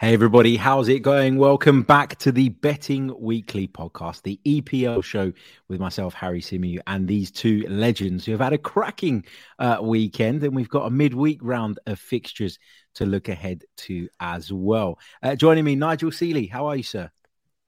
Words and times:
Hey, 0.00 0.14
everybody, 0.14 0.56
how's 0.56 0.88
it 0.88 1.00
going? 1.00 1.36
Welcome 1.36 1.82
back 1.82 2.16
to 2.20 2.32
the 2.32 2.48
Betting 2.48 3.14
Weekly 3.20 3.68
podcast, 3.68 4.22
the 4.22 4.40
EPL 4.46 5.04
show 5.04 5.30
with 5.68 5.78
myself, 5.78 6.14
Harry 6.14 6.40
Symeou, 6.40 6.78
and 6.86 7.06
these 7.06 7.30
two 7.30 7.66
legends 7.68 8.24
who 8.24 8.32
have 8.32 8.40
had 8.40 8.54
a 8.54 8.58
cracking 8.58 9.26
uh, 9.58 9.76
weekend. 9.82 10.42
And 10.42 10.56
we've 10.56 10.70
got 10.70 10.86
a 10.86 10.90
midweek 10.90 11.40
round 11.42 11.80
of 11.86 11.98
fixtures 11.98 12.58
to 12.94 13.04
look 13.04 13.28
ahead 13.28 13.64
to 13.76 14.08
as 14.20 14.50
well. 14.50 14.98
Uh, 15.22 15.36
joining 15.36 15.66
me, 15.66 15.76
Nigel 15.76 16.10
Seeley. 16.10 16.46
How 16.46 16.64
are 16.64 16.76
you, 16.76 16.82
sir? 16.82 17.10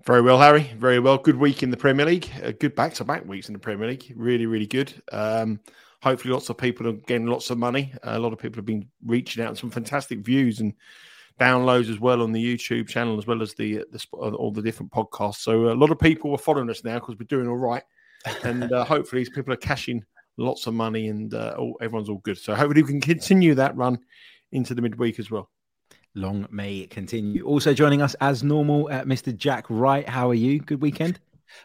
Very 0.06 0.22
well, 0.22 0.38
Harry. 0.38 0.70
Very 0.78 1.00
well. 1.00 1.18
Good 1.18 1.36
week 1.36 1.62
in 1.62 1.70
the 1.70 1.76
Premier 1.76 2.06
League. 2.06 2.30
Uh, 2.42 2.52
good 2.58 2.74
back 2.74 2.94
to 2.94 3.04
back 3.04 3.26
weeks 3.26 3.50
in 3.50 3.52
the 3.52 3.58
Premier 3.58 3.88
League. 3.88 4.10
Really, 4.16 4.46
really 4.46 4.66
good. 4.66 4.94
Um, 5.12 5.60
hopefully, 6.02 6.32
lots 6.32 6.48
of 6.48 6.56
people 6.56 6.88
are 6.88 6.92
getting 6.92 7.26
lots 7.26 7.50
of 7.50 7.58
money. 7.58 7.92
A 8.04 8.18
lot 8.18 8.32
of 8.32 8.38
people 8.38 8.56
have 8.56 8.64
been 8.64 8.88
reaching 9.04 9.44
out 9.44 9.58
some 9.58 9.70
fantastic 9.70 10.20
views 10.20 10.60
and 10.60 10.72
downloads 11.40 11.90
as 11.90 12.00
well 12.00 12.22
on 12.22 12.32
the 12.32 12.42
YouTube 12.42 12.88
channel, 12.88 13.18
as 13.18 13.26
well 13.26 13.42
as 13.42 13.54
the, 13.54 13.84
the 13.90 14.04
all 14.12 14.50
the 14.50 14.62
different 14.62 14.92
podcasts. 14.92 15.36
So 15.36 15.72
a 15.72 15.74
lot 15.74 15.90
of 15.90 15.98
people 15.98 16.32
are 16.34 16.38
following 16.38 16.70
us 16.70 16.84
now 16.84 16.98
because 16.98 17.16
we're 17.18 17.26
doing 17.26 17.48
all 17.48 17.56
right, 17.56 17.82
and 18.44 18.72
uh, 18.72 18.84
hopefully 18.84 19.26
people 19.34 19.52
are 19.52 19.58
cashing 19.58 20.04
lots 20.36 20.66
of 20.66 20.74
money 20.74 21.08
and 21.08 21.34
uh, 21.34 21.54
all, 21.58 21.76
everyone's 21.80 22.08
all 22.08 22.18
good. 22.18 22.38
So 22.38 22.54
hopefully 22.54 22.82
we 22.82 22.88
can 22.88 23.00
continue 23.00 23.54
that 23.54 23.76
run 23.76 23.98
into 24.52 24.74
the 24.74 24.82
midweek 24.82 25.18
as 25.18 25.30
well. 25.30 25.50
Long 26.14 26.46
may 26.50 26.78
it 26.78 26.90
continue. 26.90 27.44
Also 27.44 27.72
joining 27.72 28.02
us 28.02 28.14
as 28.20 28.42
normal, 28.42 28.88
uh, 28.88 29.02
Mr. 29.04 29.34
Jack 29.34 29.64
Wright. 29.70 30.06
How 30.06 30.28
are 30.28 30.34
you? 30.34 30.60
Good 30.60 30.82
weekend. 30.82 31.20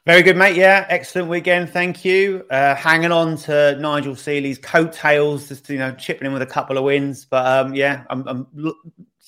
Very 0.06 0.22
good, 0.22 0.38
mate. 0.38 0.56
Yeah, 0.56 0.86
excellent 0.90 1.30
weekend. 1.30 1.70
Thank 1.70 2.04
you. 2.06 2.46
Uh, 2.50 2.76
hanging 2.76 3.12
on 3.12 3.38
to 3.40 3.78
Nigel 3.80 4.16
Seeley's 4.16 4.58
coattails, 4.58 5.50
just 5.50 5.70
you 5.70 5.78
know, 5.78 5.92
chipping 5.94 6.28
in 6.28 6.34
with 6.34 6.42
a 6.42 6.48
couple 6.48 6.78
of 6.78 6.84
wins. 6.84 7.26
But 7.26 7.46
um, 7.46 7.76
yeah, 7.76 8.04
I'm, 8.10 8.28
I'm 8.28 8.74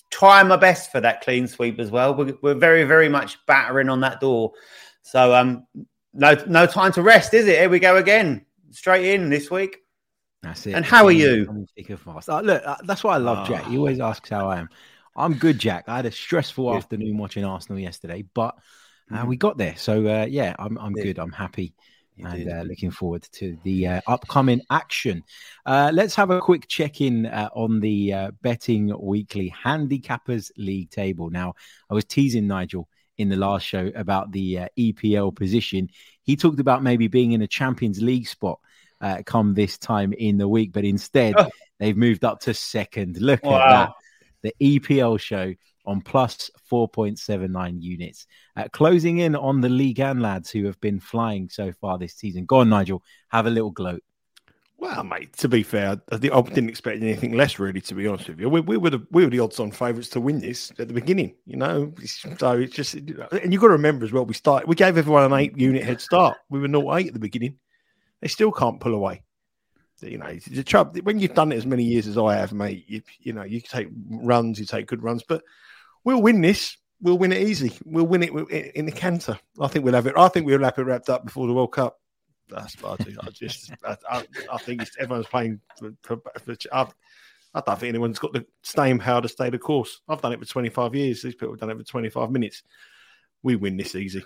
trying 0.09 0.47
my 0.47 0.57
best 0.57 0.91
for 0.91 1.01
that 1.01 1.21
clean 1.21 1.47
sweep 1.47 1.79
as 1.79 1.91
well. 1.91 2.15
We're, 2.15 2.35
we're 2.41 2.55
very, 2.55 2.83
very 2.83 3.09
much 3.09 3.37
battering 3.45 3.89
on 3.89 4.01
that 4.01 4.19
door. 4.19 4.53
So 5.01 5.33
um, 5.33 5.65
no, 6.13 6.35
no 6.47 6.65
time 6.65 6.91
to 6.93 7.01
rest, 7.01 7.33
is 7.33 7.47
it? 7.47 7.59
Here 7.59 7.69
we 7.69 7.79
go 7.79 7.97
again, 7.97 8.45
straight 8.71 9.13
in 9.13 9.29
this 9.29 9.49
week. 9.49 9.77
That's 10.41 10.65
it. 10.67 10.73
And 10.73 10.85
how 10.85 11.05
are 11.05 11.11
you? 11.11 11.47
Oh, 12.07 12.41
look, 12.41 12.63
uh, 12.65 12.77
that's 12.83 13.03
why 13.03 13.15
I 13.15 13.17
love. 13.17 13.47
Jack. 13.47 13.65
He 13.65 13.77
always 13.77 13.99
asks 13.99 14.29
how 14.29 14.49
I 14.49 14.59
am. 14.59 14.69
I'm 15.15 15.33
good, 15.33 15.59
Jack. 15.59 15.85
I 15.87 15.97
had 15.97 16.05
a 16.05 16.11
stressful 16.11 16.73
afternoon 16.73 17.17
watching 17.17 17.43
Arsenal 17.43 17.79
yesterday, 17.79 18.23
but 18.33 18.55
uh, 19.11 19.17
mm-hmm. 19.17 19.27
we 19.27 19.35
got 19.37 19.57
there. 19.57 19.75
So 19.75 20.05
uh, 20.07 20.25
yeah, 20.29 20.55
I'm 20.57 20.77
I'm 20.77 20.93
good. 20.93 21.19
I'm 21.19 21.33
happy 21.33 21.73
and 22.23 22.51
uh, 22.51 22.61
looking 22.61 22.91
forward 22.91 23.27
to 23.33 23.57
the 23.63 23.87
uh, 23.87 24.01
upcoming 24.07 24.61
action. 24.69 25.23
Uh, 25.65 25.91
let's 25.93 26.15
have 26.15 26.29
a 26.29 26.39
quick 26.39 26.67
check 26.67 27.01
in 27.01 27.25
uh, 27.25 27.49
on 27.53 27.79
the 27.79 28.13
uh, 28.13 28.31
Betting 28.41 28.93
Weekly 28.99 29.53
Handicappers 29.63 30.51
League 30.57 30.89
table. 30.89 31.29
Now, 31.29 31.53
I 31.89 31.93
was 31.93 32.05
teasing 32.05 32.47
Nigel 32.47 32.87
in 33.17 33.29
the 33.29 33.35
last 33.35 33.65
show 33.65 33.91
about 33.95 34.31
the 34.31 34.59
uh, 34.59 34.67
EPL 34.77 35.35
position. 35.35 35.89
He 36.23 36.35
talked 36.35 36.59
about 36.59 36.83
maybe 36.83 37.07
being 37.07 37.33
in 37.33 37.41
a 37.41 37.47
Champions 37.47 38.01
League 38.01 38.27
spot 38.27 38.59
come 39.25 39.53
this 39.53 39.77
time 39.77 40.11
in 40.13 40.37
the 40.37 40.47
week, 40.47 40.73
but 40.73 40.83
instead, 40.83 41.33
oh. 41.37 41.49
they've 41.79 41.95
moved 41.95 42.25
up 42.25 42.41
to 42.41 42.53
second. 42.53 43.17
Look 43.21 43.43
wow. 43.43 43.55
at 43.55 43.69
that. 43.69 43.93
The 44.41 44.79
EPL 44.79 45.19
show 45.19 45.53
on 45.89 46.01
plus 46.01 46.51
4.79 46.71 47.81
units. 47.81 48.27
Uh, 48.55 48.67
closing 48.71 49.17
in 49.19 49.35
on 49.35 49.61
the 49.61 49.69
League 49.69 49.99
and 49.99 50.21
lads 50.21 50.49
who 50.51 50.65
have 50.65 50.79
been 50.79 50.99
flying 50.99 51.49
so 51.49 51.71
far 51.71 51.97
this 51.97 52.13
season. 52.13 52.45
Go 52.45 52.57
on, 52.57 52.69
Nigel, 52.69 53.03
have 53.29 53.47
a 53.47 53.49
little 53.49 53.71
gloat. 53.71 54.03
Well, 54.77 55.03
mate, 55.03 55.33
to 55.37 55.49
be 55.49 55.63
fair, 55.63 55.99
I, 56.09 56.17
didn't 56.17 56.69
expect 56.69 57.01
anything 57.01 57.33
less, 57.33 57.59
really, 57.59 57.81
to 57.81 57.95
be 57.95 58.07
honest 58.07 58.29
with 58.29 58.39
you. 58.39 58.47
We, 58.47 58.61
we, 58.61 58.77
were, 58.77 58.91
the, 58.91 59.05
we 59.11 59.25
were 59.25 59.29
the 59.29 59.41
odds 59.41 59.59
on 59.59 59.71
favourites 59.71 60.07
to 60.09 60.21
win 60.21 60.39
this 60.39 60.71
at 60.79 60.87
the 60.87 60.93
beginning, 60.93 61.35
you 61.45 61.57
know. 61.57 61.93
So 62.37 62.51
it's 62.51 62.73
just, 62.73 62.93
and 62.93 63.51
you've 63.51 63.61
got 63.61 63.67
to 63.67 63.73
remember 63.73 64.05
as 64.05 64.13
well, 64.13 64.25
we 64.25 64.33
started, 64.33 64.69
we 64.69 64.75
gave 64.75 64.97
everyone 64.97 65.23
an 65.23 65.33
eight 65.37 65.57
unit 65.57 65.83
head 65.83 65.99
start. 65.99 66.37
We 66.49 66.59
were 66.59 66.69
0 66.69 66.95
8 66.95 67.07
at 67.07 67.13
the 67.13 67.19
beginning. 67.19 67.57
They 68.21 68.29
still 68.29 68.53
can't 68.53 68.79
pull 68.79 68.93
away 68.93 69.23
you 70.01 70.17
know, 70.17 70.33
the 70.47 70.63
trouble 70.63 70.99
when 71.03 71.19
you've 71.19 71.33
done 71.33 71.51
it 71.51 71.57
as 71.57 71.65
many 71.65 71.83
years 71.83 72.07
as 72.07 72.17
I 72.17 72.35
have, 72.35 72.53
mate. 72.53 72.85
You, 72.87 73.01
you 73.19 73.33
know, 73.33 73.43
you 73.43 73.61
take 73.61 73.89
runs, 74.09 74.59
you 74.59 74.65
take 74.65 74.87
good 74.87 75.03
runs, 75.03 75.23
but 75.27 75.43
we'll 76.03 76.21
win 76.21 76.41
this. 76.41 76.77
We'll 77.01 77.17
win 77.17 77.31
it 77.31 77.47
easy. 77.47 77.73
We'll 77.85 78.07
win 78.07 78.23
it 78.23 78.75
in 78.75 78.85
the 78.85 78.91
canter. 78.91 79.39
I 79.59 79.67
think 79.67 79.85
we'll 79.85 79.93
have 79.93 80.07
it. 80.07 80.17
I 80.17 80.27
think 80.27 80.45
we'll 80.45 80.63
have 80.63 80.77
it 80.77 80.83
wrapped 80.83 81.09
up 81.09 81.25
before 81.25 81.47
the 81.47 81.53
World 81.53 81.71
Cup. 81.71 81.97
That's 82.49 82.81
what 82.81 82.99
I 82.99 83.03
do. 83.03 83.17
I 83.21 83.29
just, 83.29 83.71
I, 83.85 83.97
I, 84.09 84.25
I 84.51 84.57
think 84.57 84.83
everyone's 84.99 85.27
playing 85.27 85.61
for. 85.77 85.93
for, 86.03 86.17
for 86.43 86.55
I, 86.73 86.87
I 87.53 87.61
don't 87.61 87.79
think 87.79 87.89
anyone's 87.89 88.19
got 88.19 88.33
the 88.33 88.45
staying 88.61 88.99
power 88.99 89.21
to 89.21 89.27
stay 89.27 89.49
the 89.49 89.57
course. 89.57 90.01
I've 90.07 90.21
done 90.21 90.33
it 90.33 90.39
for 90.39 90.45
25 90.45 90.93
years. 90.93 91.21
These 91.21 91.35
people 91.35 91.53
have 91.53 91.59
done 91.59 91.71
it 91.71 91.77
for 91.77 91.83
25 91.83 92.29
minutes. 92.29 92.61
We 93.41 93.55
win 93.55 93.75
this 93.77 93.95
easy. 93.95 94.23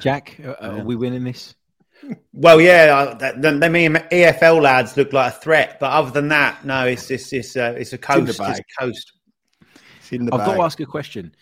Jack, 0.00 0.40
uh, 0.44 0.54
are 0.60 0.84
we 0.84 0.96
winning 0.96 1.22
this? 1.22 1.54
Well, 2.32 2.60
yeah, 2.60 3.14
the, 3.14 3.52
the, 3.52 3.70
me 3.70 3.88
EFL 3.88 4.62
lads 4.62 4.96
look 4.96 5.12
like 5.12 5.34
a 5.34 5.36
threat, 5.36 5.78
but 5.78 5.92
other 5.92 6.10
than 6.10 6.28
that, 6.28 6.64
no, 6.64 6.86
it's 6.86 7.10
it's 7.10 7.32
it's, 7.32 7.56
uh, 7.56 7.74
it's 7.76 7.92
a 7.92 7.98
coast. 7.98 8.30
It's, 8.30 8.40
it's 8.40 8.58
a 8.58 8.80
coast. 8.80 9.12
I've 10.12 10.30
bag. 10.30 10.46
got 10.46 10.54
to 10.54 10.62
ask 10.62 10.80
a 10.80 10.86
question. 10.86 11.34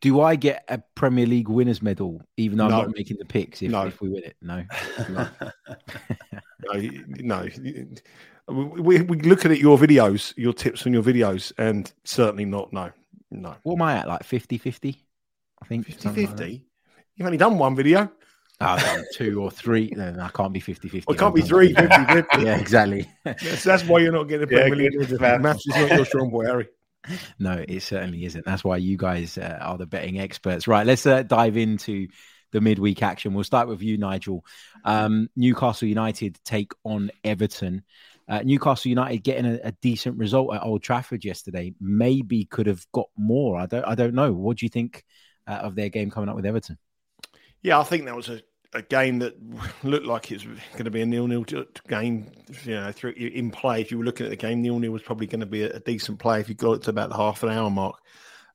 Do 0.00 0.20
I 0.20 0.36
get 0.36 0.64
a 0.68 0.82
Premier 0.94 1.26
League 1.26 1.48
winners 1.48 1.80
medal 1.80 2.20
even 2.36 2.58
though 2.58 2.68
no. 2.68 2.80
I'm 2.80 2.86
not 2.88 2.96
making 2.96 3.16
the 3.18 3.24
picks 3.24 3.62
if, 3.62 3.70
no. 3.70 3.86
if 3.86 4.00
we 4.02 4.10
win 4.10 4.22
it? 4.24 4.36
No. 4.42 4.64
no. 6.68 6.90
no. 7.08 7.48
We, 8.48 9.02
we 9.02 9.20
look 9.20 9.44
at 9.44 9.58
your 9.58 9.78
videos, 9.78 10.34
your 10.36 10.52
tips 10.52 10.86
on 10.86 10.92
your 10.92 11.02
videos, 11.02 11.52
and 11.58 11.90
certainly 12.04 12.44
not. 12.44 12.72
No. 12.72 12.90
No. 13.30 13.56
What 13.62 13.74
am 13.74 13.82
I 13.82 13.96
at? 13.98 14.08
Like 14.08 14.24
50 14.24 14.58
50? 14.58 15.04
I 15.62 15.66
think 15.66 15.86
50 15.86 16.08
50. 16.10 16.44
Like 16.44 16.62
You've 17.16 17.26
only 17.26 17.38
done 17.38 17.58
one 17.58 17.74
video. 17.74 18.10
Oh, 18.60 18.66
I've 18.66 18.82
done 18.82 19.04
two 19.14 19.40
or 19.40 19.50
three. 19.50 19.92
No, 19.96 20.16
I 20.20 20.28
can't 20.30 20.52
be 20.52 20.60
50 20.60 20.88
50. 20.88 21.04
Well, 21.06 21.14
it 21.14 21.18
can't 21.18 21.34
be 21.34 21.42
three 21.42 21.74
50 21.74 22.12
50. 22.12 22.42
yeah, 22.42 22.56
exactly. 22.56 23.08
yes, 23.24 23.62
that's 23.62 23.84
why 23.84 24.00
you're 24.00 24.12
not 24.12 24.24
getting 24.24 24.44
a 24.44 24.46
Premier 24.46 24.90
yeah, 24.90 24.98
League. 24.98 25.40
Maths 25.40 25.66
is 25.66 25.76
not 25.76 25.90
your 25.92 26.04
strong 26.04 26.30
boy, 26.30 26.44
Harry. 26.44 26.68
No, 27.38 27.64
it 27.66 27.80
certainly 27.80 28.24
isn't. 28.24 28.44
That's 28.44 28.64
why 28.64 28.76
you 28.76 28.96
guys 28.96 29.38
uh, 29.38 29.58
are 29.60 29.78
the 29.78 29.86
betting 29.86 30.18
experts. 30.18 30.66
Right, 30.66 30.86
let's 30.86 31.06
uh, 31.06 31.22
dive 31.22 31.56
into 31.56 32.08
the 32.52 32.60
midweek 32.60 33.02
action. 33.02 33.34
We'll 33.34 33.44
start 33.44 33.68
with 33.68 33.82
you, 33.82 33.98
Nigel. 33.98 34.44
Um, 34.84 35.28
Newcastle 35.36 35.88
United 35.88 36.38
take 36.44 36.72
on 36.84 37.10
Everton. 37.24 37.82
Uh, 38.28 38.42
Newcastle 38.44 38.90
United 38.90 39.18
getting 39.18 39.46
a, 39.46 39.58
a, 39.64 39.72
decent 39.72 40.18
result 40.18 40.54
at 40.54 40.62
Old 40.62 40.82
Trafford 40.82 41.24
yesterday. 41.24 41.72
Maybe 41.80 42.44
could 42.44 42.66
have 42.66 42.84
got 42.92 43.08
more. 43.16 43.58
I 43.58 43.66
don't. 43.66 43.84
I 43.84 43.94
don't 43.94 44.14
know. 44.14 44.32
What 44.32 44.58
do 44.58 44.66
you 44.66 44.70
think 44.70 45.02
uh, 45.46 45.52
of 45.52 45.74
their 45.74 45.88
game 45.88 46.10
coming 46.10 46.28
up 46.28 46.36
with 46.36 46.44
Everton? 46.44 46.76
Yeah, 47.62 47.80
I 47.80 47.84
think 47.84 48.04
that 48.04 48.14
was 48.14 48.28
a 48.28 48.42
a 48.74 48.82
game 48.82 49.18
that 49.20 49.36
looked 49.82 50.06
like 50.06 50.30
it 50.30 50.44
was 50.46 50.58
going 50.72 50.84
to 50.84 50.90
be 50.90 51.00
a 51.00 51.06
nil-nil 51.06 51.44
game. 51.88 52.30
You 52.64 52.74
know, 52.74 52.92
through 52.92 53.12
in 53.12 53.50
play, 53.50 53.80
if 53.80 53.90
you 53.90 53.98
were 53.98 54.04
looking 54.04 54.26
at 54.26 54.30
the 54.30 54.36
game, 54.36 54.62
nil-nil 54.62 54.92
was 54.92 55.02
probably 55.02 55.26
going 55.26 55.40
to 55.40 55.46
be 55.46 55.62
a, 55.62 55.76
a 55.76 55.80
decent 55.80 56.18
play 56.18 56.40
if 56.40 56.48
you 56.48 56.54
got 56.54 56.72
it 56.72 56.82
to 56.82 56.90
about 56.90 57.10
the 57.10 57.16
half 57.16 57.42
an 57.42 57.50
hour 57.50 57.70
mark. 57.70 57.96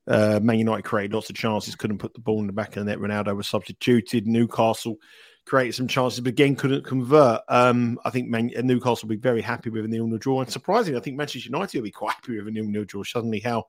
Uh, 0.06 0.40
Man 0.44 0.60
United 0.60 0.84
created 0.84 1.14
lots 1.14 1.30
of 1.30 1.36
chances, 1.36 1.76
couldn't 1.76 2.00
put 2.00 2.14
the 2.14 2.20
ball 2.20 2.40
in 2.40 2.48
the 2.48 2.54
back 2.54 2.76
of 2.76 2.86
the 2.86 2.92
net. 2.92 3.00
Ronaldo 3.00 3.36
was 3.36 3.48
substituted. 3.48 4.28
Newcastle 4.28 4.98
created 5.46 5.76
some 5.76 5.88
chances, 5.88 6.20
but 6.20 6.30
again 6.30 6.56
couldn't 6.56 6.84
convert. 6.84 7.42
Um, 7.48 8.00
I 8.04 8.10
think 8.10 8.28
Man- 8.28 8.52
Newcastle 8.64 9.08
will 9.08 9.16
be 9.16 9.22
very 9.22 9.42
happy 9.42 9.70
with 9.70 9.86
a 9.86 9.88
nil-nil 9.88 10.18
draw, 10.18 10.42
and 10.42 10.52
surprisingly, 10.52 11.00
I 11.00 11.02
think 11.02 11.18
Manchester 11.18 11.50
United 11.50 11.78
will 11.78 11.86
be 11.86 11.92
quite 11.92 12.16
happy 12.16 12.38
with 12.38 12.48
a 12.48 12.52
nil-nil 12.52 12.86
draw. 12.86 13.04
Suddenly, 13.04 13.40
how 13.40 13.66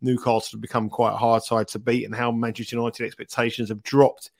Newcastle 0.00 0.56
have 0.56 0.60
become 0.60 0.88
quite 0.88 1.12
a 1.12 1.16
hard 1.16 1.42
side 1.42 1.68
to 1.68 1.78
beat, 1.78 2.04
and 2.04 2.14
how 2.14 2.32
Manchester 2.32 2.76
United 2.76 3.04
expectations 3.04 3.68
have 3.68 3.82
dropped 3.82 4.32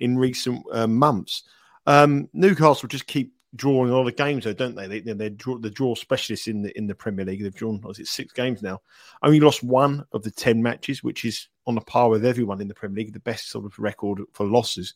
in 0.00 0.18
recent 0.18 0.64
uh, 0.72 0.86
months. 0.86 1.44
Um, 1.86 2.28
Newcastle 2.32 2.88
just 2.88 3.06
keep 3.06 3.32
drawing 3.56 3.90
a 3.90 3.96
lot 3.96 4.06
of 4.06 4.16
games, 4.16 4.44
though, 4.44 4.52
don't 4.52 4.74
they? 4.74 4.86
they 4.86 5.12
they're 5.12 5.30
draw, 5.30 5.58
the 5.58 5.70
draw 5.70 5.94
specialists 5.94 6.48
in 6.48 6.62
the 6.62 6.76
in 6.76 6.86
the 6.86 6.94
Premier 6.94 7.24
League. 7.24 7.42
They've 7.42 7.54
drawn, 7.54 7.80
was 7.80 7.98
it 7.98 8.06
six 8.06 8.32
games 8.32 8.62
now? 8.62 8.80
Only 9.22 9.40
lost 9.40 9.62
one 9.62 10.04
of 10.12 10.22
the 10.22 10.30
ten 10.30 10.62
matches, 10.62 11.02
which 11.02 11.24
is 11.24 11.48
on 11.66 11.78
a 11.78 11.82
par 11.82 12.10
with 12.10 12.24
everyone 12.24 12.60
in 12.60 12.68
the 12.68 12.74
Premier 12.74 13.04
League. 13.04 13.12
The 13.12 13.20
best 13.20 13.50
sort 13.50 13.64
of 13.64 13.78
record 13.78 14.20
for 14.32 14.46
losses 14.46 14.94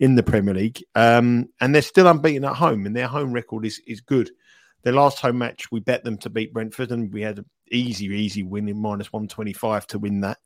in 0.00 0.14
the 0.14 0.22
Premier 0.22 0.54
League, 0.54 0.82
um, 0.94 1.48
and 1.60 1.74
they're 1.74 1.82
still 1.82 2.08
unbeaten 2.08 2.44
at 2.44 2.56
home, 2.56 2.86
and 2.86 2.96
their 2.96 3.08
home 3.08 3.32
record 3.32 3.66
is 3.66 3.80
is 3.86 4.00
good. 4.00 4.30
Their 4.82 4.94
last 4.94 5.20
home 5.20 5.38
match, 5.38 5.70
we 5.70 5.78
bet 5.80 6.02
them 6.02 6.18
to 6.18 6.30
beat 6.30 6.52
Brentford, 6.52 6.90
and 6.90 7.12
we 7.12 7.22
had 7.22 7.38
an 7.38 7.46
easy, 7.70 8.06
easy 8.06 8.42
win 8.42 8.68
in 8.68 8.80
minus 8.80 9.12
one 9.12 9.28
twenty 9.28 9.52
five 9.52 9.86
to 9.88 9.98
win 9.98 10.20
that. 10.22 10.38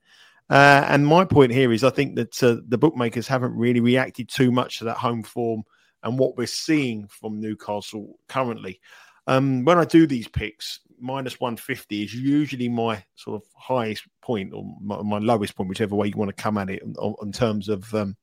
Uh, 0.49 0.85
and 0.89 1.07
my 1.07 1.25
point 1.25 1.53
here 1.53 1.73
is, 1.73 1.83
I 1.83 1.91
think 1.91 2.15
that 2.17 2.43
uh, 2.43 2.57
the 2.69 2.79
bookmakers 2.79 3.27
haven't 3.27 3.57
really 3.57 3.81
reacted 3.81 4.29
too 4.29 4.53
much 4.53 4.79
to 4.79 4.85
that 4.85 4.97
home 4.97 5.23
form 5.23 5.65
and 6.03 6.19
what 6.19 6.37
we're 6.37 6.47
seeing 6.47 7.09
from 7.09 7.41
Newcastle 7.41 8.19
currently. 8.29 8.81
Um, 9.27 9.65
when 9.65 9.79
I 9.79 9.85
do 9.85 10.07
these 10.07 10.29
picks, 10.29 10.81
minus 11.01 11.41
150 11.41 12.05
is 12.05 12.15
usually 12.15 12.69
my 12.69 13.03
sort 13.17 13.43
of 13.43 13.49
highest 13.57 14.05
point 14.23 14.53
or 14.55 14.65
my, 14.81 15.03
my 15.03 15.19
lowest 15.19 15.57
point, 15.57 15.69
whichever 15.69 15.97
way 15.97 16.09
you 16.09 16.17
want 16.17 16.35
to 16.35 16.43
come 16.43 16.59
at 16.59 16.71
it, 16.71 16.83
in, 16.83 17.33
terms 17.33 17.69
of 17.69 17.93
um, 17.93 18.17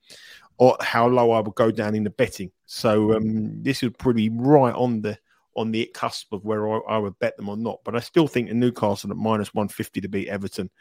or 0.57 0.77
how 0.79 1.07
low 1.07 1.31
I 1.31 1.41
would 1.41 1.55
go 1.55 1.71
down 1.71 1.93
in 1.93 2.05
the 2.05 2.09
betting. 2.09 2.51
So 2.65 3.15
um, 3.15 3.61
this 3.61 3.83
is 3.83 3.91
pretty 3.97 4.29
right 4.29 4.73
on 4.73 5.01
the 5.01 5.17
on 5.55 5.71
the 5.71 5.85
cusp 5.93 6.33
of 6.33 6.43
where 6.43 6.67
I, 6.67 6.95
I, 6.95 6.97
would 6.97 7.19
bet 7.19 7.37
them 7.37 7.47
or 7.47 7.55
not. 7.55 7.79
But 7.85 7.95
I 7.95 7.99
still 7.99 8.27
think 8.27 8.49
in 8.49 8.59
Newcastle 8.59 9.11
at 9.11 9.17
minus 9.17 9.53
150 9.53 10.01
to 10.01 10.07
beat 10.07 10.27
Everton 10.27 10.71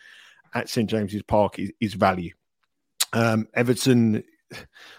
at 0.54 0.68
St 0.68 0.88
James's 0.88 1.22
Park 1.22 1.58
is, 1.58 1.72
is 1.80 1.94
value. 1.94 2.32
Um, 3.12 3.48
Everton 3.54 4.22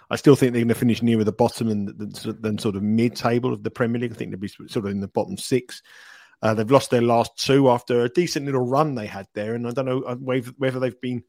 I 0.10 0.16
still 0.16 0.36
think 0.36 0.54
they're 0.54 0.62
going 0.62 0.70
to 0.70 0.76
finish 0.76 1.02
nearer 1.02 1.24
the 1.24 1.32
bottom 1.32 1.70
than, 1.70 2.14
than 2.42 2.58
sort 2.58 2.76
of 2.76 2.84
mid 2.84 3.16
table 3.16 3.54
of 3.54 3.64
the 3.64 3.72
Premier 3.72 4.02
League. 4.02 4.12
I 4.12 4.16
think 4.16 4.32
they'll 4.32 4.40
be 4.40 4.48
sort 4.48 4.86
of 4.86 4.92
in 4.92 5.00
the 5.00 5.08
bottom 5.08 5.38
six. 5.38 5.82
Uh, 6.42 6.54
they've 6.54 6.70
lost 6.70 6.92
their 6.92 7.02
last 7.02 7.38
two 7.38 7.70
after 7.70 8.02
a 8.02 8.10
decent 8.10 8.46
little 8.46 8.66
run 8.66 8.96
they 8.96 9.08
had 9.08 9.28
there, 9.34 9.56
and 9.56 9.68
I 9.68 9.72
don't 9.72 9.86
know 9.86 10.02
uh, 10.02 10.16
whether 10.16 10.80
they've 10.80 11.02
been 11.02 11.24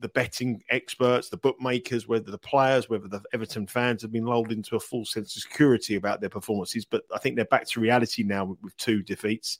the 0.00 0.08
betting 0.08 0.62
experts, 0.70 1.28
the 1.28 1.36
bookmakers, 1.36 2.08
whether 2.08 2.30
the 2.30 2.38
players, 2.38 2.88
whether 2.88 3.08
the 3.08 3.22
Everton 3.32 3.66
fans 3.66 4.02
have 4.02 4.12
been 4.12 4.24
lulled 4.24 4.52
into 4.52 4.76
a 4.76 4.80
full 4.80 5.04
sense 5.04 5.36
of 5.36 5.42
security 5.42 5.96
about 5.96 6.20
their 6.20 6.30
performances. 6.30 6.84
But 6.84 7.04
I 7.14 7.18
think 7.18 7.36
they're 7.36 7.44
back 7.46 7.68
to 7.70 7.80
reality 7.80 8.22
now 8.22 8.44
with, 8.46 8.58
with 8.62 8.76
two 8.76 9.02
defeats. 9.02 9.58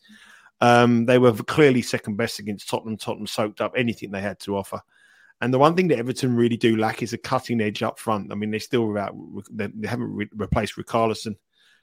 Um, 0.60 1.06
they 1.06 1.18
were 1.18 1.32
clearly 1.32 1.82
second 1.82 2.16
best 2.16 2.38
against 2.38 2.68
Tottenham. 2.68 2.96
Tottenham 2.96 3.26
soaked 3.26 3.60
up 3.60 3.74
anything 3.76 4.10
they 4.10 4.20
had 4.20 4.38
to 4.40 4.56
offer. 4.56 4.80
And 5.40 5.52
the 5.52 5.58
one 5.58 5.74
thing 5.74 5.88
that 5.88 5.98
Everton 5.98 6.36
really 6.36 6.56
do 6.56 6.76
lack 6.76 7.02
is 7.02 7.12
a 7.12 7.18
cutting 7.18 7.60
edge 7.60 7.82
up 7.82 7.98
front. 7.98 8.32
I 8.32 8.34
mean, 8.34 8.50
they 8.50 8.60
still 8.60 8.86
without, 8.86 9.14
they 9.52 9.68
haven't 9.86 10.14
re- 10.14 10.30
replaced 10.34 10.76
Richarlison. 10.76 11.36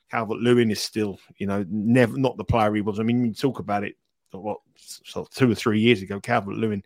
Calvert 0.10 0.40
Lewin 0.40 0.72
is 0.72 0.82
still, 0.82 1.20
you 1.38 1.48
know, 1.48 1.66
never 1.70 2.18
not 2.18 2.38
the 2.38 2.44
player 2.44 2.74
he 2.74 2.82
was. 2.82 3.00
I 3.00 3.04
mean, 3.04 3.24
you 3.26 3.34
talk 3.34 3.60
about 3.60 3.84
it, 3.84 3.96
what, 4.32 4.60
so 4.76 5.28
two 5.30 5.52
or 5.52 5.56
three 5.56 5.80
years 5.80 6.02
ago, 6.02 6.20
Calvert 6.20 6.56
Lewin, 6.56 6.84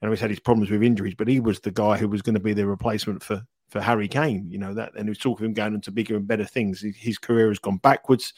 and 0.00 0.10
he's 0.10 0.20
had 0.20 0.30
his 0.30 0.40
problems 0.40 0.70
with 0.70 0.82
injuries, 0.82 1.14
but 1.14 1.28
he 1.28 1.40
was 1.40 1.60
the 1.60 1.70
guy 1.70 1.96
who 1.96 2.08
was 2.08 2.22
going 2.22 2.34
to 2.34 2.40
be 2.40 2.54
the 2.54 2.66
replacement 2.66 3.22
for 3.22 3.42
for 3.68 3.80
Harry 3.80 4.08
Kane. 4.08 4.46
You 4.50 4.58
know 4.58 4.74
that, 4.74 4.92
and 4.94 5.04
he 5.04 5.10
was 5.10 5.18
talking 5.18 5.44
of 5.44 5.48
him 5.48 5.54
going 5.54 5.74
into 5.74 5.90
bigger 5.90 6.16
and 6.16 6.26
better 6.26 6.44
things. 6.44 6.84
His 6.96 7.18
career 7.18 7.48
has 7.48 7.58
gone 7.58 7.78
backwards. 7.78 8.34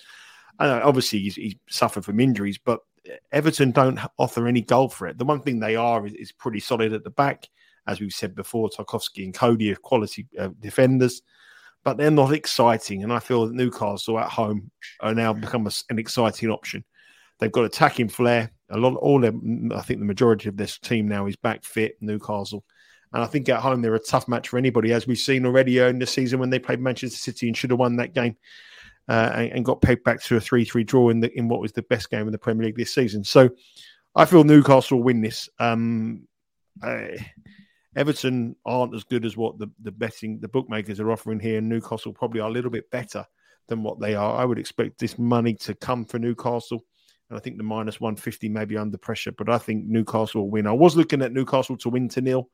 Obviously, 0.60 1.20
he's, 1.20 1.36
he's 1.36 1.56
suffered 1.68 2.04
from 2.04 2.20
injuries, 2.20 2.58
but 2.58 2.80
Everton 3.32 3.70
don't 3.70 3.98
offer 4.18 4.46
any 4.46 4.62
goal 4.62 4.88
threat. 4.88 5.18
The 5.18 5.24
one 5.24 5.40
thing 5.40 5.60
they 5.60 5.76
are 5.76 6.06
is, 6.06 6.14
is 6.14 6.32
pretty 6.32 6.60
solid 6.60 6.92
at 6.92 7.04
the 7.04 7.10
back 7.10 7.48
as 7.88 8.00
we've 8.00 8.12
said 8.12 8.34
before, 8.34 8.68
Tarkowski 8.68 9.24
and 9.24 9.34
Coady 9.34 9.72
are 9.72 9.76
quality 9.76 10.26
uh, 10.38 10.50
defenders, 10.60 11.22
but 11.82 11.96
they're 11.96 12.10
not 12.10 12.34
exciting. 12.34 13.02
And 13.02 13.12
I 13.12 13.18
feel 13.18 13.46
that 13.46 13.54
Newcastle 13.54 14.18
at 14.18 14.28
home 14.28 14.70
are 15.00 15.14
now 15.14 15.32
become 15.32 15.66
a, 15.66 15.70
an 15.88 15.98
exciting 15.98 16.50
option. 16.50 16.84
They've 17.40 17.50
got 17.50 17.64
attacking 17.64 18.10
flair. 18.10 18.52
A 18.70 18.76
lot, 18.76 18.94
all 18.96 19.20
their, 19.20 19.32
I 19.74 19.80
think 19.80 20.00
the 20.00 20.06
majority 20.06 20.50
of 20.50 20.58
this 20.58 20.78
team 20.78 21.08
now 21.08 21.26
is 21.26 21.36
back 21.36 21.64
fit. 21.64 21.96
Newcastle, 22.02 22.62
and 23.14 23.22
I 23.22 23.26
think 23.26 23.48
at 23.48 23.60
home 23.60 23.80
they're 23.80 23.94
a 23.94 23.98
tough 23.98 24.28
match 24.28 24.50
for 24.50 24.58
anybody, 24.58 24.92
as 24.92 25.06
we've 25.06 25.16
seen 25.16 25.46
already 25.46 25.78
in 25.78 25.98
the 25.98 26.06
season 26.06 26.38
when 26.38 26.50
they 26.50 26.58
played 26.58 26.80
Manchester 26.80 27.16
City 27.16 27.48
and 27.48 27.56
should 27.56 27.70
have 27.70 27.78
won 27.78 27.96
that 27.96 28.12
game. 28.12 28.36
Uh, 29.08 29.32
and, 29.34 29.52
and, 29.52 29.64
got 29.64 29.80
pegged 29.80 30.04
back 30.04 30.22
to 30.22 30.36
a 30.36 30.40
3 30.40 30.66
3 30.66 30.84
draw 30.84 31.08
in, 31.08 31.20
the, 31.20 31.32
in 31.38 31.48
what 31.48 31.60
was 31.60 31.72
the 31.72 31.82
best 31.82 32.10
game 32.10 32.26
in 32.26 32.32
the 32.32 32.38
Premier 32.38 32.66
League 32.66 32.76
this 32.76 32.94
season. 32.94 33.24
So 33.24 33.48
I 34.14 34.26
feel 34.26 34.44
Newcastle 34.44 34.98
will 34.98 35.04
win 35.04 35.22
this. 35.22 35.48
Um, 35.58 36.28
I, 36.82 37.16
Everton 37.96 38.54
aren't 38.66 38.94
as 38.94 39.04
good 39.04 39.24
as 39.24 39.36
what 39.36 39.58
the, 39.58 39.68
the 39.82 39.90
betting 39.90 40.40
the 40.40 40.48
bookmakers 40.48 41.00
are 41.00 41.10
offering 41.10 41.40
here. 41.40 41.60
Newcastle 41.60 42.12
probably 42.12 42.40
are 42.40 42.48
a 42.48 42.52
little 42.52 42.70
bit 42.70 42.90
better 42.90 43.24
than 43.68 43.82
what 43.82 43.98
they 43.98 44.14
are. 44.14 44.36
I 44.36 44.44
would 44.44 44.58
expect 44.58 44.98
this 44.98 45.18
money 45.18 45.54
to 45.54 45.74
come 45.74 46.04
for 46.04 46.18
Newcastle. 46.18 46.84
And 47.28 47.38
I 47.38 47.40
think 47.40 47.56
the 47.56 47.62
minus 47.62 48.00
150 48.00 48.48
may 48.48 48.64
be 48.64 48.76
under 48.76 48.96
pressure, 48.96 49.32
but 49.32 49.48
I 49.48 49.58
think 49.58 49.84
Newcastle 49.84 50.42
will 50.42 50.50
win. 50.50 50.66
I 50.66 50.72
was 50.72 50.96
looking 50.96 51.22
at 51.22 51.32
Newcastle 51.32 51.76
to 51.78 51.88
win 51.90 52.08
to 52.10 52.20
nil 52.20 52.48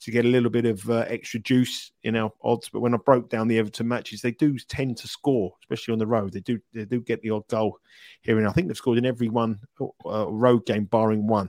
to 0.00 0.10
get 0.10 0.24
a 0.24 0.28
little 0.28 0.50
bit 0.50 0.66
of 0.66 0.88
uh, 0.90 1.04
extra 1.08 1.40
juice 1.40 1.92
in 2.02 2.16
our 2.16 2.32
odds. 2.42 2.68
But 2.68 2.80
when 2.80 2.94
I 2.94 2.98
broke 2.98 3.30
down 3.30 3.48
the 3.48 3.58
Everton 3.58 3.88
matches, 3.88 4.20
they 4.20 4.32
do 4.32 4.58
tend 4.58 4.96
to 4.98 5.08
score, 5.08 5.54
especially 5.62 5.92
on 5.92 5.98
the 5.98 6.06
road. 6.06 6.32
They 6.32 6.40
do 6.40 6.58
they 6.74 6.84
do 6.84 7.00
get 7.00 7.22
the 7.22 7.30
odd 7.30 7.46
goal 7.48 7.78
here, 8.22 8.38
and 8.38 8.46
I 8.46 8.52
think 8.52 8.68
they've 8.68 8.76
scored 8.76 8.98
in 8.98 9.06
every 9.06 9.28
one 9.28 9.58
uh, 10.04 10.30
road 10.30 10.66
game, 10.66 10.84
barring 10.84 11.26
one. 11.26 11.48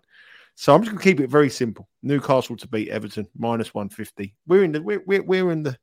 So 0.56 0.74
I'm 0.74 0.82
just 0.82 0.92
going 0.92 1.00
to 1.00 1.04
keep 1.04 1.20
it 1.20 1.30
very 1.30 1.52
simple. 1.52 1.88
Newcastle 2.02 2.58
to 2.58 2.68
beat 2.68 2.90
Everton 2.90 3.28
minus 3.38 3.76
150. 3.76 4.34
We're 4.48 4.64
in 4.64 4.72
the 4.72 4.82
we're, 4.82 5.04
we're, 5.06 5.24
we're 5.24 5.52
in 5.52 5.64
the 5.64 5.78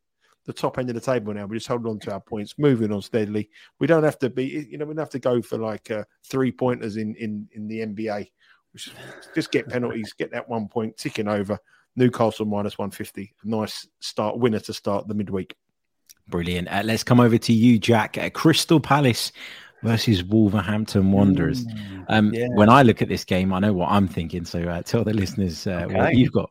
the 0.44 0.52
top 0.52 0.78
end 0.78 0.90
of 0.90 0.94
the 0.94 1.00
table 1.00 1.32
now. 1.32 1.46
We 1.46 1.56
just 1.56 1.68
hold 1.68 1.86
on 1.86 1.98
to 2.00 2.12
our 2.12 2.20
points, 2.20 2.54
moving 2.58 2.92
on 2.92 3.02
steadily. 3.02 3.50
We 3.78 3.86
don't 3.86 4.04
have 4.04 4.18
to 4.20 4.30
be, 4.30 4.66
you 4.70 4.78
know, 4.78 4.84
we 4.84 4.94
don't 4.94 5.02
have 5.02 5.10
to 5.10 5.18
go 5.18 5.40
for 5.42 5.58
like 5.58 5.90
uh, 5.90 6.04
three 6.24 6.52
pointers 6.52 6.96
in 6.96 7.14
in 7.16 7.48
in 7.52 7.66
the 7.68 7.80
NBA. 7.80 8.28
Just, 8.76 8.94
just 9.34 9.52
get 9.52 9.68
penalties, 9.68 10.12
get 10.12 10.32
that 10.32 10.48
one 10.48 10.68
point 10.68 10.96
ticking 10.96 11.28
over. 11.28 11.58
Newcastle 11.96 12.46
minus 12.46 12.76
150. 12.76 13.34
Nice 13.44 13.86
start, 14.00 14.38
winner 14.38 14.58
to 14.60 14.72
start 14.72 15.06
the 15.06 15.14
midweek. 15.14 15.54
Brilliant. 16.28 16.68
Uh, 16.68 16.82
let's 16.84 17.04
come 17.04 17.20
over 17.20 17.38
to 17.38 17.52
you, 17.52 17.78
Jack. 17.78 18.18
Uh, 18.18 18.30
Crystal 18.30 18.80
Palace 18.80 19.30
versus 19.82 20.24
Wolverhampton 20.24 21.12
Wanderers. 21.12 21.64
Um, 22.08 22.32
yeah. 22.32 22.48
When 22.54 22.68
I 22.68 22.82
look 22.82 23.02
at 23.02 23.08
this 23.08 23.24
game, 23.24 23.52
I 23.52 23.60
know 23.60 23.72
what 23.72 23.90
I'm 23.90 24.08
thinking. 24.08 24.44
So 24.44 24.60
uh, 24.62 24.82
tell 24.82 25.04
the 25.04 25.12
listeners 25.12 25.66
uh, 25.66 25.84
okay. 25.86 25.94
what 25.94 26.14
you've 26.16 26.32
got. 26.32 26.50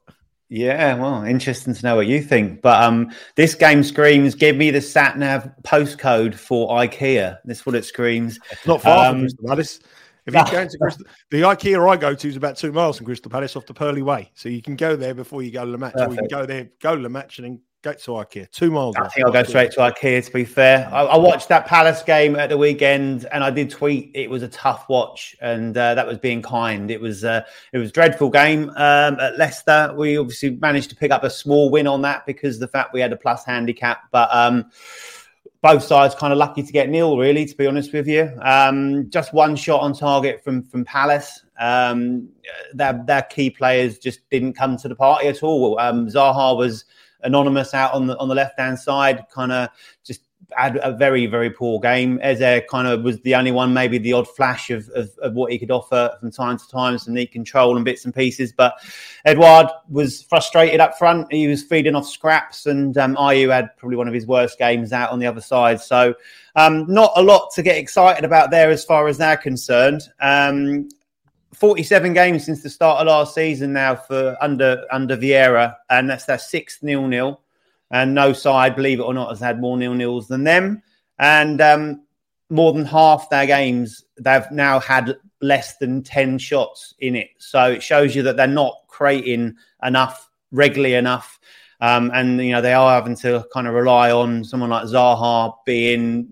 Yeah, 0.49 0.95
well, 0.95 1.23
interesting 1.23 1.73
to 1.73 1.85
know 1.85 1.95
what 1.95 2.07
you 2.07 2.21
think. 2.21 2.61
But 2.61 2.83
um, 2.83 3.11
this 3.35 3.55
game 3.55 3.83
screams, 3.83 4.35
"Give 4.35 4.55
me 4.55 4.71
the 4.71 4.81
sat 4.81 5.17
nav 5.17 5.49
postcode 5.63 6.35
for 6.35 6.69
IKEA." 6.69 7.39
That's 7.45 7.65
what 7.65 7.75
it 7.75 7.85
screams. 7.85 8.39
It's 8.51 8.67
not 8.67 8.81
far 8.81 9.07
um, 9.07 9.13
from 9.13 9.21
Crystal 9.21 9.47
Palace. 9.47 9.79
If 10.25 10.33
you're 10.33 10.43
going 10.45 10.69
to 10.69 10.77
Crystal, 10.81 11.05
the 11.31 11.41
IKEA 11.41 11.89
I 11.89 11.97
go 11.97 12.13
to 12.13 12.27
is 12.27 12.35
about 12.35 12.57
two 12.57 12.71
miles 12.71 12.97
from 12.97 13.05
Crystal 13.05 13.31
Palace 13.31 13.55
off 13.55 13.65
the 13.65 13.73
Purley 13.73 14.01
Way, 14.01 14.31
so 14.35 14.47
you 14.47 14.61
can 14.61 14.75
go 14.75 14.95
there 14.95 15.13
before 15.13 15.41
you 15.41 15.51
go 15.51 15.65
to 15.65 15.71
the 15.71 15.77
match, 15.77 15.93
Perfect. 15.93 16.09
or 16.09 16.13
you 16.13 16.19
can 16.19 16.27
go 16.27 16.45
there, 16.45 16.69
go 16.81 16.95
to 16.95 17.01
the 17.01 17.09
match, 17.09 17.39
and 17.39 17.45
then 17.45 17.61
Go 17.83 17.91
to 17.91 18.11
IKEA. 18.11 18.49
Two 18.49 18.71
miles. 18.71 18.95
I 18.95 19.09
think 19.09 19.25
I'll 19.25 19.33
go 19.33 19.43
straight 19.43 19.71
to 19.73 19.79
IKEA. 19.81 20.25
To 20.25 20.31
be 20.31 20.45
fair, 20.45 20.89
I, 20.89 21.01
I, 21.01 21.17
watched 21.17 21.49
that 21.49 21.67
Palace 21.67 22.01
game 22.01 22.37
at 22.37 22.47
the 22.47 22.57
weekend, 22.57 23.25
and 23.29 23.43
I 23.43 23.51
did 23.51 23.69
tweet 23.69 24.09
it 24.13 24.29
was 24.29 24.41
a 24.41 24.47
tough 24.47 24.87
watch, 24.87 25.35
and 25.41 25.75
uh, 25.75 25.93
that 25.95 26.07
was 26.07 26.17
being 26.17 26.41
kind. 26.41 26.89
It 26.89 27.01
was 27.01 27.25
uh, 27.25 27.43
it 27.73 27.79
was 27.79 27.89
a 27.89 27.91
dreadful 27.91 28.29
game 28.29 28.69
um, 28.69 29.19
at 29.19 29.37
Leicester. 29.37 29.93
We 29.97 30.17
obviously 30.17 30.51
managed 30.51 30.91
to 30.91 30.95
pick 30.95 31.11
up 31.11 31.25
a 31.25 31.29
small 31.29 31.69
win 31.69 31.85
on 31.85 32.03
that 32.03 32.25
because 32.25 32.57
the 32.57 32.69
fact 32.69 32.93
we 32.93 33.01
had 33.01 33.11
a 33.11 33.17
plus 33.17 33.43
handicap, 33.43 34.03
but. 34.11 34.33
Um, 34.33 34.71
both 35.61 35.81
sides 35.81 36.13
kind 36.13 36.33
of 36.33 36.37
lucky 36.37 36.61
to 36.61 36.73
get 36.73 36.89
nil, 36.89 37.17
really, 37.17 37.45
to 37.45 37.55
be 37.55 37.65
honest 37.65 37.93
with 37.93 38.05
you. 38.05 38.29
Um, 38.41 39.09
just 39.09 39.33
one 39.33 39.55
shot 39.55 39.79
on 39.79 39.93
target 39.93 40.43
from 40.43 40.63
from 40.63 40.83
Palace. 40.83 41.41
Um, 41.57 42.27
their, 42.73 43.01
their 43.05 43.21
key 43.21 43.49
players 43.49 43.97
just 43.97 44.29
didn't 44.29 44.53
come 44.53 44.75
to 44.75 44.89
the 44.89 44.95
party 44.95 45.29
at 45.29 45.41
all. 45.41 45.79
Um, 45.79 46.07
Zaha 46.07 46.57
was 46.57 46.83
anonymous 47.23 47.73
out 47.73 47.93
on 47.93 48.07
the 48.07 48.17
on 48.17 48.27
the 48.27 48.35
left 48.35 48.59
hand 48.59 48.79
side, 48.79 49.25
kind 49.33 49.51
of 49.51 49.69
just 50.03 50.21
had 50.51 50.79
a 50.83 50.91
very 50.91 51.25
very 51.25 51.49
poor 51.49 51.79
game. 51.79 52.19
Eze 52.21 52.63
kind 52.69 52.87
of 52.87 53.03
was 53.03 53.19
the 53.21 53.35
only 53.35 53.51
one, 53.51 53.73
maybe 53.73 53.97
the 53.97 54.13
odd 54.13 54.27
flash 54.27 54.69
of, 54.69 54.89
of, 54.89 55.09
of, 55.21 55.33
what 55.33 55.51
he 55.51 55.57
could 55.57 55.71
offer 55.71 56.15
from 56.19 56.31
time 56.31 56.57
to 56.57 56.67
time, 56.69 56.97
some 56.97 57.13
neat 57.13 57.31
control 57.31 57.75
and 57.75 57.85
bits 57.85 58.05
and 58.05 58.13
pieces. 58.13 58.51
But 58.51 58.75
Edouard 59.25 59.67
was 59.89 60.23
frustrated 60.23 60.79
up 60.79 60.97
front. 60.97 61.31
He 61.31 61.47
was 61.47 61.63
feeding 61.63 61.95
off 61.95 62.07
scraps, 62.07 62.65
and 62.65 62.97
um, 62.97 63.15
Ayew 63.15 63.51
had 63.51 63.75
probably 63.77 63.97
one 63.97 64.07
of 64.07 64.13
his 64.13 64.27
worst 64.27 64.57
games 64.57 64.93
out 64.93 65.11
on 65.11 65.19
the 65.19 65.27
other 65.27 65.41
side. 65.41 65.81
So 65.81 66.13
um, 66.55 66.85
not 66.87 67.13
a 67.15 67.23
lot 67.23 67.51
to 67.55 67.63
get 67.63 67.77
excited 67.77 68.23
about 68.23 68.51
there 68.51 68.69
as 68.69 68.85
far 68.85 69.07
as 69.07 69.17
they're 69.17 69.37
concerned. 69.37 70.01
Um, 70.19 70.89
47 71.63 72.13
games 72.13 72.43
since 72.43 72.61
the 72.61 72.69
start 72.69 72.99
of 72.99 73.07
last 73.07 73.33
season 73.33 73.71
now 73.71 73.95
for 73.95 74.35
under 74.41 74.85
under 74.91 75.15
Vieira, 75.15 75.73
and 75.89 76.09
that's 76.09 76.25
their 76.25 76.37
sixth 76.37 76.83
nil 76.83 77.07
nil. 77.07 77.39
And 77.89 78.13
no 78.13 78.33
side, 78.33 78.75
believe 78.75 78.99
it 78.99 79.03
or 79.03 79.13
not, 79.13 79.29
has 79.29 79.39
had 79.39 79.61
more 79.61 79.77
nil 79.77 79.93
nils 79.93 80.27
than 80.27 80.43
them. 80.43 80.83
And 81.19 81.61
um, 81.61 82.03
more 82.49 82.73
than 82.73 82.83
half 82.83 83.29
their 83.29 83.45
games, 83.45 84.03
they've 84.19 84.51
now 84.51 84.77
had 84.77 85.15
less 85.39 85.77
than 85.77 86.03
10 86.03 86.37
shots 86.37 86.95
in 86.99 87.15
it. 87.15 87.29
So 87.37 87.71
it 87.71 87.81
shows 87.81 88.13
you 88.13 88.23
that 88.23 88.35
they're 88.35 88.45
not 88.45 88.81
creating 88.89 89.55
enough, 89.83 90.29
regularly 90.51 90.95
enough. 90.95 91.39
Um, 91.79 92.11
and, 92.13 92.43
you 92.43 92.51
know, 92.51 92.61
they 92.61 92.73
are 92.73 92.93
having 92.93 93.15
to 93.19 93.47
kind 93.53 93.67
of 93.67 93.73
rely 93.73 94.11
on 94.11 94.43
someone 94.43 94.69
like 94.69 94.87
Zaha 94.87 95.53
being 95.65 96.27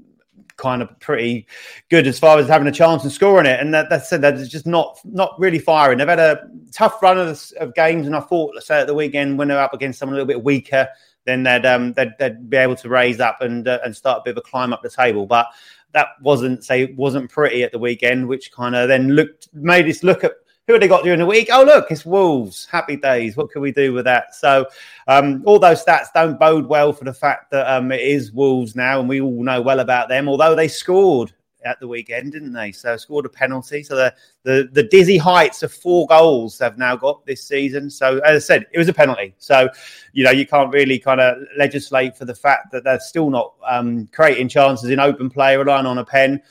kind 0.62 0.82
of 0.82 1.00
pretty 1.00 1.48
good 1.90 2.08
as 2.08 2.20
far 2.20 2.38
as 2.38 2.48
having 2.48 2.68
a 2.68 2.72
chance 2.72 3.04
and 3.04 3.12
scoring 3.12 3.48
it. 3.48 3.60
And 3.60 3.74
that, 3.74 3.90
that 3.90 4.06
said, 4.06 4.22
that's 4.22 4.48
just 4.48 4.68
not 4.68 5.00
not 5.04 5.38
really 5.40 5.60
firing. 5.60 5.98
They've 5.98 6.08
had 6.08 6.20
a 6.20 6.48
tough 6.72 7.02
run 7.02 7.18
of, 7.18 7.42
of 7.60 7.74
games, 7.74 8.06
and 8.08 8.16
I 8.16 8.22
thought, 8.22 8.54
let's 8.54 8.68
say 8.68 8.80
at 8.80 8.88
the 8.88 8.94
weekend 8.94 9.38
when 9.38 9.48
they're 9.48 9.60
up 9.60 9.74
against 9.74 10.00
someone 10.00 10.14
a 10.14 10.18
little 10.18 10.28
bit 10.28 10.44
weaker, 10.44 10.88
then 11.26 11.44
they'd 11.44 11.66
um, 11.66 11.94
they'd, 11.94 12.14
they'd 12.20 12.50
be 12.50 12.58
able 12.58 12.76
to 12.78 12.90
raise 12.90 13.20
up 13.20 13.42
and 13.42 13.68
uh, 13.68 13.80
and 13.84 13.96
start 13.96 14.20
a 14.20 14.22
bit 14.24 14.38
of 14.38 14.38
a 14.38 14.50
climb 14.50 14.72
up 14.72 14.82
the 14.84 14.90
table. 14.90 15.26
But 15.26 15.48
that 15.94 16.08
wasn't 16.22 16.64
say 16.64 16.94
wasn't 16.94 17.30
pretty 17.30 17.64
at 17.64 17.72
the 17.72 17.80
weekend, 17.80 18.28
which 18.28 18.52
kind 18.52 18.76
of 18.76 18.88
then 18.88 19.10
looked 19.10 19.50
made 19.54 19.88
us 19.88 20.04
look 20.04 20.24
at 20.24 20.34
who 20.72 20.76
have 20.76 20.82
they 20.82 20.88
got 20.88 21.04
during 21.04 21.20
the 21.20 21.26
week? 21.26 21.50
Oh, 21.52 21.64
look, 21.64 21.92
it's 21.92 22.06
Wolves. 22.06 22.66
Happy 22.72 22.96
days. 22.96 23.36
What 23.36 23.52
can 23.52 23.62
we 23.62 23.74
do 23.74 23.92
with 23.92 24.06
that? 24.06 24.34
So, 24.34 24.68
um, 25.06 25.44
all 25.46 25.60
those 25.60 25.84
stats 25.84 26.08
don't 26.16 26.40
bode 26.40 26.66
well 26.66 26.94
for 26.94 27.04
the 27.04 27.14
fact 27.14 27.52
that 27.52 27.70
um, 27.70 27.92
it 27.92 28.00
is 28.00 28.32
Wolves 28.32 28.74
now, 28.74 29.02
and 29.02 29.10
we 29.10 29.20
all 29.20 29.44
know 29.44 29.62
well 29.62 29.82
about 29.82 30.08
them. 30.08 30.30
Although 30.30 30.56
they 30.56 30.70
scored 30.70 31.34
at 31.66 31.78
the 31.82 31.88
weekend, 31.90 32.32
didn't 32.32 32.54
they? 32.54 32.72
So 32.72 32.96
scored 32.96 33.26
a 33.26 33.30
penalty. 33.30 33.84
So 33.84 33.98
the 33.98 34.16
the, 34.44 34.70
the 34.72 34.84
dizzy 34.84 35.18
heights 35.18 35.62
of 35.62 35.74
four 35.74 36.08
goals 36.08 36.58
they've 36.58 36.78
now 36.78 36.96
got 36.96 37.26
this 37.26 37.46
season. 37.46 37.90
So 37.90 38.20
as 38.20 38.44
I 38.44 38.46
said, 38.46 38.66
it 38.72 38.80
was 38.80 38.88
a 38.88 38.94
penalty. 38.94 39.36
So 39.40 39.68
you 40.14 40.24
know 40.24 40.32
you 40.32 40.48
can't 40.48 40.74
really 40.74 41.00
kind 41.00 41.20
of 41.20 41.38
legislate 41.58 42.16
for 42.16 42.24
the 42.24 42.34
fact 42.34 42.72
that 42.72 42.86
they're 42.86 43.02
still 43.02 43.30
not 43.30 43.56
um, 43.68 44.08
creating 44.08 44.48
chances 44.48 44.90
in 44.90 45.02
open 45.02 45.30
play, 45.30 45.58
relying 45.58 45.86
on 45.86 45.98
a 45.98 46.06
pen 46.06 46.42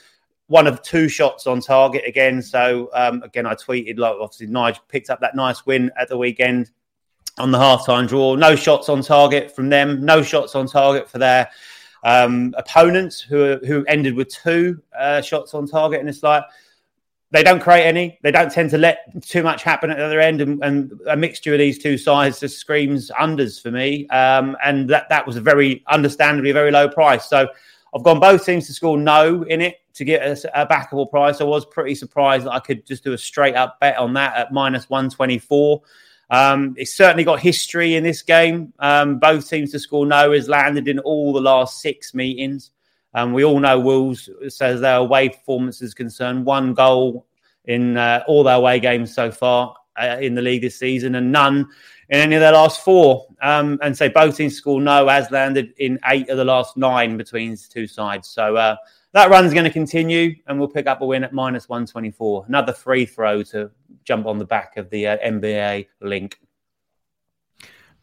one 0.51 0.67
of 0.67 0.83
two 0.83 1.09
shots 1.09 1.47
on 1.47 1.61
target 1.61 2.03
again. 2.05 2.43
So 2.43 2.91
um, 2.93 3.23
again, 3.23 3.47
I 3.47 3.55
tweeted 3.55 3.99
like 3.99 4.17
obviously 4.21 4.49
Nigel 4.49 4.83
picked 4.89 5.09
up 5.09 5.21
that 5.21 5.37
nice 5.37 5.65
win 5.65 5.93
at 5.97 6.09
the 6.09 6.19
weekend 6.19 6.73
on 7.39 7.53
the 7.53 7.59
halftime 7.59 8.09
draw. 8.09 8.35
No 8.35 8.57
shots 8.57 8.89
on 8.89 9.01
target 9.01 9.55
from 9.55 9.69
them. 9.69 10.05
No 10.05 10.23
shots 10.23 10.57
on 10.57 10.67
target 10.67 11.09
for 11.09 11.19
their 11.19 11.49
um, 12.03 12.53
opponents 12.59 13.21
who 13.21 13.61
who 13.65 13.85
ended 13.87 14.15
with 14.15 14.29
two 14.29 14.83
uh, 14.99 15.21
shots 15.21 15.55
on 15.55 15.69
target. 15.69 16.01
And 16.01 16.09
it's 16.09 16.25
like 16.25 16.43
they 17.31 17.45
don't 17.45 17.61
create 17.61 17.85
any. 17.85 18.19
They 18.23 18.33
don't 18.33 18.51
tend 18.51 18.71
to 18.71 18.79
let 18.79 19.23
too 19.23 19.45
much 19.45 19.63
happen 19.63 19.89
at 19.89 19.99
the 19.99 20.05
other 20.05 20.19
end, 20.19 20.41
and, 20.41 20.61
and 20.65 21.01
a 21.07 21.17
mixture 21.17 21.53
of 21.53 21.61
these 21.61 21.79
two 21.79 21.97
sides 21.97 22.41
just 22.41 22.59
screams 22.59 23.09
unders 23.13 23.63
for 23.63 23.71
me. 23.71 24.09
Um, 24.09 24.57
and 24.65 24.91
that 24.91 25.09
that 25.11 25.25
was 25.29 25.37
a 25.37 25.41
very 25.41 25.85
understandably 25.87 26.51
very 26.51 26.73
low 26.73 26.89
price. 26.89 27.29
So 27.29 27.47
I've 27.95 28.05
gone 28.05 28.21
both 28.21 28.45
teams 28.45 28.67
to 28.67 28.73
score 28.73 28.97
no 28.97 29.43
in 29.43 29.61
it 29.61 29.79
to 29.95 30.05
get 30.05 30.23
a, 30.23 30.63
a, 30.63 30.67
backable 30.67 31.11
price. 31.11 31.41
I 31.41 31.45
was 31.45 31.67
pretty 31.67 31.95
surprised 31.95 32.47
that 32.47 32.53
I 32.53 32.61
could 32.61 32.87
just 32.87 33.03
do 33.03 33.13
a 33.13 33.19
straight 33.19 33.57
up 33.57 33.81
bet 33.81 33.99
on 33.99 34.15
that 34.15 34.37
at 34.37 34.53
minus 34.53 34.89
124. 34.89 35.83
Um, 36.31 36.75
it's 36.79 36.95
certainly 36.95 37.25
got 37.25 37.41
history 37.41 37.97
in 37.97 38.05
this 38.05 38.23
game. 38.23 38.73
Um, 38.79 39.19
both 39.19 39.49
teams 39.49 39.73
to 39.73 39.81
score 39.81 40.07
no 40.07 40.33
has 40.33 40.49
landed 40.49 40.87
in 40.87 41.01
all 41.01 41.33
the 41.33 41.41
last 41.41 41.81
six 41.81 42.15
meetings. 42.15 42.71
Um, 43.15 43.33
we 43.33 43.45
all 43.45 43.59
know 43.59 43.81
Wolves 43.81 44.31
says 44.49 44.81
their 44.81 44.99
away 44.99 45.31
performance 45.31 45.83
is 45.83 45.95
concerned. 45.95 46.47
One 46.47 46.75
goal 46.75 47.27
in 47.65 47.97
uh, 47.97 48.23
all 48.29 48.45
their 48.45 48.57
away 48.57 48.79
games 48.79 49.13
so 49.13 49.33
far 49.33 49.75
uh, 50.01 50.19
in 50.21 50.35
the 50.35 50.43
league 50.43 50.63
this 50.63 50.79
season, 50.79 51.17
and 51.17 51.33
none 51.33 51.69
in 52.11 52.19
any 52.21 52.35
of 52.35 52.41
their 52.41 52.53
last 52.53 52.85
four. 52.85 53.27
Um, 53.41 53.79
and 53.83 53.97
say 53.97 54.09
both 54.09 54.37
teams 54.37 54.57
score 54.57 54.81
no 54.81 55.09
has 55.09 55.31
landed 55.31 55.73
in 55.79 55.99
eight 56.07 56.29
of 56.29 56.37
the 56.37 56.45
last 56.45 56.77
nine 56.77 57.17
between 57.17 57.53
the 57.53 57.67
two 57.71 57.87
sides. 57.87 58.29
So 58.29 58.57
uh, 58.57 58.77
that 59.13 59.31
run's 59.31 59.55
going 59.55 59.65
to 59.65 59.71
continue, 59.71 60.35
and 60.47 60.59
we'll 60.59 60.69
pick 60.69 60.87
up 60.87 61.01
a 61.01 61.07
win 61.07 61.25
at 61.25 61.33
minus 61.33 61.69
124. 61.69 62.45
Another 62.49 62.73
free 62.73 63.07
throw 63.07 63.43
to 63.45 63.71
jump 64.05 64.27
on 64.27 64.39
the 64.39 64.45
back 64.45 64.77
of 64.77 64.91
the 64.91 65.07
uh, 65.07 65.17
NBA 65.19 65.87
link. 66.01 66.39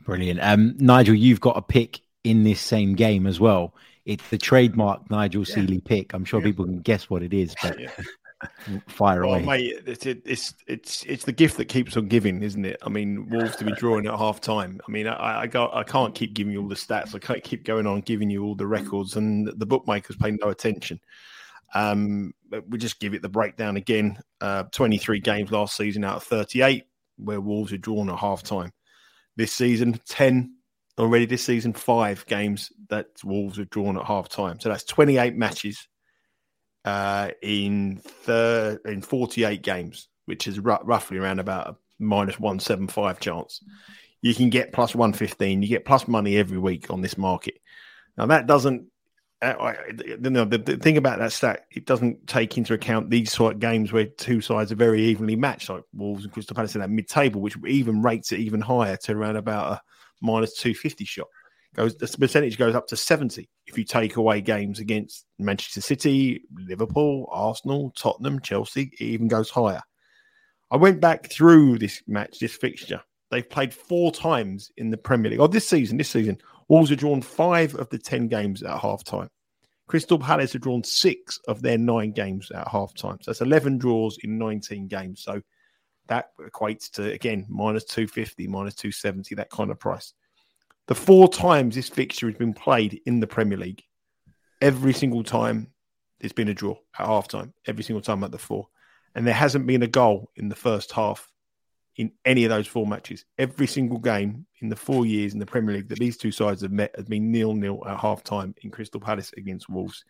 Brilliant. 0.04 0.40
Um, 0.42 0.76
Nigel, 0.78 1.16
you've 1.16 1.42
got 1.42 1.58
a 1.58 1.62
pick 1.62 2.00
in 2.24 2.44
this 2.44 2.62
same 2.62 2.96
game 2.96 3.28
as 3.28 3.40
well. 3.40 3.76
It's 4.06 4.28
the 4.30 4.38
trademark 4.38 5.12
Nigel 5.12 5.44
yeah. 5.46 5.56
Seeley 5.56 5.82
pick. 5.82 6.14
I'm 6.14 6.24
sure 6.24 6.40
yeah. 6.40 6.46
people 6.46 6.64
can 6.64 6.80
guess 6.80 7.10
what 7.10 7.24
it 7.24 7.34
is, 7.34 7.54
but 7.62 7.78
yeah. 7.80 7.92
Fire 8.88 9.24
away, 9.24 9.42
mate. 9.44 9.82
It's, 9.88 10.06
it's 10.06 10.54
it's 10.68 11.04
it's 11.06 11.26
the 11.26 11.32
gift 11.32 11.58
that 11.58 11.66
keeps 11.66 11.98
on 11.98 12.08
giving, 12.08 12.44
isn't 12.44 12.66
it? 12.66 12.78
I 12.84 12.90
mean, 12.90 13.28
Wolves 13.30 13.56
to 13.56 13.66
be 13.66 13.72
drawing 13.74 14.06
at 14.06 14.18
half 14.18 14.42
time. 14.42 14.80
I 14.88 14.92
mean, 14.92 15.08
I 15.08 15.42
I, 15.42 15.48
got, 15.48 15.76
I 15.76 15.84
can't 15.84 16.14
keep 16.14 16.36
giving 16.36 16.54
you 16.54 16.62
all 16.62 16.68
the 16.68 16.76
stats. 16.76 17.16
I 17.16 17.20
can't 17.20 17.44
keep 17.44 17.66
going 17.66 17.88
on 17.88 18.02
giving 18.02 18.30
you 18.30 18.44
all 18.44 18.56
the 18.56 18.68
records, 18.68 19.16
and 19.16 19.48
the 19.48 19.66
bookmakers 19.66 20.18
pay 20.18 20.32
no 20.32 20.50
attention. 20.50 21.00
Um, 21.74 22.34
we 22.70 22.78
just 22.78 23.00
give 23.00 23.14
it 23.14 23.24
the 23.24 23.30
breakdown 23.30 23.76
again. 23.76 24.20
Uh, 24.40 24.64
23 24.72 25.20
games 25.20 25.52
last 25.52 25.76
season 25.76 26.04
out 26.04 26.18
of 26.18 26.24
38, 26.24 26.86
where 27.18 27.42
Wolves 27.42 27.74
are 27.74 27.78
drawn 27.78 28.10
at 28.10 28.20
half 28.20 28.44
time. 28.44 28.72
This 29.36 29.52
season, 29.52 30.00
10 30.08 30.54
already. 31.00 31.26
This 31.26 31.44
season, 31.44 31.74
five 31.74 32.26
games 32.28 32.72
that 32.90 33.08
Wolves 33.24 33.58
are 33.58 33.66
drawn 33.66 33.98
at 33.98 34.06
half 34.06 34.30
time. 34.30 34.60
So 34.60 34.70
that's 34.70 34.84
28 34.84 35.36
matches 35.36 35.88
uh, 36.88 37.32
in 37.42 37.98
thir- 37.98 38.80
in 38.86 39.02
48 39.02 39.62
games, 39.62 40.08
which 40.24 40.48
is 40.48 40.58
r- 40.58 40.80
roughly 40.86 41.18
around 41.18 41.40
about 41.40 41.68
a 41.68 41.76
minus 42.00 42.40
175 42.40 43.20
chance. 43.20 43.62
You 44.22 44.34
can 44.34 44.50
get 44.50 44.72
plus 44.72 44.96
115. 44.96 45.62
You 45.62 45.68
get 45.68 45.84
plus 45.84 46.08
money 46.08 46.38
every 46.38 46.58
week 46.58 46.90
on 46.90 47.02
this 47.02 47.18
market. 47.18 47.56
Now, 48.18 48.28
that 48.28 48.48
doesn't, 48.48 48.86
uh, 49.42 49.74
the, 49.90 50.62
the 50.66 50.78
thing 50.78 50.96
about 50.96 51.20
that 51.20 51.34
stat, 51.34 51.66
it 51.72 51.86
doesn't 51.86 52.26
take 52.26 52.58
into 52.58 52.74
account 52.74 53.10
these 53.10 53.34
sort 53.34 53.56
of 53.56 53.60
games 53.60 53.92
where 53.92 54.06
two 54.06 54.40
sides 54.40 54.72
are 54.72 54.76
very 54.76 55.04
evenly 55.04 55.36
matched, 55.36 55.70
like 55.70 55.84
Wolves 55.94 56.24
and 56.24 56.32
Crystal 56.32 56.56
Palace 56.56 56.76
in 56.76 56.82
that 56.82 56.90
mid 56.90 57.10
table, 57.10 57.42
which 57.42 57.58
even 57.68 58.02
rates 58.02 58.32
it 58.32 58.40
even 58.40 58.62
higher 58.62 58.96
to 58.96 59.12
around 59.12 59.36
about 59.36 59.74
a 59.74 59.82
minus 60.22 60.56
250 60.56 61.04
shot 61.04 61.28
goes 61.76 61.96
the 61.96 62.08
percentage 62.18 62.58
goes 62.58 62.76
up 62.76 62.88
to 62.88 62.98
70 62.98 63.50
if 63.68 63.78
you 63.78 63.84
take 63.84 64.16
away 64.16 64.42
games 64.42 64.80
against 64.80 65.26
Manchester 65.38 65.82
City, 65.82 66.44
Liverpool, 66.56 67.28
Arsenal, 67.32 67.92
Tottenham, 67.96 68.40
Chelsea, 68.40 68.92
it 69.00 69.04
even 69.04 69.28
goes 69.28 69.50
higher. 69.50 69.82
I 70.72 70.78
went 70.78 71.00
back 71.00 71.32
through 71.32 71.78
this 71.78 72.02
match, 72.08 72.40
this 72.40 72.56
fixture. 72.56 73.02
They've 73.30 73.50
played 73.50 73.74
four 73.74 74.12
times 74.12 74.72
in 74.78 74.90
the 74.90 74.98
Premier 74.98 75.32
League. 75.32 75.40
Oh, 75.40 75.48
this 75.48 75.68
season, 75.68 75.98
this 75.98 76.10
season, 76.10 76.38
Wolves 76.70 76.90
have 76.90 77.00
drawn 77.00 77.22
five 77.22 77.76
of 77.76 77.90
the 77.90 77.98
10 77.98 78.28
games 78.28 78.64
at 78.64 78.80
half 78.80 79.04
time. 79.04 79.30
Crystal 79.88 80.20
Palace 80.20 80.54
have 80.54 80.62
drawn 80.62 80.84
six 80.84 81.40
of 81.48 81.62
their 81.62 81.78
nine 81.78 82.12
games 82.12 82.52
at 82.52 82.68
half 82.68 82.94
time. 82.94 83.18
So 83.22 83.32
that's 83.32 83.42
11 83.42 83.78
draws 83.78 84.18
in 84.24 84.38
19 84.38 84.88
games. 84.88 85.24
So 85.24 85.42
that 86.08 86.32
equates 86.40 86.92
to, 86.92 87.12
again, 87.12 87.46
minus 87.48 87.86
250, 87.86 88.48
minus 88.48 88.76
270, 88.76 89.36
that 89.36 89.50
kind 89.50 89.72
of 89.72 89.80
price. 89.80 90.14
The 90.88 90.96
four 90.96 91.28
times 91.28 91.76
this 91.76 91.90
fixture 91.90 92.28
has 92.28 92.38
been 92.38 92.54
played 92.54 93.02
in 93.06 93.20
the 93.20 93.28
Premier 93.28 93.58
League, 93.58 93.84
every 94.62 94.94
single 94.94 95.24
time 95.24 95.68
it's 96.20 96.34
been 96.34 96.48
a 96.48 96.54
draw 96.54 96.76
at 96.98 97.06
half 97.06 97.28
time, 97.28 97.54
every 97.66 97.84
single 97.84 98.02
time 98.02 98.24
at 98.24 98.32
the 98.32 98.38
four. 98.38 98.68
And 99.14 99.28
there 99.28 99.34
hasn't 99.34 99.68
been 99.68 99.84
a 99.84 99.88
goal 99.88 100.32
in 100.36 100.50
the 100.50 100.56
first 100.56 100.92
half 100.92 101.30
in 101.98 102.12
any 102.26 102.46
of 102.46 102.50
those 102.50 102.68
four 102.68 102.88
matches. 102.88 103.26
Every 103.38 103.68
single 103.68 103.98
game 103.98 104.46
in 104.62 104.70
the 104.70 104.76
four 104.76 105.06
years 105.06 105.34
in 105.34 105.40
the 105.40 105.46
Premier 105.46 105.76
League 105.76 105.90
that 105.90 106.00
these 106.00 106.18
two 106.18 106.32
sides 106.32 106.62
have 106.62 106.72
met 106.72 106.96
has 106.96 107.06
been 107.06 107.32
nil 107.32 107.54
nil 107.54 107.84
at 107.86 108.00
half 108.00 108.24
time 108.24 108.56
in 108.62 108.72
Crystal 108.72 109.02
Palace 109.02 109.34
against 109.36 109.70
Wolves. 109.70 110.06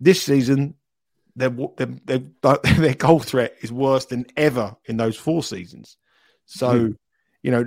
This 0.00 0.22
season, 0.22 0.74
their, 1.34 1.50
their, 1.76 1.88
their, 2.04 2.18
their 2.76 2.94
goal 2.94 3.20
threat 3.20 3.56
is 3.62 3.72
worse 3.72 4.04
than 4.04 4.26
ever 4.36 4.76
in 4.84 4.98
those 4.98 5.16
four 5.16 5.42
seasons. 5.42 5.96
So. 6.44 6.90
Mm 6.90 6.96
you 7.42 7.50
know, 7.50 7.60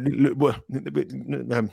um, 1.51 1.71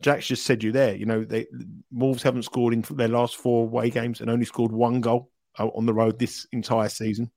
Jack's 0.00 0.26
just 0.26 0.44
said 0.44 0.62
you 0.62 0.72
there. 0.72 0.94
You 0.94 1.06
know, 1.06 1.24
they 1.24 1.46
Wolves 1.90 2.22
haven't 2.22 2.44
scored 2.44 2.74
in 2.74 2.82
their 2.90 3.08
last 3.08 3.36
four 3.36 3.64
away 3.64 3.90
games 3.90 4.20
and 4.20 4.30
only 4.30 4.46
scored 4.46 4.72
one 4.72 5.00
goal 5.00 5.30
on 5.58 5.86
the 5.86 5.94
road 5.94 6.18
this 6.18 6.46
entire 6.52 6.88
season. 6.88 7.30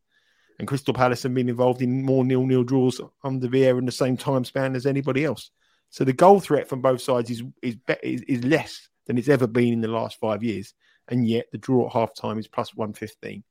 And 0.60 0.68
Crystal 0.68 0.94
Palace 0.94 1.22
have 1.24 1.34
been 1.34 1.50
involved 1.50 1.82
in 1.82 2.04
more 2.04 2.26
nil-nil 2.26 2.64
draws 2.64 3.00
under 3.24 3.48
Vieira 3.48 3.78
in 3.78 3.86
the 3.86 3.92
same 3.92 4.18
time 4.18 4.44
span 4.44 4.76
as 4.76 4.88
anybody 4.88 5.24
else. 5.24 5.52
So 5.90 6.04
the 6.04 6.14
goal 6.14 6.40
threat 6.40 6.68
from 6.68 6.82
both 6.82 7.02
sides 7.02 7.30
is 7.30 7.44
is, 7.62 7.78
is, 8.02 8.22
is 8.24 8.44
less 8.44 8.90
than 9.06 9.18
it's 9.18 9.30
ever 9.30 9.48
been 9.48 9.72
in 9.72 9.82
the 9.82 9.88
last 9.88 10.20
five 10.20 10.44
years, 10.44 10.74
and 11.08 11.28
yet 11.28 11.46
the 11.52 11.58
draw 11.58 11.88
at 11.88 11.94
half 11.94 12.16
time 12.16 12.40
is 12.40 12.48
plus 12.48 12.76
one 12.76 12.94
fifteen. 12.94 13.44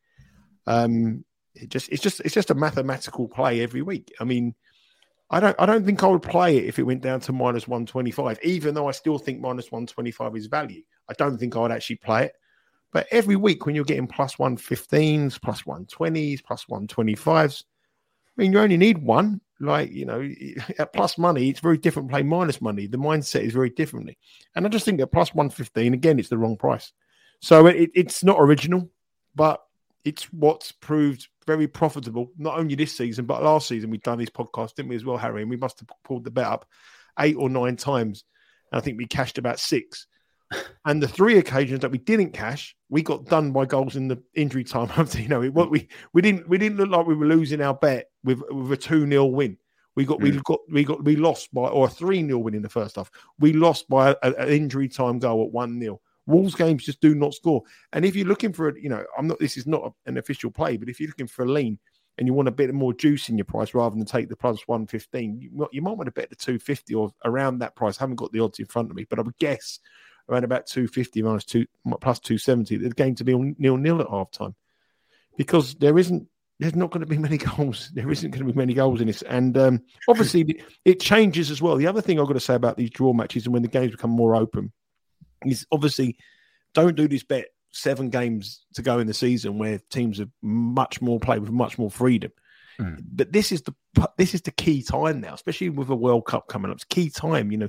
Um, 0.67 1.25
it 1.55 1.71
just 1.71 1.89
it's 1.91 2.03
just 2.03 2.21
it's 2.21 2.35
just 2.35 2.51
a 2.51 2.55
mathematical 2.55 3.29
play 3.29 3.61
every 3.61 3.83
week. 3.83 4.13
I 4.21 4.25
mean, 4.25 4.55
I 5.31 5.41
don't 5.41 5.57
I 5.59 5.67
don't 5.67 5.85
think 5.85 6.03
I 6.03 6.07
would 6.07 6.23
play 6.23 6.57
it 6.57 6.65
if 6.65 6.79
it 6.79 6.85
went 6.85 7.03
down 7.03 7.21
to 7.21 7.33
minus 7.33 7.67
125, 7.67 8.39
even 8.43 8.75
though 8.75 8.89
I 8.89 8.93
still 8.93 9.19
think 9.19 9.41
minus 9.41 9.73
125 9.73 10.37
is 10.37 10.47
value. 10.47 10.83
I 11.09 11.15
don't 11.15 11.39
think 11.39 11.57
I 11.57 11.61
would 11.61 11.73
actually 11.73 11.97
play 11.97 12.27
it. 12.27 12.33
But 12.93 13.07
every 13.11 13.37
week 13.37 13.67
when 13.67 13.75
you're 13.75 13.85
getting 13.85 14.07
plus 14.07 14.37
115s, 14.37 15.41
plus 15.41 15.63
120s, 15.63 16.43
plus 16.45 16.65
125s, 16.71 17.65
I 17.65 18.41
mean, 18.41 18.53
you 18.53 18.61
only 18.61 18.77
need 18.77 18.99
one. 18.99 19.41
Like, 19.59 19.91
you 19.91 20.05
know, 20.05 20.31
at 20.79 20.93
plus 20.93 21.19
money, 21.19 21.49
it's 21.49 21.61
very 21.61 21.79
different 21.79 22.11
play 22.11 22.23
minus 22.23 22.61
money. 22.61 22.87
The 22.87 22.99
mindset 22.99 23.43
is 23.43 23.53
very 23.53 23.71
differently. 23.71 24.19
And 24.55 24.65
I 24.65 24.69
just 24.69 24.85
think 24.85 24.99
that 25.01 25.09
plus 25.09 25.35
115, 25.35 25.95
again, 25.95 26.19
it's 26.19 26.29
the 26.29 26.39
wrong 26.39 26.57
price. 26.57 26.93
So 27.41 27.67
it, 27.67 27.91
it's 27.95 28.23
not 28.23 28.39
original, 28.39 28.89
but 29.35 29.66
it's 30.07 30.25
what's 30.33 30.73
proved 30.73 31.29
very 31.47 31.67
profitable, 31.67 32.31
not 32.39 32.59
only 32.59 32.75
this 32.75 32.97
season, 32.97 33.27
but 33.27 33.43
last 33.43 33.69
season 33.69 33.91
we've 33.91 34.03
done 34.03 34.19
this 34.19 34.31
podcast, 34.31 34.75
didn't 34.75 34.89
we, 34.89 34.97
as 34.97 35.05
well, 35.05 35.17
Harry? 35.17 35.43
And 35.43 35.51
we 35.51 35.57
must 35.57 35.81
have 35.81 35.89
pulled 36.05 36.25
the 36.25 36.31
bet 36.31 36.47
up 36.47 36.67
eight 37.19 37.37
or 37.37 37.49
nine 37.49 37.77
times. 37.77 38.25
And 38.71 38.81
I 38.81 38.83
think 38.83 38.99
we 38.99 39.07
cashed 39.07 39.39
about 39.39 39.59
six 39.59 40.07
and 40.85 41.03
the 41.03 41.09
three 41.09 41.39
occasions 41.39 41.81
that 41.81 41.91
we 41.91 41.99
didn't 41.99 42.33
cash, 42.33 42.77
we 42.89 43.03
got 43.03 43.25
done 43.25 43.53
by 43.53 43.67
goals 43.67 43.97
in 43.97 44.09
the 44.09 44.23
injury 44.35 44.65
time. 44.65 44.91
you 45.13 45.29
know, 45.29 45.43
what 45.47 45.71
we 45.71 45.89
we 46.13 46.23
didn't 46.23 46.49
we 46.49 46.59
didn't 46.59 46.79
look 46.79 46.91
like 46.91 47.07
we 47.07 47.15
were 47.15 47.27
losing 47.27 47.61
our 47.61 47.75
bet 47.75 48.07
with 48.25 48.41
with 48.51 48.73
a 48.73 48.77
two 48.77 49.09
0 49.09 49.25
win. 49.27 49.57
We 49.97 50.05
got 50.05 50.21
mm. 50.21 50.25
we 50.25 50.31
got 50.45 50.61
we 50.71 50.85
got 50.85 51.05
we 51.05 51.17
lost 51.17 51.53
by 51.53 51.69
or 51.69 51.87
a 51.87 51.91
three 51.91 52.25
0 52.25 52.39
win 52.39 52.55
in 52.55 52.63
the 52.63 52.69
first 52.69 52.97
half. 52.97 53.11
We 53.39 53.53
lost 53.53 53.89
by 53.89 54.15
an 54.23 54.49
injury 54.49 54.89
time 54.89 55.19
goal 55.19 55.45
at 55.45 55.53
one 55.53 55.81
0 55.81 56.01
Wolves 56.27 56.55
games 56.55 56.85
just 56.85 57.01
do 57.01 57.15
not 57.15 57.35
score. 57.35 57.63
And 57.93 58.05
if 58.05 58.17
you're 58.17 58.27
looking 58.27 58.53
for, 58.53 58.69
a, 58.69 58.81
you 58.81 58.89
know, 58.89 59.05
I'm 59.17 59.27
not. 59.27 59.39
This 59.39 59.57
is 59.57 59.67
not 59.67 59.93
an 60.07 60.19
official 60.19 60.51
play, 60.51 60.77
but 60.77 60.89
if 60.89 61.01
you're 61.01 61.09
looking 61.09 61.27
for 61.27 61.45
a 61.45 61.51
lean 61.51 61.79
and 62.19 62.27
you 62.27 62.35
want 62.35 62.49
a 62.49 62.53
bit 62.53 62.73
more 62.75 62.93
juice 62.93 63.29
in 63.29 63.39
your 63.39 63.45
price 63.45 63.75
rather 63.75 63.95
than 63.95 64.05
take 64.07 64.29
the 64.29 64.37
plus 64.37 64.67
115, 64.67 65.39
you, 65.41 65.69
you 65.71 65.83
might 65.83 65.97
want 65.97 66.07
to 66.07 66.13
bet 66.13 66.31
the 66.31 66.37
250 66.37 66.95
or 66.95 67.13
around 67.25 67.59
that 67.59 67.77
price. 67.77 67.99
I 67.99 68.03
haven't 68.03 68.17
got 68.17 68.33
the 68.33 68.41
odds 68.41 68.59
in 68.59 68.67
front 68.67 68.91
of 68.91 68.97
me, 68.97 69.07
but 69.09 69.19
I 69.19 69.23
would 69.23 69.39
guess 69.39 69.79
around 70.29 70.45
about 70.45 70.67
250 70.67 71.23
minus 71.23 71.45
two 71.45 71.67
plus 72.01 72.19
270. 72.21 72.77
The 72.79 72.91
game 72.91 73.15
to 73.17 73.25
be 73.25 73.35
nil 73.59 73.77
nil 73.77 74.01
at 74.01 74.11
half 74.11 74.31
time 74.31 74.55
because 75.37 75.75
there 75.75 75.99
isn't. 75.99 76.29
There's 76.59 76.75
not 76.75 76.91
going 76.91 77.03
to 77.03 77.07
be 77.07 77.19
many 77.19 77.37
goals. 77.57 77.91
There 77.93 78.11
isn't 78.11 78.31
going 78.31 78.47
to 78.47 78.51
be 78.51 78.59
many 78.59 78.73
goals 78.73 79.03
in 79.03 79.09
this, 79.09 79.23
and 79.23 79.57
um, 79.59 79.83
obviously 80.09 80.65
it 80.87 81.01
changes 81.01 81.51
as 81.51 81.61
well. 81.61 81.77
The 81.77 81.87
other 81.87 82.01
thing 82.01 82.19
I've 82.19 82.27
got 82.27 82.33
to 82.33 82.41
say 82.41 82.55
about 82.55 82.79
these 82.79 82.91
draw 82.91 83.13
matches 83.13 83.45
and 83.45 83.53
when 83.53 83.63
the 83.63 83.69
games 83.69 83.91
become 83.91 84.11
more 84.11 84.35
open 84.35 84.73
is 85.45 85.67
obviously 85.73 86.17
don't 86.75 86.97
do 86.97 87.09
this 87.09 87.25
bet 87.25 87.47
seven 87.73 88.09
games 88.09 88.65
to 88.75 88.83
go 88.83 88.99
in 88.99 89.07
the 89.07 89.15
season 89.15 89.59
where 89.59 89.79
teams 89.91 90.21
are 90.21 90.29
much 90.43 91.01
more 91.03 91.21
play 91.21 91.39
with 91.39 91.51
much 91.51 91.79
more 91.79 91.91
freedom. 91.91 92.33
Mm. 92.81 93.03
But 93.13 93.33
this 93.33 93.53
is 93.53 93.63
the 93.63 93.75
this 94.19 94.35
is 94.35 94.43
the 94.43 94.51
key 94.51 94.83
time 94.83 95.21
now, 95.21 95.35
especially 95.35 95.71
with 95.71 95.89
a 95.89 95.97
World 95.97 96.27
Cup 96.27 96.49
coming 96.49 96.71
up. 96.71 96.77
It's 96.77 96.85
key 96.85 97.11
time, 97.11 97.51
you 97.51 97.59
know. 97.59 97.69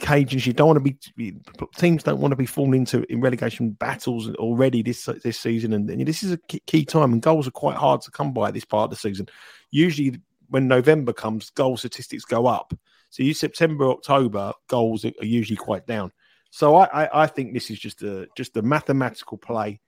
Cajuns, 0.00 0.46
you 0.46 0.52
don't 0.52 0.66
want 0.66 0.84
to 0.84 1.12
be 1.16 1.36
teams 1.76 2.02
don't 2.02 2.18
want 2.18 2.32
to 2.32 2.36
be 2.36 2.44
falling 2.44 2.74
into 2.74 3.10
in 3.10 3.20
relegation 3.20 3.70
battles 3.70 4.28
already 4.34 4.82
this 4.82 5.08
this 5.22 5.38
season, 5.38 5.72
and, 5.72 5.88
and 5.88 6.04
this 6.06 6.24
is 6.24 6.32
a 6.32 6.38
key 6.38 6.84
time. 6.84 7.12
And 7.12 7.22
goals 7.22 7.46
are 7.46 7.52
quite 7.52 7.76
hard 7.76 8.00
to 8.02 8.10
come 8.10 8.32
by 8.32 8.50
this 8.50 8.64
part 8.64 8.86
of 8.86 8.90
the 8.90 8.96
season. 8.96 9.28
Usually, 9.70 10.20
when 10.48 10.66
November 10.66 11.12
comes, 11.12 11.50
goal 11.50 11.76
statistics 11.76 12.24
go 12.24 12.46
up. 12.46 12.74
So 13.10 13.22
you 13.22 13.32
September, 13.32 13.88
October, 13.90 14.52
goals 14.66 15.04
are 15.04 15.12
usually 15.20 15.56
quite 15.56 15.86
down. 15.86 16.10
So 16.54 16.76
I, 16.76 16.84
I, 16.84 17.22
I, 17.24 17.26
think 17.26 17.52
this 17.52 17.68
is 17.68 17.80
just 17.80 18.04
a 18.04 18.28
just 18.36 18.56
a 18.56 18.62
mathematical 18.62 19.36
play, 19.36 19.80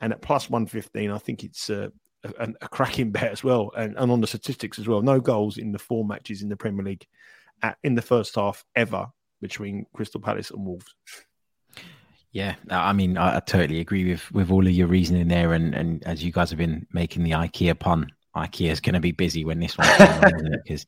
and 0.00 0.12
at 0.12 0.20
plus 0.20 0.50
one 0.50 0.66
fifteen, 0.66 1.12
I 1.12 1.18
think 1.18 1.44
it's 1.44 1.70
a, 1.70 1.92
a, 2.24 2.48
a, 2.60 2.68
cracking 2.68 3.12
bet 3.12 3.30
as 3.30 3.44
well, 3.44 3.70
and, 3.76 3.96
and 3.96 4.10
on 4.10 4.20
the 4.20 4.26
statistics 4.26 4.80
as 4.80 4.88
well. 4.88 5.00
No 5.00 5.20
goals 5.20 5.58
in 5.58 5.70
the 5.70 5.78
four 5.78 6.04
matches 6.04 6.42
in 6.42 6.48
the 6.48 6.56
Premier 6.56 6.84
League 6.84 7.06
at, 7.62 7.78
in 7.84 7.94
the 7.94 8.02
first 8.02 8.34
half 8.34 8.64
ever 8.74 9.06
between 9.40 9.86
Crystal 9.94 10.20
Palace 10.20 10.50
and 10.50 10.66
Wolves. 10.66 10.92
Yeah, 12.32 12.56
I 12.68 12.92
mean, 12.94 13.16
I, 13.16 13.36
I, 13.36 13.38
totally 13.38 13.78
agree 13.78 14.10
with 14.10 14.28
with 14.32 14.50
all 14.50 14.66
of 14.66 14.72
your 14.72 14.88
reasoning 14.88 15.28
there, 15.28 15.52
and 15.52 15.72
and 15.72 16.02
as 16.02 16.24
you 16.24 16.32
guys 16.32 16.50
have 16.50 16.58
been 16.58 16.84
making 16.92 17.22
the 17.22 17.30
IKEA 17.30 17.78
pun, 17.78 18.10
IKEA 18.38 18.70
is 18.70 18.80
going 18.80 18.94
to 18.94 19.00
be 19.00 19.12
busy 19.12 19.44
when 19.44 19.60
this 19.60 19.76
one 19.76 19.88
on. 19.88 20.50
Because 20.62 20.86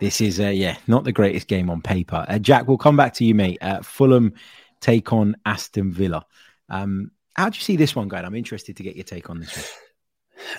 this 0.00 0.20
is, 0.20 0.40
uh, 0.40 0.48
yeah, 0.48 0.76
not 0.86 1.04
the 1.04 1.12
greatest 1.12 1.48
game 1.48 1.70
on 1.70 1.82
paper. 1.82 2.24
Uh, 2.28 2.38
Jack, 2.38 2.68
we'll 2.68 2.78
come 2.78 2.96
back 2.96 3.14
to 3.14 3.24
you, 3.24 3.34
mate. 3.34 3.58
Uh, 3.60 3.82
Fulham 3.82 4.34
take 4.80 5.12
on 5.12 5.36
Aston 5.44 5.92
Villa. 5.92 6.24
Um, 6.68 7.10
how 7.34 7.48
do 7.48 7.56
you 7.56 7.62
see 7.62 7.76
this 7.76 7.94
one 7.94 8.08
going? 8.08 8.24
I'm 8.24 8.34
interested 8.34 8.76
to 8.76 8.82
get 8.82 8.96
your 8.96 9.04
take 9.04 9.30
on 9.30 9.40
this 9.40 9.56
one. 9.56 9.64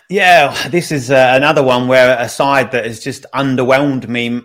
Yeah, 0.10 0.68
this 0.70 0.92
is 0.92 1.12
uh, 1.12 1.34
another 1.36 1.64
one 1.64 1.88
where 1.88 2.18
a 2.20 2.28
side 2.28 2.72
that 2.72 2.86
has 2.86 3.00
just 3.00 3.26
underwhelmed 3.34 4.08
me 4.08 4.42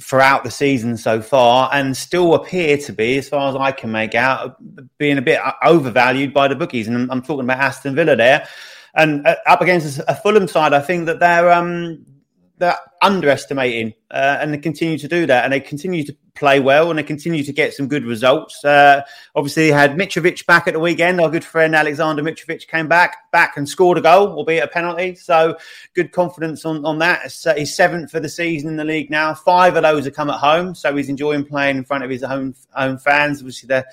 throughout 0.00 0.42
the 0.42 0.50
season 0.50 0.96
so 0.96 1.22
far 1.22 1.70
and 1.72 1.96
still 1.96 2.34
appear 2.34 2.76
to 2.78 2.92
be, 2.92 3.16
as 3.16 3.28
far 3.28 3.48
as 3.48 3.56
I 3.56 3.70
can 3.70 3.92
make 3.92 4.16
out, 4.16 4.56
being 4.98 5.18
a 5.18 5.22
bit 5.22 5.40
overvalued 5.62 6.34
by 6.34 6.48
the 6.48 6.56
bookies. 6.56 6.88
And 6.88 6.96
I'm, 6.96 7.10
I'm 7.10 7.22
talking 7.22 7.44
about 7.44 7.58
Aston 7.58 7.94
Villa 7.94 8.16
there. 8.16 8.48
And 8.94 9.26
uh, 9.26 9.36
up 9.46 9.60
against 9.60 10.00
a 10.06 10.14
Fulham 10.14 10.48
side, 10.48 10.72
I 10.72 10.80
think 10.80 11.06
that 11.06 11.18
they're 11.18 11.50
um, 11.50 12.04
they're 12.62 12.78
underestimating 13.02 13.92
uh, 14.12 14.38
and 14.40 14.54
they 14.54 14.58
continue 14.58 14.96
to 14.96 15.08
do 15.08 15.26
that 15.26 15.42
and 15.42 15.52
they 15.52 15.58
continue 15.58 16.04
to 16.04 16.16
play 16.34 16.60
well 16.60 16.90
and 16.90 16.98
they 16.98 17.02
continue 17.02 17.42
to 17.42 17.52
get 17.52 17.74
some 17.74 17.88
good 17.88 18.04
results. 18.04 18.64
Uh, 18.64 19.02
obviously, 19.34 19.68
had 19.68 19.96
Mitrovic 19.96 20.46
back 20.46 20.68
at 20.68 20.74
the 20.74 20.80
weekend. 20.80 21.20
Our 21.20 21.28
good 21.28 21.44
friend 21.44 21.74
Alexander 21.74 22.22
Mitrovic 22.22 22.68
came 22.68 22.86
back, 22.86 23.30
back 23.32 23.56
and 23.56 23.68
scored 23.68 23.98
a 23.98 24.00
goal, 24.00 24.28
albeit 24.28 24.62
a 24.62 24.68
penalty. 24.68 25.16
So 25.16 25.56
good 25.94 26.12
confidence 26.12 26.64
on, 26.64 26.84
on 26.84 26.98
that. 26.98 27.34
Uh, 27.44 27.54
he's 27.54 27.74
seventh 27.74 28.12
for 28.12 28.20
the 28.20 28.28
season 28.28 28.68
in 28.68 28.76
the 28.76 28.84
league 28.84 29.10
now. 29.10 29.34
Five 29.34 29.74
of 29.74 29.82
those 29.82 30.04
have 30.04 30.14
come 30.14 30.30
at 30.30 30.38
home, 30.38 30.74
so 30.74 30.94
he's 30.94 31.08
enjoying 31.08 31.44
playing 31.44 31.78
in 31.78 31.84
front 31.84 32.04
of 32.04 32.10
his 32.10 32.22
own 32.22 32.54
own 32.76 32.96
fans. 32.96 33.40
Obviously, 33.40 33.66
they're 33.66 33.86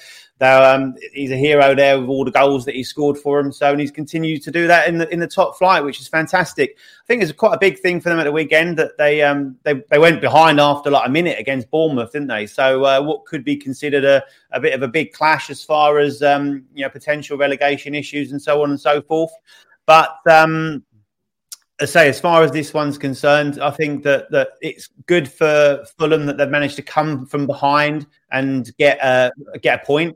um, 0.47 0.95
he's 1.13 1.31
a 1.31 1.37
hero 1.37 1.75
there 1.75 1.99
with 1.99 2.09
all 2.09 2.23
the 2.23 2.31
goals 2.31 2.63
that 2.65 2.73
he 2.73 2.83
scored 2.83 3.17
for 3.17 3.39
him. 3.39 3.51
So, 3.51 3.71
and 3.71 3.79
he's 3.79 3.91
continued 3.91 4.41
to 4.43 4.51
do 4.51 4.67
that 4.67 4.87
in 4.87 4.97
the 4.97 5.11
in 5.11 5.19
the 5.19 5.27
top 5.27 5.57
flight, 5.57 5.83
which 5.83 5.99
is 5.99 6.07
fantastic. 6.07 6.77
I 6.77 7.05
think 7.07 7.21
it's 7.21 7.31
quite 7.33 7.53
a 7.53 7.59
big 7.59 7.79
thing 7.79 7.99
for 7.99 8.07
them 8.07 8.19
at 8.19 8.23
the 8.23 8.31
weekend 8.31 8.77
that 8.77 8.97
they 8.97 9.21
um, 9.21 9.57
they 9.63 9.83
they 9.89 9.99
went 9.99 10.21
behind 10.21 10.59
after 10.59 10.89
like 10.89 11.07
a 11.07 11.11
minute 11.11 11.37
against 11.39 11.69
Bournemouth, 11.69 12.13
didn't 12.13 12.29
they? 12.29 12.45
So, 12.45 12.85
uh, 12.85 13.01
what 13.01 13.25
could 13.25 13.43
be 13.43 13.57
considered 13.57 14.05
a, 14.05 14.23
a 14.51 14.61
bit 14.61 14.73
of 14.73 14.81
a 14.81 14.87
big 14.87 15.11
clash 15.11 15.49
as 15.49 15.61
far 15.61 15.99
as 15.99 16.23
um, 16.23 16.63
you 16.73 16.83
know 16.83 16.89
potential 16.89 17.37
relegation 17.37 17.93
issues 17.93 18.31
and 18.31 18.41
so 18.41 18.63
on 18.63 18.69
and 18.69 18.79
so 18.79 19.01
forth. 19.01 19.31
But 19.85 20.15
um, 20.29 20.85
I 21.81 21.85
say, 21.85 22.07
as 22.07 22.19
far 22.19 22.43
as 22.43 22.51
this 22.51 22.73
one's 22.73 22.97
concerned, 22.97 23.61
I 23.61 23.71
think 23.71 24.03
that 24.03 24.31
that 24.31 24.51
it's 24.61 24.89
good 25.05 25.29
for 25.29 25.83
Fulham 25.97 26.25
that 26.27 26.37
they've 26.37 26.49
managed 26.49 26.77
to 26.77 26.81
come 26.81 27.25
from 27.25 27.45
behind 27.45 28.07
and 28.31 28.73
get 28.77 28.99
a 29.03 29.31
get 29.61 29.81
a 29.81 29.85
point 29.85 30.15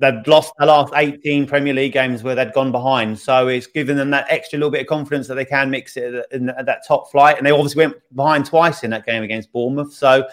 they've 0.00 0.26
lost 0.26 0.52
the 0.58 0.66
last 0.66 0.92
18 0.94 1.46
Premier 1.46 1.72
League 1.72 1.92
games 1.92 2.22
where 2.22 2.34
they'd 2.34 2.52
gone 2.52 2.72
behind. 2.72 3.18
So 3.18 3.48
it's 3.48 3.66
given 3.66 3.96
them 3.96 4.10
that 4.10 4.26
extra 4.28 4.58
little 4.58 4.70
bit 4.70 4.82
of 4.82 4.86
confidence 4.86 5.28
that 5.28 5.34
they 5.34 5.44
can 5.44 5.70
mix 5.70 5.96
it 5.96 6.26
in, 6.32 6.48
at 6.50 6.66
that 6.66 6.86
top 6.86 7.10
flight. 7.10 7.38
And 7.38 7.46
they 7.46 7.50
obviously 7.50 7.86
went 7.86 7.96
behind 8.14 8.46
twice 8.46 8.82
in 8.82 8.90
that 8.90 9.06
game 9.06 9.22
against 9.22 9.52
Bournemouth. 9.52 9.92
So 9.92 10.26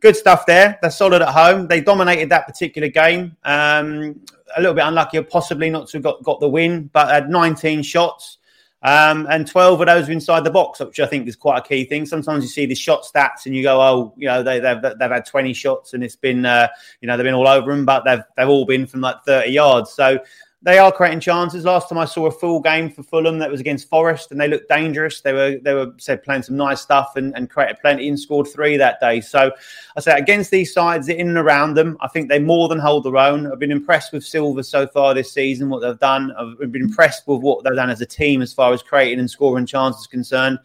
good 0.00 0.16
stuff 0.16 0.46
there. 0.46 0.78
They're 0.82 0.90
solid 0.90 1.22
at 1.22 1.28
home. 1.28 1.66
They 1.66 1.80
dominated 1.80 2.28
that 2.30 2.46
particular 2.46 2.88
game. 2.88 3.36
Um, 3.44 4.20
a 4.56 4.60
little 4.60 4.74
bit 4.74 4.84
unlucky, 4.84 5.20
possibly 5.22 5.70
not 5.70 5.88
to 5.88 5.98
have 5.98 6.04
got, 6.04 6.22
got 6.22 6.40
the 6.40 6.48
win, 6.48 6.88
but 6.92 7.08
had 7.08 7.30
19 7.30 7.82
shots. 7.82 8.38
Um, 8.86 9.26
and 9.28 9.48
12 9.48 9.80
of 9.80 9.86
those 9.88 10.08
are 10.08 10.12
inside 10.12 10.44
the 10.44 10.50
box, 10.52 10.78
which 10.78 11.00
I 11.00 11.06
think 11.06 11.26
is 11.26 11.34
quite 11.34 11.58
a 11.58 11.62
key 11.62 11.86
thing. 11.86 12.06
Sometimes 12.06 12.44
you 12.44 12.48
see 12.48 12.66
the 12.66 12.74
shot 12.76 13.02
stats 13.02 13.44
and 13.44 13.52
you 13.52 13.64
go, 13.64 13.80
oh, 13.80 14.14
you 14.16 14.28
know, 14.28 14.44
they, 14.44 14.60
have 14.60 14.80
they've 14.80 15.10
had 15.10 15.26
20 15.26 15.52
shots 15.54 15.92
and 15.92 16.04
it's 16.04 16.14
been, 16.14 16.46
uh, 16.46 16.68
you 17.00 17.08
know, 17.08 17.16
they've 17.16 17.24
been 17.24 17.34
all 17.34 17.48
over 17.48 17.72
them, 17.72 17.84
but 17.84 18.04
they've, 18.04 18.22
they've 18.36 18.48
all 18.48 18.64
been 18.64 18.86
from 18.86 19.00
like 19.00 19.16
30 19.26 19.50
yards. 19.50 19.90
So 19.90 20.20
they 20.62 20.78
are 20.78 20.90
creating 20.90 21.20
chances. 21.20 21.64
Last 21.64 21.88
time 21.88 21.98
I 21.98 22.06
saw 22.06 22.26
a 22.26 22.30
full 22.30 22.60
game 22.60 22.90
for 22.90 23.02
Fulham 23.02 23.38
that 23.38 23.50
was 23.50 23.60
against 23.60 23.88
Forest, 23.90 24.32
and 24.32 24.40
they 24.40 24.48
looked 24.48 24.68
dangerous. 24.68 25.20
They 25.20 25.32
were 25.32 25.58
they 25.62 25.74
were 25.74 25.92
said 25.98 26.22
playing 26.22 26.42
some 26.42 26.56
nice 26.56 26.80
stuff 26.80 27.12
and, 27.16 27.36
and 27.36 27.50
created 27.50 27.76
plenty 27.80 28.08
and 28.08 28.18
scored 28.18 28.48
three 28.48 28.76
that 28.78 28.98
day. 28.98 29.20
So 29.20 29.52
I 29.96 30.00
say 30.00 30.18
against 30.18 30.50
these 30.50 30.72
sides 30.72 31.08
in 31.08 31.28
and 31.28 31.36
around 31.36 31.74
them, 31.74 31.98
I 32.00 32.08
think 32.08 32.28
they 32.28 32.38
more 32.38 32.68
than 32.68 32.78
hold 32.78 33.04
their 33.04 33.18
own. 33.18 33.50
I've 33.50 33.58
been 33.58 33.70
impressed 33.70 34.12
with 34.12 34.24
Silva 34.24 34.64
so 34.64 34.86
far 34.86 35.12
this 35.12 35.32
season, 35.32 35.68
what 35.68 35.82
they've 35.82 35.98
done. 35.98 36.32
I've 36.38 36.72
been 36.72 36.82
impressed 36.82 37.28
with 37.28 37.42
what 37.42 37.62
they've 37.62 37.74
done 37.74 37.90
as 37.90 38.00
a 38.00 38.06
team 38.06 38.40
as 38.40 38.54
far 38.54 38.72
as 38.72 38.82
creating 38.82 39.20
and 39.20 39.30
scoring 39.30 39.66
chances 39.66 40.06
concerned. 40.06 40.58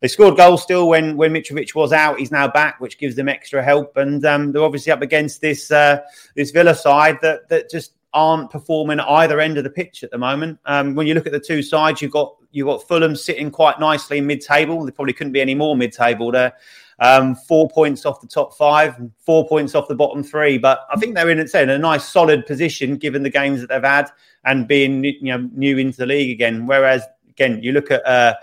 They 0.00 0.08
scored 0.08 0.36
goals 0.36 0.62
still 0.62 0.88
when 0.88 1.16
when 1.16 1.32
Mitrovic 1.32 1.74
was 1.74 1.92
out. 1.92 2.18
He's 2.18 2.32
now 2.32 2.48
back, 2.48 2.80
which 2.80 2.98
gives 2.98 3.16
them 3.16 3.30
extra 3.30 3.62
help. 3.62 3.96
And 3.96 4.24
um, 4.26 4.52
they're 4.52 4.62
obviously 4.62 4.92
up 4.92 5.00
against 5.00 5.40
this 5.40 5.70
uh, 5.70 6.00
this 6.36 6.50
Villa 6.50 6.74
side 6.74 7.18
that 7.22 7.48
that 7.48 7.70
just 7.70 7.92
aren't 8.14 8.50
performing 8.50 9.00
either 9.00 9.40
end 9.40 9.58
of 9.58 9.64
the 9.64 9.70
pitch 9.70 10.02
at 10.02 10.10
the 10.10 10.18
moment. 10.18 10.58
Um, 10.66 10.94
when 10.94 11.06
you 11.06 11.14
look 11.14 11.26
at 11.26 11.32
the 11.32 11.40
two 11.40 11.62
sides, 11.62 12.02
you've 12.02 12.12
got 12.12 12.36
you've 12.50 12.66
got 12.66 12.86
Fulham 12.86 13.16
sitting 13.16 13.50
quite 13.50 13.80
nicely 13.80 14.20
mid-table. 14.20 14.84
They 14.84 14.92
probably 14.92 15.14
couldn't 15.14 15.32
be 15.32 15.40
any 15.40 15.54
more 15.54 15.76
mid-table 15.76 16.30
there. 16.30 16.52
Um, 16.98 17.34
four 17.34 17.68
points 17.68 18.04
off 18.04 18.20
the 18.20 18.26
top 18.26 18.54
five, 18.54 18.96
four 19.18 19.48
points 19.48 19.74
off 19.74 19.88
the 19.88 19.94
bottom 19.94 20.22
three. 20.22 20.58
But 20.58 20.80
I 20.90 20.96
think 20.96 21.14
they're 21.14 21.30
in, 21.30 21.40
in 21.40 21.70
a 21.70 21.78
nice 21.78 22.08
solid 22.08 22.46
position 22.46 22.96
given 22.96 23.22
the 23.22 23.30
games 23.30 23.60
that 23.60 23.68
they've 23.70 23.82
had 23.82 24.10
and 24.44 24.68
being 24.68 25.04
you 25.04 25.22
know 25.22 25.48
new 25.52 25.78
into 25.78 25.98
the 25.98 26.06
league 26.06 26.30
again. 26.30 26.66
Whereas 26.66 27.02
again, 27.28 27.62
you 27.62 27.72
look 27.72 27.90
at 27.90 28.06
uh, 28.06 28.34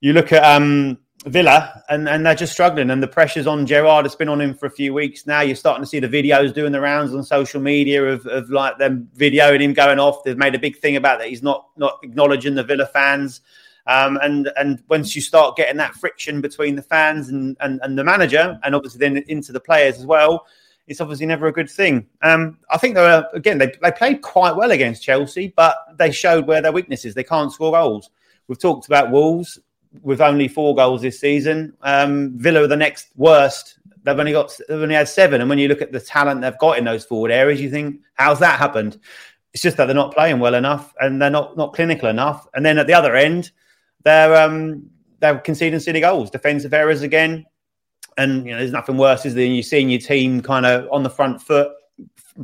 you 0.00 0.12
look 0.12 0.32
at 0.32 0.44
um, 0.44 0.98
Villa, 1.26 1.84
and, 1.88 2.08
and 2.08 2.26
they're 2.26 2.34
just 2.34 2.52
struggling. 2.52 2.90
And 2.90 3.02
the 3.02 3.08
pressure's 3.08 3.46
on 3.46 3.64
Gerrard. 3.64 4.06
It's 4.06 4.16
been 4.16 4.28
on 4.28 4.40
him 4.40 4.54
for 4.54 4.66
a 4.66 4.70
few 4.70 4.92
weeks 4.92 5.26
now. 5.26 5.40
You're 5.40 5.54
starting 5.54 5.82
to 5.82 5.88
see 5.88 6.00
the 6.00 6.08
videos 6.08 6.52
doing 6.52 6.72
the 6.72 6.80
rounds 6.80 7.14
on 7.14 7.22
social 7.22 7.60
media 7.60 8.04
of, 8.04 8.26
of 8.26 8.50
like 8.50 8.78
them 8.78 9.08
videoing 9.16 9.60
him 9.60 9.72
going 9.72 10.00
off. 10.00 10.24
They've 10.24 10.36
made 10.36 10.56
a 10.56 10.58
big 10.58 10.78
thing 10.78 10.96
about 10.96 11.20
that. 11.20 11.28
He's 11.28 11.42
not 11.42 11.68
not 11.76 12.00
acknowledging 12.02 12.56
the 12.56 12.64
Villa 12.64 12.86
fans. 12.86 13.40
Um, 13.86 14.18
and 14.22 14.50
and 14.56 14.82
once 14.88 15.14
you 15.14 15.22
start 15.22 15.56
getting 15.56 15.76
that 15.76 15.94
friction 15.94 16.40
between 16.40 16.74
the 16.74 16.82
fans 16.82 17.28
and, 17.28 17.56
and, 17.60 17.80
and 17.82 17.96
the 17.96 18.04
manager, 18.04 18.58
and 18.64 18.74
obviously 18.74 18.98
then 18.98 19.16
into 19.28 19.52
the 19.52 19.60
players 19.60 19.98
as 19.98 20.06
well, 20.06 20.46
it's 20.88 21.00
obviously 21.00 21.26
never 21.26 21.46
a 21.46 21.52
good 21.52 21.70
thing. 21.70 22.06
Um, 22.22 22.58
I 22.70 22.78
think 22.78 22.96
they 22.96 23.00
were 23.00 23.28
again 23.32 23.58
they, 23.58 23.72
they 23.80 23.92
played 23.92 24.22
quite 24.22 24.56
well 24.56 24.72
against 24.72 25.04
Chelsea, 25.04 25.52
but 25.54 25.76
they 25.98 26.10
showed 26.10 26.48
where 26.48 26.60
their 26.60 26.72
weaknesses. 26.72 27.14
They 27.14 27.24
can't 27.24 27.52
score 27.52 27.70
goals. 27.70 28.10
We've 28.48 28.58
talked 28.58 28.86
about 28.86 29.12
Wolves 29.12 29.60
with 30.00 30.20
only 30.20 30.48
four 30.48 30.74
goals 30.74 31.02
this 31.02 31.20
season. 31.20 31.74
Um, 31.82 32.38
Villa 32.38 32.62
are 32.62 32.66
the 32.66 32.76
next 32.76 33.08
worst 33.16 33.78
they've 34.04 34.18
only 34.18 34.32
got 34.32 34.56
they've 34.68 34.80
only 34.80 34.94
had 34.94 35.08
seven. 35.08 35.40
And 35.40 35.50
when 35.50 35.58
you 35.58 35.68
look 35.68 35.82
at 35.82 35.92
the 35.92 36.00
talent 36.00 36.40
they've 36.40 36.58
got 36.58 36.78
in 36.78 36.84
those 36.84 37.04
forward 37.04 37.30
areas, 37.30 37.60
you 37.60 37.70
think, 37.70 38.00
how's 38.14 38.38
that 38.40 38.58
happened? 38.58 38.98
It's 39.52 39.62
just 39.62 39.76
that 39.76 39.86
they're 39.86 39.94
not 39.94 40.14
playing 40.14 40.38
well 40.40 40.54
enough 40.54 40.94
and 41.00 41.20
they're 41.20 41.30
not 41.30 41.56
not 41.56 41.74
clinical 41.74 42.08
enough. 42.08 42.46
And 42.54 42.64
then 42.64 42.78
at 42.78 42.86
the 42.86 42.94
other 42.94 43.14
end, 43.14 43.50
they're 44.04 44.34
um, 44.34 44.88
they're 45.20 45.38
conceding 45.38 45.80
silly 45.80 46.00
goals, 46.00 46.30
defensive 46.30 46.74
errors 46.74 47.02
again. 47.02 47.44
And 48.18 48.46
you 48.46 48.52
know, 48.52 48.58
there's 48.58 48.72
nothing 48.72 48.98
worse 48.98 49.24
is 49.24 49.34
than 49.34 49.52
you 49.52 49.62
seeing 49.62 49.88
your 49.88 50.00
team 50.00 50.42
kind 50.42 50.66
of 50.66 50.88
on 50.90 51.02
the 51.02 51.10
front 51.10 51.40
foot, 51.40 51.70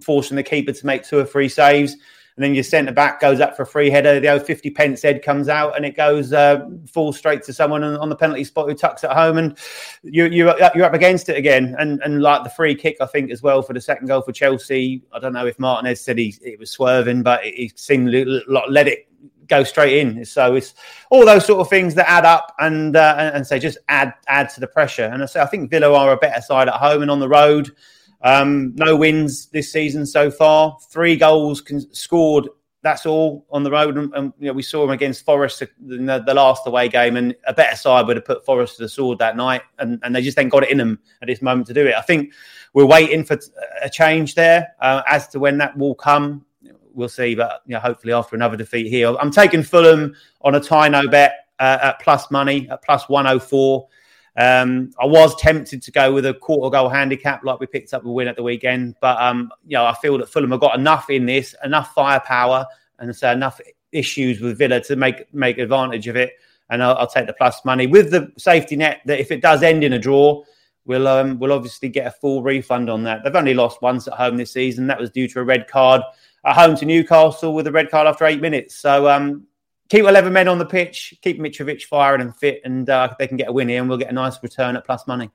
forcing 0.00 0.36
the 0.36 0.42
keeper 0.42 0.72
to 0.72 0.86
make 0.86 1.04
two 1.04 1.18
or 1.18 1.24
three 1.24 1.48
saves 1.48 1.96
and 2.38 2.44
then 2.44 2.54
your 2.54 2.62
centre 2.62 2.92
back 2.92 3.18
goes 3.18 3.40
up 3.40 3.56
for 3.56 3.64
a 3.64 3.66
free 3.66 3.90
header. 3.90 4.20
The 4.20 4.32
old 4.32 4.46
50 4.46 4.70
pence 4.70 5.02
head 5.02 5.24
comes 5.24 5.48
out 5.48 5.74
and 5.74 5.84
it 5.84 5.96
goes, 5.96 6.32
uh, 6.32 6.68
falls 6.86 7.18
straight 7.18 7.42
to 7.42 7.52
someone 7.52 7.82
on, 7.82 8.08
the 8.08 8.14
penalty 8.14 8.44
spot 8.44 8.68
who 8.68 8.76
tucks 8.76 9.02
it 9.02 9.10
home. 9.10 9.38
And 9.38 9.58
you're, 10.04 10.28
you're, 10.28 10.54
you're 10.72 10.84
up 10.84 10.94
against 10.94 11.28
it 11.30 11.36
again. 11.36 11.74
And, 11.80 12.00
and 12.04 12.22
like 12.22 12.44
the 12.44 12.50
free 12.50 12.76
kick, 12.76 12.98
I 13.00 13.06
think, 13.06 13.32
as 13.32 13.42
well, 13.42 13.60
for 13.60 13.72
the 13.72 13.80
second 13.80 14.06
goal 14.06 14.22
for 14.22 14.30
Chelsea. 14.30 15.02
I 15.12 15.18
don't 15.18 15.32
know 15.32 15.46
if 15.46 15.58
Martinez 15.58 16.00
said 16.00 16.16
he 16.16 16.32
it 16.42 16.60
was 16.60 16.70
swerving, 16.70 17.24
but 17.24 17.42
he 17.42 17.72
seemed 17.74 18.12
to 18.12 18.40
let 18.68 18.86
it 18.86 19.08
go 19.48 19.64
straight 19.64 19.98
in. 19.98 20.24
So 20.24 20.54
it's 20.54 20.74
all 21.10 21.26
those 21.26 21.44
sort 21.44 21.58
of 21.58 21.68
things 21.68 21.96
that 21.96 22.08
add 22.08 22.24
up 22.24 22.54
and 22.60 22.94
uh, 22.94 23.32
and 23.34 23.44
say 23.44 23.58
just 23.58 23.78
add 23.88 24.14
add 24.28 24.48
to 24.50 24.60
the 24.60 24.68
pressure. 24.68 25.06
And 25.06 25.24
I 25.24 25.26
say 25.26 25.40
I 25.40 25.46
think 25.46 25.70
Villa 25.70 25.92
are 25.92 26.12
a 26.12 26.16
better 26.16 26.40
side 26.40 26.68
at 26.68 26.74
home 26.74 27.02
and 27.02 27.10
on 27.10 27.18
the 27.18 27.28
road. 27.28 27.74
Um, 28.22 28.74
no 28.74 28.96
wins 28.96 29.46
this 29.46 29.70
season 29.72 30.04
so 30.04 30.30
far. 30.30 30.76
Three 30.90 31.16
goals 31.16 31.60
con- 31.60 31.92
scored. 31.94 32.48
That's 32.82 33.06
all 33.06 33.46
on 33.50 33.64
the 33.64 33.70
road. 33.70 33.96
And, 33.96 34.14
and, 34.14 34.32
you 34.38 34.46
know, 34.46 34.52
we 34.52 34.62
saw 34.62 34.82
them 34.82 34.90
against 34.90 35.24
Forest 35.24 35.62
in 35.88 36.06
the, 36.06 36.20
the, 36.20 36.34
last 36.34 36.66
away 36.66 36.88
game, 36.88 37.16
and 37.16 37.34
a 37.46 37.52
better 37.52 37.76
side 37.76 38.06
would 38.06 38.16
have 38.16 38.24
put 38.24 38.44
Forest 38.44 38.76
to 38.76 38.82
the 38.84 38.88
sword 38.88 39.18
that 39.18 39.36
night. 39.36 39.62
And, 39.78 40.00
and 40.02 40.14
they 40.14 40.22
just 40.22 40.38
ain't 40.38 40.50
got 40.50 40.62
it 40.62 40.70
in 40.70 40.78
them 40.78 40.98
at 41.20 41.26
this 41.26 41.42
moment 41.42 41.66
to 41.68 41.74
do 41.74 41.86
it. 41.86 41.94
I 41.94 42.02
think 42.02 42.32
we're 42.72 42.86
waiting 42.86 43.24
for 43.24 43.38
a 43.82 43.90
change 43.90 44.34
there. 44.34 44.74
Uh, 44.80 45.02
as 45.08 45.28
to 45.28 45.38
when 45.38 45.58
that 45.58 45.76
will 45.76 45.94
come, 45.94 46.44
we'll 46.92 47.08
see. 47.08 47.34
But 47.34 47.62
you 47.66 47.74
know, 47.74 47.80
hopefully 47.80 48.12
after 48.12 48.36
another 48.36 48.56
defeat 48.56 48.88
here, 48.88 49.14
I'm 49.16 49.30
taking 49.30 49.62
Fulham 49.62 50.14
on 50.42 50.54
a 50.54 50.60
tie 50.60 50.88
no 50.88 51.08
bet 51.08 51.48
uh, 51.58 51.78
at 51.82 52.00
plus 52.00 52.30
money 52.30 52.68
at 52.70 52.82
plus 52.82 53.08
104. 53.08 53.88
Um, 54.38 54.92
I 55.00 55.04
was 55.04 55.34
tempted 55.34 55.82
to 55.82 55.90
go 55.90 56.12
with 56.12 56.24
a 56.24 56.32
quarter 56.32 56.70
goal 56.70 56.88
handicap, 56.88 57.42
like 57.42 57.58
we 57.58 57.66
picked 57.66 57.92
up 57.92 58.04
a 58.04 58.10
win 58.10 58.28
at 58.28 58.36
the 58.36 58.42
weekend, 58.44 58.94
but 59.00 59.20
um, 59.20 59.50
you 59.66 59.76
know 59.76 59.84
I 59.84 59.94
feel 59.94 60.16
that 60.18 60.28
Fulham 60.28 60.52
have 60.52 60.60
got 60.60 60.78
enough 60.78 61.10
in 61.10 61.26
this, 61.26 61.56
enough 61.64 61.92
firepower, 61.92 62.64
and 63.00 63.14
so 63.14 63.32
enough 63.32 63.60
issues 63.90 64.40
with 64.40 64.56
Villa 64.56 64.80
to 64.82 64.94
make 64.94 65.32
make 65.34 65.58
advantage 65.58 66.06
of 66.06 66.14
it. 66.14 66.34
And 66.70 66.84
I'll, 66.84 66.96
I'll 66.98 67.08
take 67.08 67.26
the 67.26 67.32
plus 67.32 67.64
money 67.64 67.88
with 67.88 68.12
the 68.12 68.30
safety 68.38 68.76
net 68.76 69.00
that 69.06 69.18
if 69.18 69.32
it 69.32 69.42
does 69.42 69.64
end 69.64 69.82
in 69.82 69.94
a 69.94 69.98
draw, 69.98 70.44
we'll 70.84 71.08
um, 71.08 71.40
we'll 71.40 71.52
obviously 71.52 71.88
get 71.88 72.06
a 72.06 72.12
full 72.12 72.40
refund 72.40 72.88
on 72.88 73.02
that. 73.04 73.24
They've 73.24 73.34
only 73.34 73.54
lost 73.54 73.82
once 73.82 74.06
at 74.06 74.14
home 74.14 74.36
this 74.36 74.52
season. 74.52 74.86
That 74.86 75.00
was 75.00 75.10
due 75.10 75.26
to 75.28 75.40
a 75.40 75.44
red 75.44 75.66
card 75.66 76.00
at 76.44 76.54
home 76.54 76.76
to 76.76 76.86
Newcastle 76.86 77.54
with 77.54 77.66
a 77.66 77.72
red 77.72 77.90
card 77.90 78.06
after 78.06 78.24
eight 78.24 78.40
minutes. 78.40 78.76
So 78.76 79.08
um, 79.08 79.48
keep 79.88 80.04
11 80.04 80.32
men 80.32 80.48
on 80.48 80.58
the 80.58 80.66
pitch, 80.66 81.14
keep 81.22 81.38
Mitrovic 81.38 81.82
firing 81.84 82.20
and 82.20 82.36
fit, 82.36 82.60
and 82.64 82.88
uh, 82.88 83.14
they 83.18 83.26
can 83.26 83.36
get 83.36 83.48
a 83.48 83.52
win 83.52 83.68
here 83.68 83.80
and 83.80 83.88
we'll 83.88 83.98
get 83.98 84.10
a 84.10 84.14
nice 84.14 84.42
return 84.42 84.76
at 84.76 84.84
plus 84.84 85.06
money. 85.06 85.30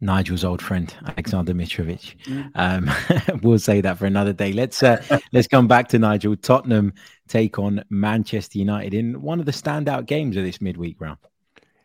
Nigel's 0.00 0.44
old 0.44 0.62
friend 0.62 0.94
Alexander 1.06 1.52
Mitrovic. 1.52 2.16
Mm. 2.24 2.50
Um, 2.54 3.40
we'll 3.42 3.58
say 3.58 3.80
that 3.82 3.98
for 3.98 4.06
another 4.06 4.32
day. 4.32 4.52
Let's 4.52 4.82
uh, 4.82 5.20
let's 5.32 5.46
come 5.46 5.68
back 5.68 5.88
to 5.88 5.98
Nigel. 5.98 6.36
Tottenham 6.36 6.94
take 7.28 7.58
on 7.58 7.84
Manchester 7.90 8.58
United 8.58 8.94
in 8.94 9.20
one 9.20 9.40
of 9.40 9.46
the 9.46 9.52
standout 9.52 10.06
games 10.06 10.36
of 10.36 10.44
this 10.44 10.60
midweek 10.60 11.00
round. 11.00 11.18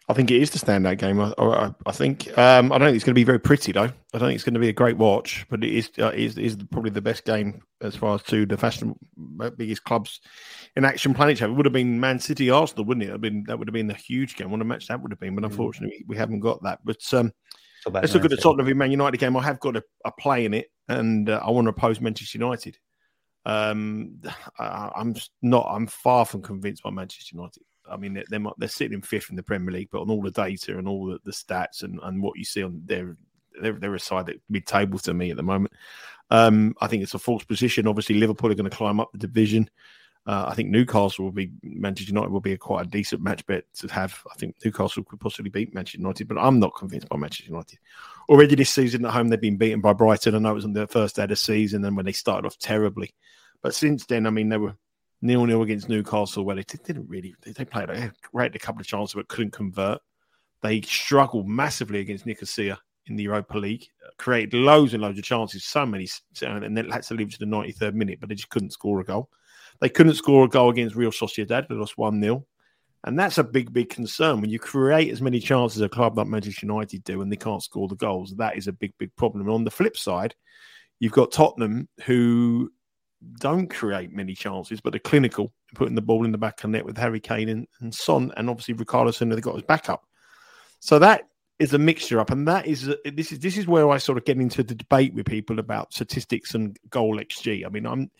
I 0.07 0.13
think 0.13 0.29
it 0.29 0.41
is 0.41 0.51
the 0.51 0.59
standout 0.59 0.99
game. 0.99 1.19
I, 1.19 1.33
I, 1.37 1.73
I 1.87 1.91
think 1.91 2.37
um, 2.37 2.71
I 2.71 2.77
don't 2.77 2.87
think 2.87 2.95
it's 2.95 3.03
going 3.03 3.15
to 3.15 3.19
be 3.19 3.23
very 3.23 3.39
pretty 3.39 3.71
though. 3.71 3.81
I 3.83 4.17
don't 4.17 4.29
think 4.29 4.35
it's 4.35 4.43
going 4.43 4.53
to 4.53 4.59
be 4.59 4.69
a 4.69 4.73
great 4.73 4.97
watch, 4.97 5.45
but 5.49 5.63
it 5.63 5.73
is 5.73 5.91
uh, 5.99 6.11
is, 6.11 6.37
is 6.37 6.55
probably 6.71 6.91
the 6.91 7.01
best 7.01 7.25
game 7.25 7.63
as 7.81 7.95
far 7.95 8.15
as 8.15 8.23
to 8.23 8.45
the 8.45 8.55
fashion 8.55 8.95
uh, 9.41 9.49
biggest 9.49 9.83
clubs 9.83 10.21
in 10.75 10.85
action 10.85 11.13
planet. 11.13 11.41
It 11.41 11.51
would 11.51 11.65
have 11.65 11.73
been 11.73 11.99
Man 11.99 12.19
City 12.19 12.49
Arsenal, 12.49 12.85
wouldn't 12.85 13.05
it? 13.05 13.11
Have 13.11 13.21
been 13.21 13.43
that 13.47 13.57
would 13.57 13.67
have 13.67 13.73
been 13.73 13.89
a 13.89 13.95
huge 13.95 14.35
game. 14.35 14.51
What 14.51 14.61
a 14.61 14.65
match 14.65 14.87
that 14.87 15.01
would 15.01 15.11
have 15.11 15.19
been, 15.19 15.35
but 15.35 15.43
mm. 15.43 15.47
unfortunately 15.47 16.03
we 16.07 16.17
haven't 16.17 16.41
got 16.41 16.61
that. 16.63 16.79
But 16.83 17.01
um, 17.13 17.31
let's 17.91 18.13
look 18.13 18.25
at 18.25 18.31
the 18.31 18.37
Tottenham 18.37 18.65
v 18.65 18.73
Man 18.73 18.91
United 18.91 19.17
game. 19.17 19.37
I 19.37 19.43
have 19.43 19.59
got 19.59 19.77
a, 19.77 19.83
a 20.05 20.11
play 20.11 20.45
in 20.45 20.53
it, 20.53 20.71
and 20.87 21.29
uh, 21.29 21.41
I 21.43 21.49
want 21.51 21.65
to 21.65 21.69
oppose 21.69 22.01
Manchester 22.01 22.37
United. 22.37 22.77
Um, 23.45 24.21
I, 24.59 24.91
I'm 24.95 25.15
not. 25.41 25.67
I'm 25.69 25.87
far 25.87 26.25
from 26.25 26.41
convinced 26.41 26.83
by 26.83 26.91
Manchester 26.91 27.35
United. 27.35 27.63
I 27.87 27.97
mean, 27.97 28.15
they're, 28.15 28.23
they're, 28.29 28.41
they're 28.57 28.67
sitting 28.67 28.95
in 28.95 29.01
fifth 29.03 29.29
in 29.29 29.35
the 29.35 29.43
Premier 29.43 29.71
League, 29.71 29.89
but 29.91 30.01
on 30.01 30.09
all 30.09 30.23
the 30.23 30.31
data 30.31 30.75
and 30.75 30.87
all 30.87 31.05
the, 31.05 31.19
the 31.23 31.31
stats 31.31 31.83
and, 31.83 31.99
and 32.01 32.19
what 32.19 32.35
you 32.35 32.43
see 32.43 32.63
on 32.63 32.81
their 32.83 33.15
they're, 33.61 33.73
they're 33.73 33.95
a 33.95 33.99
side 33.99 34.25
that 34.25 34.41
mid 34.49 34.65
table 34.65 34.99
to 34.99 35.13
me 35.13 35.31
at 35.31 35.37
the 35.37 35.43
moment. 35.43 35.73
Um, 36.31 36.75
I 36.81 36.87
think 36.87 37.03
it's 37.03 37.13
a 37.13 37.19
false 37.19 37.43
position. 37.43 37.87
Obviously, 37.87 38.15
Liverpool 38.15 38.51
are 38.51 38.55
going 38.55 38.69
to 38.69 38.75
climb 38.75 38.99
up 38.99 39.11
the 39.11 39.19
division. 39.19 39.69
Uh, 40.27 40.45
I 40.47 40.55
think 40.55 40.69
Newcastle 40.69 41.25
will 41.25 41.31
be 41.31 41.51
Manchester 41.61 42.11
United 42.11 42.31
will 42.31 42.41
be 42.41 42.53
a 42.53 42.57
quite 42.57 42.87
a 42.87 42.89
decent 42.89 43.21
match 43.21 43.45
bet 43.45 43.65
to 43.75 43.87
have. 43.89 44.19
I 44.31 44.35
think 44.35 44.55
Newcastle 44.63 45.03
could 45.03 45.19
possibly 45.19 45.51
beat 45.51 45.73
Manchester 45.73 45.99
United, 45.99 46.27
but 46.27 46.39
I'm 46.39 46.59
not 46.59 46.75
convinced 46.75 47.09
by 47.09 47.17
Manchester 47.17 47.51
United. 47.51 47.77
Already 48.27 48.55
this 48.55 48.71
season 48.71 49.05
at 49.05 49.11
home, 49.11 49.29
they've 49.29 49.39
been 49.39 49.57
beaten 49.57 49.81
by 49.81 49.93
Brighton. 49.93 50.33
I 50.33 50.39
know 50.39 50.51
it 50.51 50.55
was 50.55 50.65
on 50.65 50.73
their 50.73 50.87
first 50.87 51.15
day 51.15 51.23
of 51.23 51.29
the 51.29 51.35
season, 51.35 51.85
and 51.85 51.95
when 51.95 52.05
they 52.05 52.11
started 52.11 52.47
off 52.47 52.57
terribly, 52.57 53.13
but 53.61 53.75
since 53.75 54.05
then, 54.05 54.25
I 54.25 54.31
mean, 54.31 54.49
they 54.49 54.57
were 54.57 54.75
nil 55.21 55.45
nil 55.45 55.61
against 55.61 55.89
Newcastle, 55.89 56.43
where 56.43 56.55
they 56.55 56.63
didn't 56.63 57.07
really 57.07 57.35
they 57.43 57.65
played 57.65 57.89
they 57.89 57.99
had 57.99 58.55
a 58.55 58.59
couple 58.59 58.81
of 58.81 58.87
chances 58.87 59.13
but 59.13 59.27
couldn't 59.27 59.51
convert. 59.51 59.99
They 60.61 60.81
struggled 60.81 61.47
massively 61.47 61.99
against 61.99 62.25
Nicosia 62.25 62.79
in 63.07 63.15
the 63.15 63.23
Europa 63.23 63.57
League, 63.57 63.87
created 64.17 64.53
loads 64.53 64.93
and 64.93 65.03
loads 65.03 65.19
of 65.19 65.23
chances, 65.23 65.63
so 65.63 65.85
many, 65.85 66.07
and 66.41 66.75
then 66.75 66.89
had 66.89 67.03
to 67.03 67.13
leave 67.13 67.31
to 67.31 67.39
the 67.39 67.45
93rd 67.45 67.93
minute, 67.93 68.19
but 68.19 68.29
they 68.29 68.35
just 68.35 68.49
couldn't 68.49 68.71
score 68.71 68.99
a 68.99 69.03
goal. 69.03 69.29
They 69.81 69.89
couldn't 69.89 70.15
score 70.15 70.45
a 70.45 70.49
goal 70.49 70.69
against 70.69 70.95
Real 70.95 71.11
Sociedad. 71.11 71.67
They 71.67 71.75
lost 71.75 71.97
1 71.97 72.21
0. 72.21 72.45
And 73.05 73.19
that's 73.19 73.37
a 73.37 73.43
big, 73.43 73.71
big 73.71 73.89
concern. 73.89 74.41
When 74.41 74.49
you 74.49 74.57
create 74.57 75.11
as 75.11 75.21
many 75.21 75.39
chances 75.39 75.77
as 75.77 75.85
a 75.85 75.89
club 75.89 76.17
like 76.17 76.27
Manchester 76.27 76.65
United 76.65 77.03
do 77.03 77.21
and 77.21 77.31
they 77.31 77.35
can't 77.35 77.61
score 77.61 77.87
the 77.87 77.95
goals, 77.95 78.33
that 78.37 78.57
is 78.57 78.67
a 78.67 78.73
big, 78.73 78.93
big 78.97 79.15
problem. 79.15 79.41
And 79.41 79.53
on 79.53 79.63
the 79.63 79.69
flip 79.69 79.95
side, 79.95 80.33
you've 80.99 81.11
got 81.11 81.31
Tottenham 81.31 81.87
who 82.05 82.71
don't 83.39 83.69
create 83.69 84.11
many 84.11 84.33
chances, 84.33 84.81
but 84.81 84.95
are 84.95 84.99
clinical, 84.99 85.53
putting 85.75 85.95
the 85.95 86.01
ball 86.01 86.25
in 86.25 86.31
the 86.31 86.37
back 86.37 86.57
of 86.57 86.63
the 86.63 86.67
net 86.69 86.85
with 86.85 86.97
Harry 86.97 87.19
Kane 87.19 87.49
and, 87.49 87.67
and 87.81 87.93
Son, 87.93 88.31
and 88.37 88.49
obviously 88.49 88.73
Richarlison 88.73 89.29
they've 89.29 89.41
got 89.41 89.55
his 89.55 89.63
backup. 89.63 90.03
So 90.79 90.99
that 90.99 91.27
is 91.59 91.73
a 91.73 91.79
mixture 91.79 92.19
up, 92.19 92.31
and 92.31 92.47
that 92.47 92.67
is 92.67 92.93
this 93.05 93.31
is 93.31 93.39
this 93.39 93.57
is 93.57 93.67
where 93.67 93.89
I 93.89 93.97
sort 93.97 94.17
of 94.17 94.25
get 94.25 94.37
into 94.37 94.63
the 94.63 94.75
debate 94.75 95.13
with 95.13 95.25
people 95.25 95.59
about 95.59 95.93
statistics 95.93 96.53
and 96.53 96.77
goal 96.89 97.17
xG. 97.17 97.65
I 97.65 97.69
mean, 97.69 97.85
I'm 97.85 98.11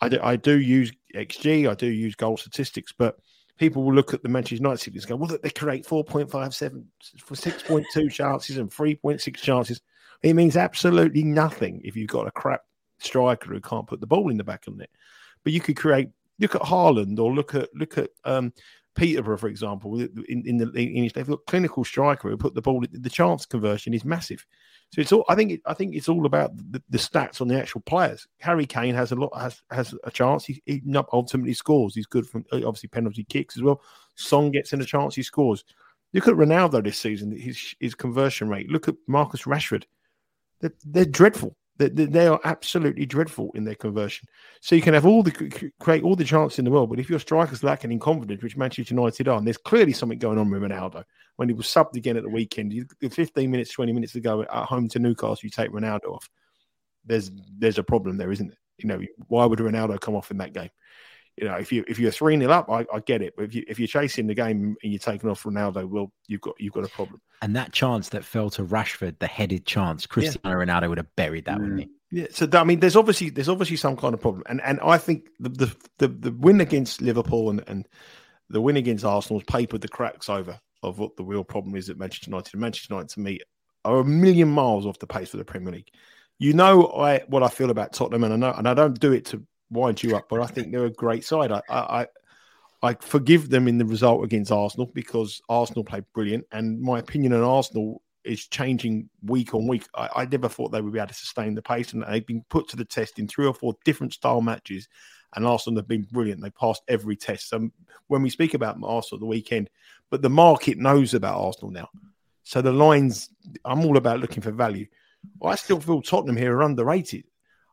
I 0.00 0.08
do, 0.08 0.18
I 0.22 0.36
do 0.36 0.58
use 0.58 0.92
xG, 1.14 1.68
I 1.68 1.74
do 1.74 1.86
use 1.86 2.14
goal 2.14 2.36
statistics, 2.36 2.92
but 2.96 3.18
people 3.58 3.82
will 3.82 3.94
look 3.94 4.14
at 4.14 4.22
the 4.22 4.28
Manchester 4.28 4.56
United 4.56 4.78
series 4.78 5.04
and 5.04 5.10
go, 5.10 5.16
well, 5.16 5.38
they 5.42 5.50
create 5.50 5.86
4.57 5.86 6.84
for 7.18 7.34
6.2 7.34 8.12
chances 8.12 8.56
and 8.56 8.70
3.6 8.70 9.34
chances. 9.36 9.80
It 10.22 10.34
means 10.34 10.56
absolutely 10.56 11.24
nothing 11.24 11.80
if 11.84 11.96
you've 11.96 12.08
got 12.08 12.26
a 12.26 12.32
crap 12.32 12.62
striker 12.98 13.52
who 13.52 13.60
can't 13.60 13.86
put 13.86 14.00
the 14.00 14.06
ball 14.06 14.30
in 14.30 14.36
the 14.36 14.44
back 14.44 14.66
of 14.66 14.74
the 14.74 14.80
net. 14.80 14.90
But 15.44 15.52
you 15.52 15.60
could 15.60 15.76
create. 15.76 16.10
Look 16.40 16.54
at 16.54 16.62
Haaland 16.62 17.18
or 17.18 17.34
look 17.34 17.56
at 17.56 17.68
look 17.74 17.98
at 17.98 18.10
um, 18.24 18.52
Peterborough, 18.98 19.36
for 19.36 19.48
example. 19.48 20.00
In, 20.00 20.42
in 20.44 20.56
the 20.58 20.70
in 20.72 21.10
they've 21.14 21.26
got 21.26 21.46
clinical 21.46 21.84
striker 21.84 22.28
who 22.28 22.36
put 22.36 22.54
the 22.54 22.60
ball. 22.60 22.84
The 22.90 23.08
chance 23.08 23.46
conversion 23.46 23.94
is 23.94 24.04
massive. 24.04 24.44
So 24.92 25.00
it's 25.00 25.12
all. 25.12 25.24
I 25.28 25.36
think. 25.36 25.52
It, 25.52 25.60
I 25.66 25.74
think 25.74 25.94
it's 25.94 26.08
all 26.08 26.26
about 26.26 26.56
the, 26.56 26.82
the, 26.90 26.98
stats 26.98 27.40
on 27.40 27.48
the 27.48 27.58
actual 27.58 27.80
players. 27.82 28.26
Harry 28.40 28.66
Kane 28.66 28.94
has 28.94 29.12
a 29.12 29.14
lot. 29.14 29.30
Has 29.38 29.62
has 29.70 29.94
a 30.04 30.10
chance. 30.10 30.44
He, 30.44 30.60
he 30.66 30.82
ultimately 31.12 31.54
scores. 31.54 31.94
He's 31.94 32.06
good 32.06 32.28
from 32.28 32.44
uh, 32.52 32.56
obviously 32.56 32.88
penalty 32.88 33.24
kicks 33.24 33.56
as 33.56 33.62
well. 33.62 33.80
Son 34.16 34.50
gets 34.50 34.72
in 34.72 34.80
a 34.80 34.84
chance. 34.84 35.14
He 35.14 35.22
scores. 35.22 35.64
Look 36.12 36.26
at 36.26 36.34
Ronaldo 36.34 36.82
this 36.82 36.98
season. 36.98 37.30
His 37.30 37.76
his 37.78 37.94
conversion 37.94 38.48
rate. 38.48 38.68
Look 38.68 38.88
at 38.88 38.96
Marcus 39.06 39.42
Rashford. 39.42 39.84
They're, 40.60 40.74
they're 40.84 41.04
dreadful. 41.04 41.56
They, 41.78 41.88
they 41.88 42.26
are 42.26 42.40
absolutely 42.44 43.06
dreadful 43.06 43.52
in 43.54 43.64
their 43.64 43.76
conversion. 43.76 44.26
So 44.60 44.74
you 44.74 44.82
can 44.82 44.94
have 44.94 45.06
all 45.06 45.22
the 45.22 45.70
create 45.78 46.02
all 46.02 46.16
the 46.16 46.24
chances 46.24 46.58
in 46.58 46.64
the 46.64 46.72
world, 46.72 46.90
but 46.90 46.98
if 46.98 47.08
your 47.08 47.20
strikers 47.20 47.62
lacking 47.62 47.92
in 47.92 48.00
confidence, 48.00 48.42
which 48.42 48.56
Manchester 48.56 48.94
United 48.94 49.28
are, 49.28 49.38
and 49.38 49.46
there's 49.46 49.56
clearly 49.56 49.92
something 49.92 50.18
going 50.18 50.38
on 50.38 50.50
with 50.50 50.62
Ronaldo. 50.62 51.04
When 51.36 51.48
he 51.48 51.54
was 51.54 51.66
subbed 51.66 51.94
again 51.94 52.16
at 52.16 52.24
the 52.24 52.28
weekend, 52.28 52.74
15 53.00 53.48
minutes, 53.48 53.72
20 53.72 53.92
minutes 53.92 54.16
ago 54.16 54.42
at 54.42 54.50
home 54.50 54.88
to 54.88 54.98
Newcastle, 54.98 55.38
you 55.44 55.50
take 55.50 55.70
Ronaldo 55.70 56.06
off. 56.06 56.28
There's 57.06 57.30
there's 57.56 57.78
a 57.78 57.84
problem 57.84 58.16
there, 58.16 58.32
isn't 58.32 58.50
it? 58.50 58.58
You 58.78 58.88
know, 58.88 59.00
why 59.28 59.44
would 59.44 59.60
Ronaldo 59.60 60.00
come 60.00 60.16
off 60.16 60.32
in 60.32 60.38
that 60.38 60.52
game? 60.52 60.70
You 61.40 61.48
know, 61.48 61.54
if 61.54 61.72
you 61.72 61.84
if 61.86 61.98
you're 61.98 62.10
three 62.10 62.38
0 62.38 62.50
up, 62.50 62.70
I, 62.70 62.86
I, 62.92 63.00
get 63.00 63.22
it. 63.22 63.34
But 63.36 63.44
if 63.46 63.54
you 63.54 63.64
if 63.68 63.78
you're 63.78 63.88
chasing 63.88 64.26
the 64.26 64.34
game 64.34 64.76
and 64.82 64.92
you're 64.92 64.98
taking 64.98 65.30
off 65.30 65.42
Ronaldo, 65.44 65.88
well, 65.88 66.12
you've 66.26 66.40
got 66.40 66.54
you've 66.58 66.72
got 66.72 66.84
a 66.84 66.88
problem. 66.88 67.20
And 67.42 67.54
that 67.56 67.72
chance 67.72 68.08
that 68.10 68.24
fell 68.24 68.50
to 68.50 68.64
Rashford, 68.64 69.18
the 69.18 69.26
headed 69.26 69.64
chance, 69.66 70.06
Cristiano 70.06 70.58
yeah. 70.58 70.64
Ronaldo 70.64 70.88
would 70.88 70.98
have 70.98 71.14
buried 71.16 71.44
that, 71.44 71.58
mm. 71.58 71.60
wouldn't 71.60 71.80
he? 71.80 71.88
Yeah, 72.10 72.26
so 72.30 72.48
I 72.52 72.64
mean, 72.64 72.80
there's 72.80 72.96
obviously 72.96 73.30
there's 73.30 73.48
obviously 73.48 73.76
some 73.76 73.96
kind 73.96 74.14
of 74.14 74.20
problem, 74.20 74.42
and 74.46 74.60
and 74.62 74.80
I 74.80 74.98
think 74.98 75.28
the 75.38 75.50
the 75.50 75.76
the, 75.98 76.08
the 76.08 76.32
win 76.32 76.60
against 76.60 77.02
Liverpool 77.02 77.50
and, 77.50 77.62
and 77.66 77.86
the 78.48 78.60
win 78.60 78.76
against 78.76 79.04
Arsenal 79.04 79.40
has 79.40 79.44
papered 79.44 79.82
the 79.82 79.88
cracks 79.88 80.28
over 80.28 80.58
of 80.82 80.98
what 80.98 81.16
the 81.16 81.24
real 81.24 81.44
problem 81.44 81.76
is 81.76 81.90
at 81.90 81.98
Manchester 81.98 82.30
United. 82.30 82.54
And 82.54 82.60
Manchester 82.60 82.94
United, 82.94 83.10
to 83.10 83.20
me, 83.20 83.40
are 83.84 83.98
a 83.98 84.04
million 84.04 84.48
miles 84.48 84.86
off 84.86 84.98
the 84.98 85.06
pace 85.06 85.30
for 85.30 85.36
the 85.36 85.44
Premier 85.44 85.72
League. 85.72 85.90
You 86.38 86.52
know 86.52 86.86
I 86.86 87.18
what 87.28 87.42
I 87.42 87.48
feel 87.48 87.70
about 87.70 87.92
Tottenham, 87.92 88.24
and 88.24 88.32
I 88.32 88.36
know, 88.36 88.54
and 88.56 88.66
I 88.66 88.74
don't 88.74 88.98
do 88.98 89.12
it 89.12 89.26
to 89.26 89.44
wind 89.70 90.02
you 90.02 90.16
up, 90.16 90.28
but 90.28 90.40
I 90.40 90.46
think 90.46 90.72
they're 90.72 90.86
a 90.86 90.90
great 90.90 91.24
side. 91.24 91.52
I, 91.52 91.62
I, 91.68 92.06
I 92.82 92.94
forgive 92.94 93.50
them 93.50 93.68
in 93.68 93.78
the 93.78 93.84
result 93.84 94.24
against 94.24 94.52
Arsenal 94.52 94.90
because 94.94 95.40
Arsenal 95.48 95.84
played 95.84 96.04
brilliant, 96.14 96.46
and 96.52 96.80
my 96.80 96.98
opinion 96.98 97.32
on 97.32 97.42
Arsenal 97.42 98.02
is 98.24 98.46
changing 98.46 99.08
week 99.24 99.54
on 99.54 99.66
week. 99.66 99.86
I, 99.94 100.08
I, 100.16 100.24
never 100.26 100.48
thought 100.48 100.70
they 100.70 100.80
would 100.80 100.92
be 100.92 100.98
able 100.98 101.08
to 101.08 101.14
sustain 101.14 101.54
the 101.54 101.62
pace, 101.62 101.92
and 101.92 102.04
they've 102.08 102.26
been 102.26 102.44
put 102.48 102.68
to 102.68 102.76
the 102.76 102.84
test 102.84 103.18
in 103.18 103.26
three 103.26 103.46
or 103.46 103.54
four 103.54 103.74
different 103.84 104.12
style 104.12 104.40
matches. 104.40 104.88
And 105.34 105.46
Arsenal 105.46 105.80
have 105.80 105.88
been 105.88 106.06
brilliant. 106.10 106.42
They 106.42 106.50
passed 106.50 106.82
every 106.88 107.14
test. 107.14 107.50
So 107.50 107.68
when 108.06 108.22
we 108.22 108.30
speak 108.30 108.54
about 108.54 108.78
Arsenal 108.82 109.20
the 109.20 109.26
weekend, 109.26 109.68
but 110.10 110.22
the 110.22 110.30
market 110.30 110.78
knows 110.78 111.12
about 111.12 111.38
Arsenal 111.38 111.70
now. 111.70 111.88
So 112.44 112.62
the 112.62 112.72
lines, 112.72 113.28
I'm 113.64 113.84
all 113.84 113.98
about 113.98 114.20
looking 114.20 114.42
for 114.42 114.52
value. 114.52 114.86
I 115.42 115.56
still 115.56 115.80
feel 115.80 116.00
Tottenham 116.00 116.36
here 116.36 116.56
are 116.56 116.62
underrated. 116.62 117.24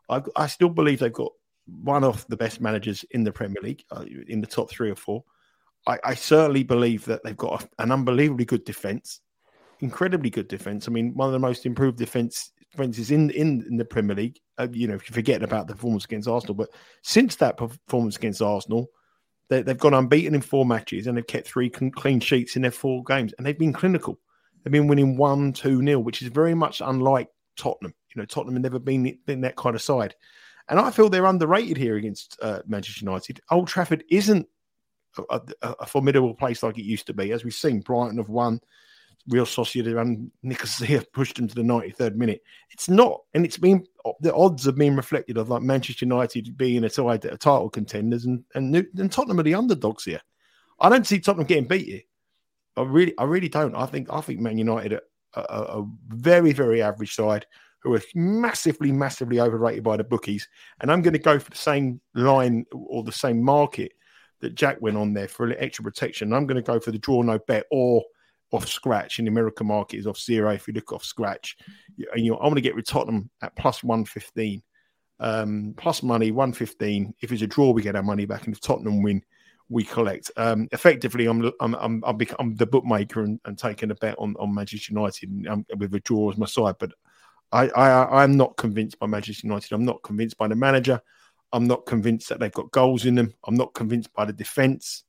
I, 0.10 0.22
I 0.36 0.48
still 0.48 0.70
believe 0.70 1.00
they've 1.00 1.14
got 1.14 1.32
one 1.68 2.04
of 2.04 2.26
the 2.28 2.38
best 2.38 2.62
managers 2.62 3.04
in 3.12 3.24
the 3.24 3.32
Premier 3.32 3.62
League, 3.62 3.84
uh, 3.92 4.06
in 4.28 4.42
the 4.42 4.48
top 4.48 4.70
three 4.70 4.90
or 4.90 4.96
four. 4.96 5.24
I, 5.88 6.00
I 6.04 6.14
certainly 6.16 6.64
believe 6.64 7.06
that 7.06 7.22
they've 7.24 7.38
got 7.38 7.64
a, 7.64 7.84
an 7.84 7.92
unbelievably 7.92 8.46
good 8.46 8.66
defence, 8.66 9.22
incredibly 9.80 10.30
good 10.30 10.48
defence. 10.48 10.88
I 10.88 10.92
mean, 10.92 11.14
one 11.14 11.28
of 11.28 11.34
the 11.34 11.40
most 11.40 11.66
improved 11.66 11.98
defence 11.98 12.52
defences 12.72 13.12
in, 13.12 13.30
in 13.32 13.66
in 13.70 13.78
the 13.78 13.86
Premier 13.86 14.16
League. 14.16 14.40
Uh, 14.58 14.68
you 14.72 14.88
know, 14.88 14.96
if 14.96 15.10
you 15.10 15.14
forget 15.14 15.44
about 15.44 15.68
the 15.68 15.74
performance 15.74 16.06
against 16.06 16.28
Arsenal, 16.28 16.56
but 16.56 16.70
since 17.02 17.36
that 17.38 17.58
performance 17.58 18.18
against 18.18 18.42
Arsenal, 18.42 18.90
they, 19.50 19.58
have 19.58 19.78
gone 19.78 19.94
unbeaten 19.94 20.36
in 20.36 20.42
four 20.42 20.66
matches 20.66 21.08
and 21.08 21.18
they've 21.18 21.28
kept 21.28 21.48
three 21.48 21.70
clean 21.70 22.20
sheets 22.20 22.56
in 22.56 22.62
their 22.62 22.72
four 22.72 23.04
games, 23.04 23.34
and 23.38 23.46
they've 23.46 23.58
been 23.58 23.74
clinical. 23.74 24.20
They've 24.64 24.72
been 24.72 24.88
winning 24.88 25.18
one, 25.18 25.54
two 25.54 25.82
nil, 25.82 26.02
which 26.02 26.22
is 26.22 26.30
very 26.30 26.56
much 26.56 26.82
unlike 26.84 27.30
Tottenham. 27.56 27.94
You 28.14 28.22
know, 28.22 28.26
Tottenham 28.26 28.56
have 28.56 28.64
never 28.64 28.80
been, 28.80 29.18
been 29.26 29.42
that 29.42 29.56
kind 29.56 29.76
of 29.76 29.82
side. 29.82 30.16
And 30.68 30.80
I 30.80 30.92
feel 30.92 31.10
they're 31.10 31.26
underrated 31.26 31.78
here 31.78 31.96
against 31.98 32.38
uh, 32.42 32.62
Manchester 32.66 33.06
United. 33.06 33.40
Old 33.52 33.68
Trafford 33.68 34.04
isn't 34.10 34.48
a, 35.30 35.42
a, 35.62 35.76
a, 35.82 35.86
formidable 35.86 36.34
place 36.34 36.64
like 36.64 36.78
it 36.78 36.86
used 36.86 37.08
to 37.08 37.14
be. 37.14 37.32
As 37.32 37.44
we've 37.44 37.54
seen, 37.54 37.82
Brighton 37.82 38.18
have 38.18 38.30
won, 38.30 38.60
Real 39.28 39.46
Sociedad 39.46 40.00
and 40.00 40.32
Nicosia 40.44 41.04
pushed 41.14 41.36
them 41.36 41.48
to 41.48 41.56
the 41.56 41.62
93rd 41.62 42.16
minute. 42.16 42.42
It's 42.72 42.90
not, 42.90 43.22
and 43.34 43.46
it's 43.46 43.58
been 43.58 43.86
the 44.22 44.34
odds 44.34 44.66
have 44.66 44.76
been 44.76 44.96
reflected 44.96 45.38
of 45.38 45.50
like 45.50 45.62
Manchester 45.62 46.06
United 46.06 46.58
being 46.58 46.84
a, 46.84 46.90
side, 46.90 47.26
a 47.26 47.38
title 47.38 47.70
contenders, 47.70 48.26
and, 48.26 48.44
and 48.54 48.76
and 48.76 49.12
Tottenham 49.12 49.40
are 49.40 49.44
the 49.44 49.56
underdogs 49.56 50.04
here. 50.04 50.22
I 50.80 50.90
don't 50.90 51.08
see 51.08 51.20
Tottenham 51.20 51.48
getting 51.48 51.68
beat 51.68 51.88
here. 51.88 52.02
I 52.78 52.84
really, 52.84 53.14
I 53.18 53.24
really 53.24 53.50
don't. 53.50 53.76
I 53.76 53.86
think 53.86 54.08
I 54.12 54.22
think 54.22 54.42
Man 54.42 54.58
United 54.58 54.94
are 54.94 55.02
a 55.36 55.84
very, 56.10 56.54
very 56.54 56.82
average 56.82 57.16
side 57.16 57.46
who 57.86 57.96
are 57.96 58.02
massively, 58.16 58.92
massively 58.92 59.40
overrated 59.40 59.84
by 59.84 59.96
the 59.96 60.04
bookies. 60.04 60.48
And 60.82 60.92
I'm 60.92 61.02
going 61.02 61.14
to 61.14 61.20
go 61.20 61.40
for 61.40 61.52
the 61.52 61.58
same 61.58 62.02
line 62.16 62.66
or 62.74 63.04
the 63.04 63.12
same 63.12 63.42
market 63.42 63.94
that 64.42 64.56
Jack 64.56 64.82
went 64.82 64.98
on 64.98 65.14
there 65.14 65.28
for 65.28 65.50
extra 65.52 65.84
protection. 65.84 66.34
I'm 66.34 66.48
going 66.48 66.56
to 66.56 66.62
go 66.62 66.80
for 66.80 66.92
the 66.92 66.98
draw 66.98 67.22
no 67.22 67.40
bet 67.40 67.66
or 67.72 68.04
off 68.52 68.68
scratch 68.68 69.20
in 69.20 69.26
the 69.26 69.32
American 69.32 69.68
market 69.68 69.98
is 69.98 70.08
off 70.08 70.20
zero. 70.20 70.52
If 70.52 70.68
you 70.68 70.74
look 70.74 70.92
off 70.92 71.04
scratch, 71.04 71.58
and 72.14 72.26
you 72.26 72.32
know, 72.32 72.38
I'm 72.38 72.46
going 72.46 72.56
to 72.56 72.62
get 72.62 72.76
with 72.76 72.88
Tottenham 72.88 73.30
at 73.42 73.56
plus 73.56 73.84
115. 73.84 74.62
Um, 75.18 75.74
plus 75.78 76.04
money 76.04 76.32
115. 76.32 77.14
If 77.22 77.32
it's 77.32 77.42
a 77.42 77.48
draw, 77.48 77.72
we 77.72 77.82
get 77.82 77.96
our 77.96 78.04
money 78.04 78.26
back, 78.26 78.46
and 78.46 78.54
if 78.54 78.60
Tottenham 78.60 79.02
win, 79.02 79.24
we 79.70 79.84
collect. 79.84 80.30
Um, 80.38 80.68
effectively, 80.72 81.26
I'm 81.26 81.52
I'm 81.60 81.76
I'm, 81.76 82.04
I'm, 82.06 82.20
I'm 82.40 82.56
the 82.56 82.66
bookmaker 82.66 83.22
and, 83.22 83.40
and, 83.46 83.58
taking 83.58 83.92
a 83.92 83.96
bet 83.96 84.16
on, 84.20 84.36
on 84.40 84.54
Manchester 84.54 84.94
United 84.94 85.30
and, 85.30 85.48
um, 85.48 85.66
with 85.78 85.94
a 85.96 86.00
draw 86.02 86.32
as 86.32 86.38
my 86.38 86.46
side. 86.46 86.76
But 86.80 86.92
I, 87.56 87.68
I 87.70 88.24
I'm 88.24 88.36
not 88.36 88.58
convinced 88.58 89.00
by 89.00 89.08
Manchester 89.08 89.48
United. 89.48 89.72
I'm 89.72 89.86
not 89.86 90.04
convinced 90.04 90.38
by 90.38 90.48
the 90.48 90.56
manager. 90.56 91.02
I'm 91.54 91.68
not 91.68 91.86
convinced 91.86 92.30
that 92.30 92.40
they've 92.40 92.52
got 92.52 92.72
goals 92.72 93.06
in 93.06 93.16
them. 93.16 93.34
I'm 93.46 93.56
not 93.56 93.74
convinced 93.74 94.14
by 94.14 94.26
the 94.26 94.34
defence. 94.34 95.04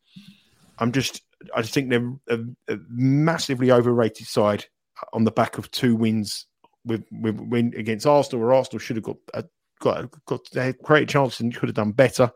I'm 0.79 0.93
just 0.93 1.23
I 1.55 1.63
just 1.63 1.75
think 1.75 1.91
they're 1.91 2.13
a, 2.29 2.39
a, 2.69 2.79
massively 2.89 3.71
overrated 3.71 4.27
side 4.27 4.65
on 5.13 5.25
the 5.25 5.31
back 5.31 5.59
of 5.59 5.71
two 5.71 5.97
wins 5.97 6.47
with 6.85 7.05
with 7.11 7.41
win 7.41 7.75
against 7.77 8.07
Arsenal, 8.07 8.41
where 8.43 8.55
Arsenal 8.55 8.79
should 8.79 8.97
have 8.97 9.05
got 9.05 9.17
a, 9.35 9.45
got 9.81 10.11
got 10.27 10.51
they 10.53 10.67
had 10.67 10.79
great 10.79 11.09
chances 11.09 11.41
and 11.41 11.55
could 11.55 11.69
have 11.69 11.77
done 11.77 11.93
better 11.93 12.31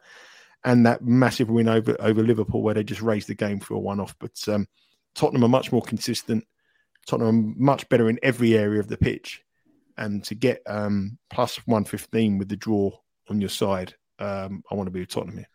and 0.64 0.84
that 0.84 1.02
massive 1.02 1.48
win 1.48 1.68
over 1.68 1.96
over 2.00 2.22
Liverpool 2.22 2.62
where 2.62 2.74
they 2.74 2.84
just 2.84 3.02
raised 3.02 3.28
the 3.28 3.34
game 3.34 3.60
for 3.60 3.74
a 3.74 3.78
one 3.78 4.00
off. 4.00 4.14
But 4.18 4.36
um, 4.48 4.66
Tottenham 5.14 5.44
are 5.44 5.48
much 5.48 5.72
more 5.72 5.82
consistent. 5.82 6.44
Tottenham 7.06 7.28
are 7.28 7.54
much 7.56 7.88
better 7.88 8.08
in 8.10 8.18
every 8.22 8.56
area 8.56 8.80
of 8.80 8.88
the 8.88 8.98
pitch, 8.98 9.42
and 10.00 10.24
to 10.24 10.34
get 10.34 10.62
um, 10.66 11.18
plus 11.30 11.56
one 11.66 11.84
fifteen 11.84 12.38
with 12.38 12.48
the 12.48 12.56
draw 12.56 12.90
on 13.28 13.40
your 13.40 13.50
side, 13.50 13.94
um, 14.18 14.64
I 14.70 14.74
want 14.74 14.88
to 14.88 14.90
be 14.90 15.00
with 15.00 15.10
Tottenham 15.10 15.38
here. 15.38 15.46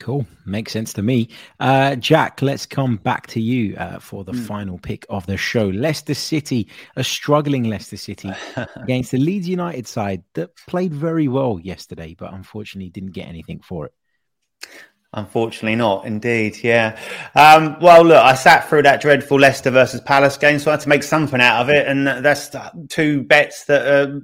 Cool. 0.00 0.26
Makes 0.46 0.72
sense 0.72 0.92
to 0.94 1.02
me. 1.02 1.28
Uh, 1.60 1.94
Jack, 1.96 2.42
let's 2.42 2.66
come 2.66 2.96
back 2.96 3.26
to 3.28 3.40
you 3.40 3.76
uh, 3.76 3.98
for 3.98 4.24
the 4.24 4.32
mm. 4.32 4.46
final 4.46 4.78
pick 4.78 5.04
of 5.08 5.26
the 5.26 5.36
show. 5.36 5.68
Leicester 5.68 6.14
City, 6.14 6.68
a 6.96 7.04
struggling 7.04 7.64
Leicester 7.64 7.96
City 7.96 8.32
against 8.76 9.12
the 9.12 9.18
Leeds 9.18 9.48
United 9.48 9.86
side 9.86 10.22
that 10.34 10.56
played 10.66 10.94
very 10.94 11.28
well 11.28 11.60
yesterday, 11.62 12.14
but 12.18 12.32
unfortunately 12.32 12.90
didn't 12.90 13.12
get 13.12 13.28
anything 13.28 13.60
for 13.60 13.86
it. 13.86 13.92
Unfortunately, 15.14 15.76
not. 15.76 16.06
Indeed, 16.06 16.58
yeah. 16.62 16.98
Um, 17.34 17.76
well, 17.80 18.02
look, 18.02 18.24
I 18.24 18.34
sat 18.34 18.68
through 18.68 18.82
that 18.84 19.02
dreadful 19.02 19.38
Leicester 19.38 19.70
versus 19.70 20.00
Palace 20.00 20.38
game, 20.38 20.58
so 20.58 20.70
I 20.70 20.74
had 20.74 20.80
to 20.80 20.88
make 20.88 21.02
something 21.02 21.40
out 21.40 21.60
of 21.60 21.68
it, 21.68 21.86
and 21.86 22.06
that's 22.06 22.50
two 22.88 23.22
bets 23.22 23.64
that 23.66 23.86
are 23.86 24.22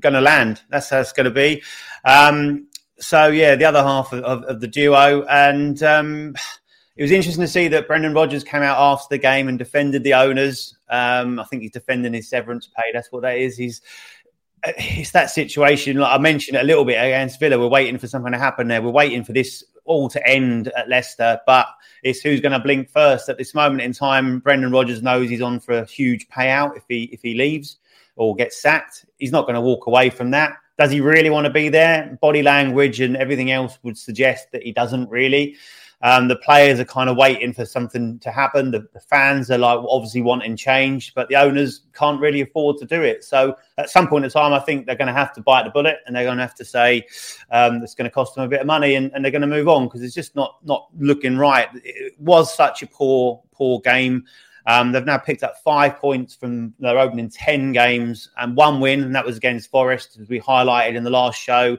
going 0.00 0.14
to 0.14 0.20
land. 0.20 0.62
That's 0.70 0.90
how 0.90 1.00
it's 1.00 1.12
going 1.12 1.26
to 1.26 1.30
be. 1.30 1.62
Um, 2.04 2.66
so, 2.98 3.28
yeah, 3.28 3.54
the 3.54 3.64
other 3.64 3.82
half 3.82 4.12
of, 4.12 4.24
of, 4.24 4.42
of 4.44 4.60
the 4.60 4.66
duo, 4.66 5.24
and 5.24 5.80
um, 5.84 6.34
it 6.96 7.02
was 7.02 7.12
interesting 7.12 7.42
to 7.42 7.48
see 7.48 7.68
that 7.68 7.86
Brendan 7.86 8.12
Rodgers 8.12 8.42
came 8.42 8.62
out 8.62 8.78
after 8.78 9.06
the 9.10 9.18
game 9.18 9.46
and 9.46 9.56
defended 9.56 10.02
the 10.02 10.14
owners. 10.14 10.76
Um, 10.88 11.38
I 11.38 11.44
think 11.44 11.62
he's 11.62 11.70
defending 11.70 12.12
his 12.12 12.28
severance 12.28 12.68
pay. 12.76 12.90
That's 12.92 13.12
what 13.12 13.22
that 13.22 13.36
is. 13.36 13.56
He's 13.56 13.82
it's 14.66 15.10
that 15.12 15.30
situation. 15.30 15.98
Like 15.98 16.12
I 16.12 16.18
mentioned 16.18 16.56
a 16.56 16.62
little 16.62 16.84
bit 16.84 16.94
against 16.94 17.38
Villa. 17.38 17.58
We're 17.58 17.68
waiting 17.68 17.98
for 17.98 18.06
something 18.06 18.32
to 18.32 18.38
happen 18.38 18.68
there. 18.68 18.82
We're 18.82 18.90
waiting 18.90 19.24
for 19.24 19.32
this 19.32 19.62
all 19.84 20.08
to 20.08 20.26
end 20.28 20.68
at 20.76 20.88
Leicester, 20.88 21.40
but 21.46 21.66
it's 22.02 22.20
who's 22.20 22.40
going 22.40 22.52
to 22.52 22.58
blink 22.58 22.88
first 22.90 23.28
at 23.28 23.38
this 23.38 23.54
moment 23.54 23.82
in 23.82 23.92
time. 23.92 24.38
Brendan 24.40 24.70
Rodgers 24.70 25.02
knows 25.02 25.28
he's 25.28 25.42
on 25.42 25.60
for 25.60 25.78
a 25.78 25.84
huge 25.84 26.28
payout 26.28 26.76
if 26.76 26.84
he 26.88 27.04
if 27.04 27.22
he 27.22 27.34
leaves 27.34 27.78
or 28.16 28.34
gets 28.34 28.60
sacked. 28.60 29.06
He's 29.18 29.32
not 29.32 29.42
going 29.42 29.54
to 29.54 29.60
walk 29.60 29.86
away 29.86 30.10
from 30.10 30.30
that. 30.32 30.56
Does 30.78 30.90
he 30.90 31.00
really 31.00 31.30
want 31.30 31.46
to 31.46 31.52
be 31.52 31.68
there? 31.68 32.18
Body 32.20 32.42
language 32.42 33.00
and 33.00 33.16
everything 33.16 33.50
else 33.50 33.78
would 33.82 33.96
suggest 33.96 34.50
that 34.52 34.62
he 34.62 34.72
doesn't 34.72 35.08
really. 35.08 35.56
Um, 36.04 36.28
the 36.28 36.36
players 36.36 36.78
are 36.78 36.84
kind 36.84 37.08
of 37.08 37.16
waiting 37.16 37.54
for 37.54 37.64
something 37.64 38.18
to 38.18 38.30
happen. 38.30 38.70
The, 38.70 38.86
the, 38.92 39.00
fans 39.00 39.50
are 39.50 39.56
like 39.56 39.78
obviously 39.88 40.20
wanting 40.20 40.54
change, 40.54 41.14
but 41.14 41.30
the 41.30 41.36
owners 41.36 41.80
can't 41.94 42.20
really 42.20 42.42
afford 42.42 42.76
to 42.80 42.84
do 42.84 43.00
it. 43.00 43.24
So 43.24 43.56
at 43.78 43.88
some 43.88 44.06
point 44.06 44.26
in 44.26 44.30
time, 44.30 44.52
I 44.52 44.58
think 44.58 44.84
they're 44.84 44.96
going 44.96 45.08
to 45.08 45.14
have 45.14 45.32
to 45.32 45.40
bite 45.40 45.64
the 45.64 45.70
bullet 45.70 46.00
and 46.04 46.14
they're 46.14 46.24
going 46.24 46.36
to 46.36 46.42
have 46.42 46.54
to 46.56 46.64
say 46.64 47.06
um, 47.50 47.82
it's 47.82 47.94
going 47.94 48.04
to 48.04 48.12
cost 48.12 48.34
them 48.34 48.44
a 48.44 48.48
bit 48.48 48.60
of 48.60 48.66
money 48.66 48.96
and, 48.96 49.10
and 49.14 49.24
they're 49.24 49.32
going 49.32 49.40
to 49.40 49.46
move 49.46 49.66
on 49.66 49.84
because 49.84 50.02
it's 50.02 50.14
just 50.14 50.36
not 50.36 50.58
not 50.62 50.88
looking 50.98 51.38
right. 51.38 51.68
It 51.72 52.20
was 52.20 52.54
such 52.54 52.82
a 52.82 52.86
poor 52.86 53.42
poor 53.50 53.80
game. 53.80 54.26
Um, 54.66 54.92
they've 54.92 55.06
now 55.06 55.18
picked 55.18 55.42
up 55.42 55.56
five 55.64 55.96
points 55.96 56.34
from 56.34 56.74
their 56.80 56.98
opening 56.98 57.30
10 57.30 57.72
games 57.72 58.28
and 58.36 58.54
one 58.54 58.78
win, 58.78 59.02
and 59.02 59.14
that 59.14 59.24
was 59.24 59.38
against 59.38 59.70
Forest, 59.70 60.18
as 60.20 60.28
we 60.28 60.38
highlighted 60.38 60.96
in 60.96 61.04
the 61.04 61.10
last 61.10 61.40
show 61.40 61.78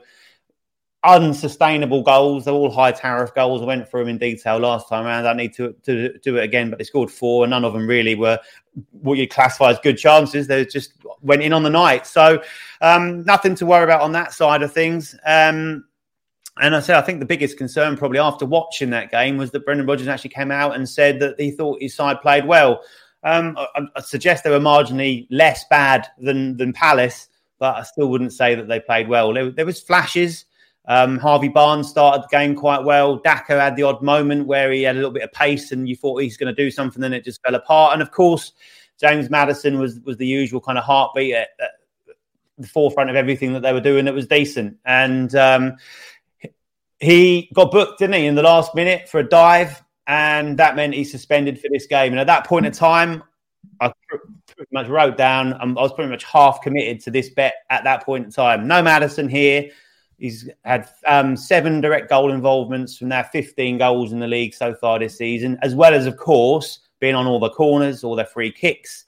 unsustainable 1.05 2.01
goals. 2.01 2.45
They're 2.45 2.53
all 2.53 2.71
high 2.71 2.91
tariff 2.91 3.33
goals. 3.33 3.61
I 3.61 3.65
went 3.65 3.89
through 3.89 4.01
them 4.01 4.09
in 4.09 4.17
detail 4.17 4.57
last 4.57 4.89
time 4.89 5.05
around. 5.05 5.27
I 5.27 5.33
need 5.33 5.53
to, 5.55 5.73
to 5.83 6.17
do 6.19 6.37
it 6.37 6.43
again, 6.43 6.69
but 6.69 6.79
they 6.79 6.85
scored 6.85 7.11
four, 7.11 7.43
and 7.43 7.51
none 7.51 7.63
of 7.63 7.73
them 7.73 7.87
really 7.87 8.15
were 8.15 8.39
what 8.91 9.17
you 9.17 9.27
classify 9.27 9.71
as 9.71 9.79
good 9.79 9.97
chances. 9.97 10.47
They 10.47 10.65
just 10.65 10.93
went 11.21 11.41
in 11.41 11.53
on 11.53 11.63
the 11.63 11.69
night. 11.69 12.07
So 12.07 12.41
um, 12.81 13.23
nothing 13.23 13.55
to 13.55 13.65
worry 13.65 13.83
about 13.83 14.01
on 14.01 14.11
that 14.13 14.33
side 14.33 14.63
of 14.63 14.73
things. 14.73 15.15
Um, 15.25 15.85
and 16.57 16.75
I 16.75 16.79
say, 16.79 16.95
I 16.95 17.01
think 17.01 17.19
the 17.19 17.25
biggest 17.25 17.57
concern 17.57 17.97
probably 17.97 18.19
after 18.19 18.45
watching 18.45 18.89
that 18.91 19.11
game 19.11 19.37
was 19.37 19.51
that 19.51 19.65
Brendan 19.65 19.87
Rodgers 19.87 20.07
actually 20.07 20.29
came 20.29 20.51
out 20.51 20.75
and 20.75 20.87
said 20.87 21.19
that 21.19 21.39
he 21.39 21.51
thought 21.51 21.81
his 21.81 21.93
side 21.93 22.21
played 22.21 22.45
well. 22.45 22.81
Um, 23.23 23.57
I, 23.57 23.81
I, 23.95 24.01
suggest 24.01 24.43
they 24.43 24.51
were 24.51 24.59
marginally 24.59 25.25
less 25.31 25.65
bad 25.67 26.07
than 26.19 26.57
than 26.57 26.73
Palace, 26.73 27.27
but 27.57 27.75
I 27.75 27.81
still 27.81 28.07
wouldn't 28.07 28.33
say 28.33 28.53
that 28.53 28.67
they 28.67 28.79
played 28.79 29.07
well. 29.07 29.33
There, 29.33 29.49
there 29.49 29.65
was 29.65 29.81
flashes. 29.81 30.45
Um, 30.87 31.17
Harvey 31.17 31.47
Barnes 31.49 31.89
started 31.89 32.23
the 32.23 32.27
game 32.27 32.55
quite 32.55 32.83
well. 32.83 33.17
Daka 33.17 33.59
had 33.59 33.75
the 33.75 33.83
odd 33.83 34.01
moment 34.01 34.45
where 34.45 34.71
he 34.71 34.83
had 34.83 34.95
a 34.95 34.99
little 34.99 35.11
bit 35.11 35.23
of 35.23 35.31
pace 35.31 35.71
and 35.71 35.89
you 35.89 35.95
thought 35.95 36.21
he's 36.21 36.37
going 36.37 36.53
to 36.53 36.63
do 36.63 36.69
something, 36.69 37.01
then 37.01 37.13
it 37.13 37.23
just 37.23 37.41
fell 37.41 37.55
apart. 37.55 37.93
And 37.93 38.01
of 38.01 38.11
course, 38.11 38.53
James 38.99 39.29
Maddison 39.29 39.79
was 39.79 39.99
was 40.01 40.17
the 40.17 40.27
usual 40.27 40.61
kind 40.61 40.77
of 40.77 40.83
heartbeat 40.83 41.33
at, 41.33 41.49
at 41.59 41.71
the 42.57 42.67
forefront 42.67 43.09
of 43.09 43.15
everything 43.15 43.53
that 43.53 43.61
they 43.61 43.73
were 43.73 43.81
doing 43.81 44.05
that 44.05 44.13
was 44.13 44.27
decent. 44.27 44.77
And 44.85 45.33
um, 45.35 45.75
he 46.99 47.49
got 47.53 47.71
booked, 47.71 47.99
didn't 47.99 48.15
he, 48.15 48.25
in 48.25 48.35
the 48.35 48.43
last 48.43 48.75
minute 48.75 49.09
for 49.09 49.19
a 49.19 49.27
dive, 49.27 49.83
and 50.07 50.57
that 50.59 50.75
meant 50.75 50.93
he's 50.93 51.11
suspended 51.11 51.59
for 51.59 51.67
this 51.71 51.87
game. 51.87 52.13
And 52.13 52.19
at 52.19 52.27
that 52.27 52.45
point 52.45 52.65
in 52.65 52.71
time, 52.71 53.23
I 53.81 53.91
pretty 54.07 54.69
much 54.71 54.87
wrote 54.87 55.17
down. 55.17 55.59
Um, 55.59 55.77
I 55.77 55.81
was 55.81 55.93
pretty 55.93 56.09
much 56.09 56.23
half 56.23 56.61
committed 56.61 57.01
to 57.01 57.11
this 57.11 57.29
bet 57.29 57.55
at 57.69 57.83
that 57.83 58.05
point 58.05 58.25
in 58.25 58.31
time. 58.31 58.67
No 58.67 58.81
Maddison 58.81 59.27
here. 59.27 59.69
He's 60.17 60.49
had 60.63 60.89
um, 61.05 61.35
seven 61.35 61.81
direct 61.81 62.09
goal 62.09 62.31
involvements 62.31 62.97
from 62.97 63.09
now 63.09 63.23
15 63.23 63.77
goals 63.77 64.13
in 64.13 64.19
the 64.19 64.27
league 64.27 64.53
so 64.53 64.73
far 64.73 64.99
this 64.99 65.17
season, 65.17 65.57
as 65.61 65.75
well 65.75 65.93
as, 65.93 66.05
of 66.05 66.17
course, 66.17 66.79
being 66.99 67.15
on 67.15 67.27
all 67.27 67.39
the 67.39 67.49
corners, 67.49 68.03
all 68.03 68.15
their 68.15 68.25
free 68.25 68.51
kicks. 68.51 69.05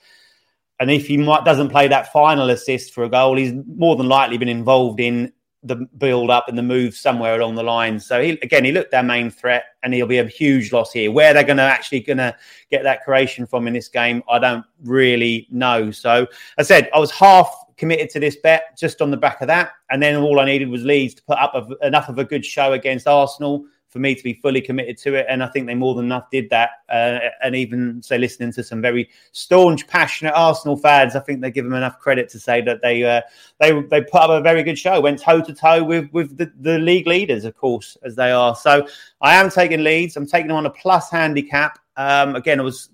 And 0.80 0.92
if 0.92 1.08
he 1.08 1.18
might, 1.18 1.46
doesn't 1.46 1.70
play 1.70 1.88
that 1.88 2.12
final 2.12 2.50
assist 2.50 2.94
for 2.94 3.04
a 3.04 3.10
goal, 3.10 3.38
he's 3.38 3.54
more 3.76 3.96
than 3.96 4.08
likely 4.08 4.38
been 4.38 4.50
involved 4.50 5.00
in 5.00 5.32
the 5.64 5.76
build 5.98 6.30
up 6.30 6.48
and 6.48 6.58
the 6.58 6.64
move 6.64 6.96
somewhere 6.96 7.40
along 7.40 7.56
the 7.56 7.64
line. 7.64 8.00
So 8.00 8.22
he, 8.22 8.32
again, 8.42 8.64
he 8.64 8.72
looked 8.72 8.92
their 8.92 9.04
main 9.04 9.32
threat, 9.32 9.64
and 9.84 9.94
he'll 9.94 10.08
be 10.08 10.20
a 10.20 10.26
huge 10.26 10.72
loss 10.72 10.92
here. 10.92 11.12
Where 11.12 11.34
they're 11.34 11.44
going 11.44 11.58
to 11.58 11.64
actually 11.64 12.02
going 12.02 12.18
to 12.18 12.36
get 12.70 12.84
that 12.84 13.04
creation 13.04 13.46
from 13.48 13.68
in 13.68 13.74
this 13.74 13.88
game, 13.88 14.24
I 14.30 14.40
don't 14.40 14.66
really 14.84 15.48
know. 15.50 15.92
So 15.92 16.28
I 16.58 16.64
said 16.64 16.90
I 16.94 17.00
was 17.00 17.12
half 17.12 17.50
committed 17.78 18.10
to 18.10 18.20
this 18.20 18.36
bet 18.36 18.78
just 18.78 19.02
on 19.02 19.12
the 19.12 19.18
back 19.18 19.42
of 19.42 19.48
that, 19.48 19.72
and 19.90 20.02
then 20.02 20.16
all 20.18 20.40
I 20.40 20.46
needed 20.46 20.70
was 20.70 20.84
Leeds 20.84 21.14
to 21.16 21.24
put 21.24 21.38
up 21.38 21.54
a, 21.56 21.88
enough 21.88 22.10
of 22.10 22.18
a 22.20 22.26
good 22.26 22.46
show 22.46 22.74
against 22.74 23.08
Arsenal 23.08 23.66
for 23.98 24.02
me 24.02 24.14
to 24.14 24.24
be 24.24 24.34
fully 24.34 24.62
committed 24.62 24.96
to 25.00 25.16
it. 25.16 25.26
And 25.28 25.44
I 25.44 25.48
think 25.48 25.66
they 25.66 25.74
more 25.74 25.96
than 25.96 26.06
enough 26.06 26.30
did 26.32 26.50
that. 26.52 26.70
Uh, 26.88 27.20
and 27.42 27.56
even 27.56 28.02
say 28.04 28.20
listening 28.20 28.54
to 28.54 28.64
some 28.64 28.80
very 28.82 29.10
staunch, 29.32 29.88
passionate 29.88 30.34
Arsenal 30.36 30.78
fans, 30.78 31.16
I 31.16 31.20
think 31.20 31.42
they 31.42 31.50
give 31.50 31.66
them 31.66 31.74
enough 31.74 32.00
credit 32.00 32.30
to 32.30 32.40
say 32.40 32.62
that 32.62 32.82
they 32.82 33.04
uh, 33.04 33.22
they 33.60 33.72
they 33.82 34.02
put 34.02 34.22
up 34.22 34.30
a 34.30 34.42
very 34.42 34.62
good 34.62 34.78
show, 34.78 35.02
went 35.02 35.20
toe 35.20 35.42
to 35.42 35.54
toe 35.54 35.84
with 35.84 36.10
with 36.14 36.38
the, 36.38 36.52
the 36.60 36.78
league 36.78 37.08
leaders, 37.08 37.44
of 37.44 37.58
course, 37.58 37.98
as 38.04 38.16
they 38.16 38.32
are. 38.32 38.56
So 38.56 38.88
I 39.22 39.36
am 39.36 39.50
taking 39.50 39.84
Leeds. 39.84 40.16
I'm 40.16 40.28
taking 40.28 40.50
them 40.50 40.58
on 40.58 40.68
a 40.68 40.70
plus 40.70 41.10
handicap. 41.10 41.80
Um, 41.98 42.36
again, 42.36 42.60
it 42.60 42.64
was 42.64 42.90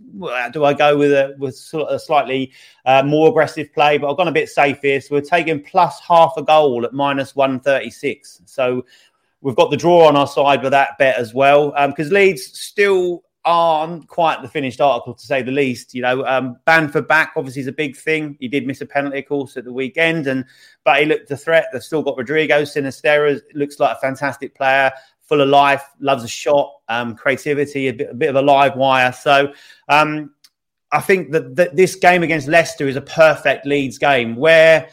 do 0.53 0.63
I 0.63 0.73
go 0.73 0.97
with 0.97 1.11
a 1.11 1.35
with 1.37 1.55
a 1.89 1.99
slightly 1.99 2.53
uh, 2.85 3.03
more 3.03 3.27
aggressive 3.27 3.73
play? 3.73 3.97
But 3.97 4.09
I've 4.09 4.15
gone 4.15 4.29
a 4.29 4.31
bit 4.31 4.47
safe 4.47 4.79
here, 4.81 5.01
so 5.01 5.15
we're 5.15 5.21
taking 5.21 5.61
plus 5.61 5.99
half 5.99 6.33
a 6.37 6.43
goal 6.43 6.85
at 6.85 6.93
minus 6.93 7.35
one 7.35 7.59
thirty 7.59 7.89
six. 7.89 8.41
So 8.45 8.85
We've 9.43 9.55
got 9.55 9.71
the 9.71 9.77
draw 9.77 10.07
on 10.07 10.15
our 10.15 10.27
side 10.27 10.63
with 10.63 10.71
that 10.71 10.97
bet 10.97 11.17
as 11.17 11.33
well, 11.33 11.71
because 11.87 12.07
um, 12.07 12.13
Leeds 12.13 12.57
still 12.59 13.23
aren't 13.45 14.07
quite 14.07 14.41
the 14.41 14.47
finished 14.47 14.79
article 14.79 15.13
to 15.13 15.25
say 15.25 15.41
the 15.41 15.51
least. 15.51 15.93
You 15.93 16.01
know, 16.01 16.25
um, 16.25 16.57
Bamford 16.65 17.09
back 17.09 17.33
obviously 17.35 17.61
is 17.61 17.67
a 17.67 17.73
big 17.73 17.97
thing. 17.97 18.37
He 18.39 18.47
did 18.47 18.65
miss 18.65 18.79
a 18.79 18.85
penalty, 18.85 19.19
of 19.19 19.27
course, 19.27 19.57
at 19.57 19.65
the 19.65 19.73
weekend, 19.73 20.27
and 20.27 20.45
but 20.85 20.99
he 21.01 21.05
looked 21.05 21.29
a 21.31 21.37
threat. 21.37 21.67
They've 21.71 21.83
still 21.83 22.01
got 22.01 22.17
Rodrigo 22.17 22.61
Sinisterra. 22.61 23.41
Looks 23.53 23.79
like 23.79 23.97
a 23.97 23.99
fantastic 23.99 24.55
player, 24.55 24.91
full 25.21 25.41
of 25.41 25.49
life, 25.49 25.83
loves 25.99 26.23
a 26.23 26.27
shot, 26.29 26.71
um, 26.87 27.15
creativity, 27.15 27.89
a 27.89 27.93
bit, 27.93 28.11
a 28.11 28.13
bit 28.13 28.29
of 28.29 28.35
a 28.35 28.41
live 28.41 28.75
wire. 28.75 29.11
So. 29.11 29.53
Um, 29.89 30.33
I 30.93 31.01
think 31.01 31.31
that, 31.31 31.55
that 31.55 31.75
this 31.75 31.95
game 31.95 32.21
against 32.21 32.47
Leicester 32.47 32.87
is 32.87 32.95
a 32.95 33.01
perfect 33.01 33.65
Leeds 33.65 33.97
game 33.97 34.35
where 34.35 34.87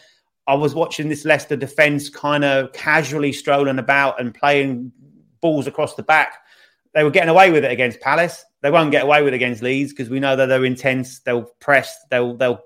I 0.51 0.53
was 0.53 0.75
watching 0.75 1.07
this 1.07 1.23
Leicester 1.23 1.55
defence 1.55 2.09
kind 2.09 2.43
of 2.43 2.73
casually 2.73 3.31
strolling 3.31 3.79
about 3.79 4.19
and 4.19 4.33
playing 4.33 4.91
balls 5.39 5.65
across 5.65 5.95
the 5.95 6.03
back. 6.03 6.39
They 6.93 7.05
were 7.05 7.09
getting 7.09 7.29
away 7.29 7.51
with 7.51 7.63
it 7.63 7.71
against 7.71 8.01
Palace. 8.01 8.43
They 8.59 8.69
won't 8.69 8.91
get 8.91 9.03
away 9.03 9.23
with 9.23 9.33
it 9.33 9.37
against 9.37 9.63
Leeds 9.63 9.93
because 9.93 10.09
we 10.09 10.19
know 10.19 10.35
that 10.35 10.47
they're 10.47 10.65
intense. 10.65 11.19
They'll 11.19 11.43
press. 11.61 12.03
They'll 12.09 12.35
they'll 12.35 12.65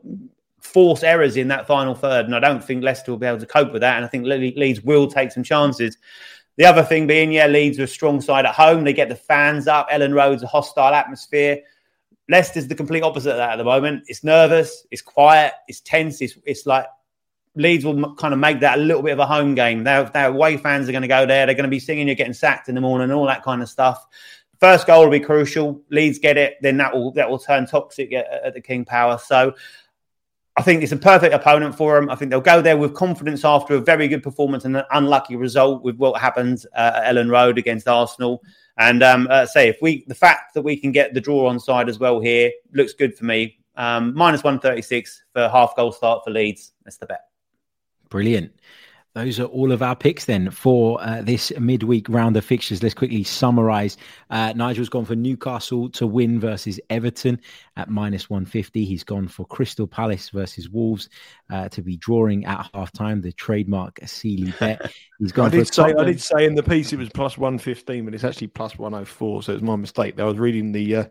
force 0.62 1.04
errors 1.04 1.38
in 1.38 1.48
that 1.50 1.68
final 1.68 1.94
third, 1.94 2.26
and 2.26 2.36
I 2.36 2.40
don't 2.40 2.64
think 2.64 2.84
Leicester 2.84 3.12
will 3.12 3.20
be 3.20 3.28
able 3.28 3.38
to 3.38 3.46
cope 3.46 3.72
with 3.72 3.82
that. 3.82 3.98
And 3.98 4.04
I 4.04 4.08
think 4.08 4.26
Leeds 4.26 4.82
will 4.82 5.08
take 5.08 5.32
some 5.32 5.44
chances. 5.44 5.96
The 6.56 6.66
other 6.66 6.82
thing 6.82 7.06
being, 7.06 7.34
yeah, 7.34 7.46
Leeds 7.46 7.78
are 7.78 7.84
a 7.84 7.88
strong 7.88 8.20
side 8.20 8.48
at 8.48 8.56
home. 8.56 8.84
They 8.84 8.94
get 8.94 9.10
the 9.10 9.16
fans 9.16 9.68
up. 9.68 9.92
Elland 9.92 10.16
Road's 10.16 10.42
a 10.42 10.48
hostile 10.48 10.96
atmosphere. 10.96 11.60
Leicester's 12.30 12.68
the 12.68 12.74
complete 12.74 13.04
opposite 13.04 13.30
of 13.30 13.38
that 13.38 13.52
at 13.52 13.58
the 13.58 13.64
moment. 13.64 14.06
It's 14.08 14.24
nervous, 14.24 14.88
it's 14.90 15.04
quiet, 15.04 15.54
it's 15.68 15.82
tense, 15.82 16.22
it's, 16.22 16.40
it's 16.46 16.66
like 16.66 16.88
Leeds 17.56 17.86
will 17.86 18.16
kind 18.16 18.34
of 18.34 18.40
make 18.40 18.60
that 18.60 18.78
a 18.78 18.82
little 18.82 19.02
bit 19.02 19.14
of 19.14 19.20
a 19.20 19.26
home 19.26 19.56
game. 19.56 19.84
Their, 19.84 20.04
their 20.06 20.28
away 20.28 20.58
fans 20.58 20.90
are 20.90 20.92
going 20.92 21.02
to 21.04 21.08
go 21.08 21.26
there. 21.26 21.46
They're 21.46 21.56
going 21.56 21.64
to 21.64 21.70
be 21.70 21.80
singing 21.80 22.08
you're 22.08 22.16
getting 22.16 22.34
sacked 22.34 22.70
in 22.70 22.76
the 22.76 22.82
morning 22.82 23.06
and 23.06 23.14
all 23.14 23.26
that 23.28 23.44
kind 23.44 23.62
of 23.62 23.70
stuff. 23.70 24.06
First 24.60 24.88
goal 24.88 25.04
will 25.04 25.12
be 25.12 25.20
crucial. 25.20 25.82
Leeds 25.90 26.20
get 26.20 26.38
it, 26.38 26.56
then 26.62 26.78
that 26.78 26.94
will 26.94 27.12
that 27.14 27.30
will 27.30 27.40
turn 27.40 27.66
toxic 27.66 28.14
at, 28.14 28.26
at 28.32 28.54
the 28.54 28.62
King 28.62 28.86
Power. 28.86 29.18
So 29.18 29.54
I 30.58 30.62
think 30.62 30.82
it's 30.82 30.94
a 30.94 30.98
perfect 30.98 31.34
opponent 31.34 31.76
for 31.76 32.00
them. 32.00 32.10
I 32.10 32.16
think 32.16 32.32
they'll 32.32 32.40
go 32.40 32.62
there 32.62 32.78
with 32.78 32.94
confidence 32.94 33.44
after 33.44 33.76
a 33.76 33.82
very 33.82 34.08
good 34.08 34.24
performance 34.24 34.64
and 34.64 34.78
an 34.78 34.86
unlucky 34.92 35.36
result 35.36 35.84
with 35.84 35.98
what 35.98 36.20
happened 36.22 36.66
uh, 36.74 37.02
at 37.04 37.14
Elland 37.14 37.30
Road 37.30 37.58
against 37.58 37.88
Arsenal. 37.88 38.42
And 38.78 39.04
um, 39.04 39.28
uh, 39.30 39.46
say 39.46 39.68
if 39.68 39.78
we 39.82 40.06
the 40.08 40.16
fact 40.16 40.54
that 40.54 40.62
we 40.62 40.78
can 40.78 40.94
get 40.94 41.14
the 41.14 41.22
draw 41.22 41.48
on 41.48 41.60
side 41.60 41.90
as 41.90 42.00
well 42.00 42.22
here 42.22 42.52
looks 42.74 42.94
good 42.94 43.18
for 43.18 43.26
me. 43.26 43.60
Um, 43.76 44.14
minus 44.16 44.44
one 44.44 44.60
thirty 44.60 44.82
six 44.82 45.22
for 45.34 45.50
half 45.50 45.76
goal 45.76 45.92
start 45.92 46.24
for 46.24 46.32
Leeds. 46.32 46.72
That's 46.86 46.98
the 46.98 47.08
bet. 47.08 47.26
Brilliant. 48.10 48.52
Those 49.16 49.40
are 49.40 49.46
all 49.46 49.72
of 49.72 49.82
our 49.82 49.96
picks 49.96 50.26
then 50.26 50.52
for 50.52 51.02
uh, 51.02 51.22
this 51.22 51.50
midweek 51.58 52.10
round 52.10 52.36
of 52.36 52.44
fixtures. 52.44 52.84
Let's 52.84 52.94
quickly 52.94 53.24
summarize. 53.24 53.96
Uh, 54.30 54.52
Nigel's 54.54 54.90
gone 54.90 55.06
for 55.06 55.16
Newcastle 55.16 55.90
to 55.92 56.06
win 56.06 56.38
versus 56.38 56.82
Everton 56.90 57.40
at 57.78 57.90
minus 57.90 58.30
150. 58.30 58.84
He's 58.84 59.06
gone 59.06 59.30
for 59.30 59.46
Crystal 59.46 59.88
Palace 59.88 60.30
versus 60.32 60.68
Wolves 60.70 61.08
uh, 61.50 61.70
to 61.70 61.82
be 61.82 61.96
drawing 61.96 62.44
at 62.44 62.70
halftime, 62.74 63.22
the 63.24 63.32
trademark 63.32 64.00
Seeley 64.06 64.54
bet. 64.60 64.92
He's 65.20 65.32
gone 65.32 65.46
I 65.46 65.50
did 65.50 65.74
say 65.74 65.94
I 65.98 66.04
did 66.04 66.22
say 66.22 66.46
in 66.46 66.56
the 66.56 66.64
piece 66.64 66.92
it 66.92 67.00
was 67.00 67.08
plus 67.08 67.38
115, 67.38 68.04
but 68.04 68.14
it's 68.14 68.26
actually 68.26 68.48
plus 68.48 68.78
104. 68.78 69.44
So 69.44 69.54
it's 69.54 69.64
my 69.64 69.78
mistake. 69.78 70.20
I 70.20 70.26
was 70.26 70.38
reading 70.38 70.74
the 70.74 70.94
uh, 70.94 71.06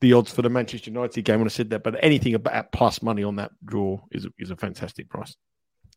the 0.00 0.14
odds 0.14 0.32
for 0.32 0.40
the 0.40 0.48
Manchester 0.48 0.88
United 0.88 1.22
game 1.26 1.40
when 1.40 1.48
I 1.48 1.50
said 1.50 1.68
that, 1.68 1.84
but 1.84 1.96
anything 2.02 2.34
about 2.34 2.72
plus 2.72 3.02
money 3.02 3.22
on 3.22 3.36
that 3.36 3.52
draw 3.62 4.00
is, 4.10 4.26
is 4.38 4.50
a 4.50 4.56
fantastic 4.56 5.10
price. 5.10 5.36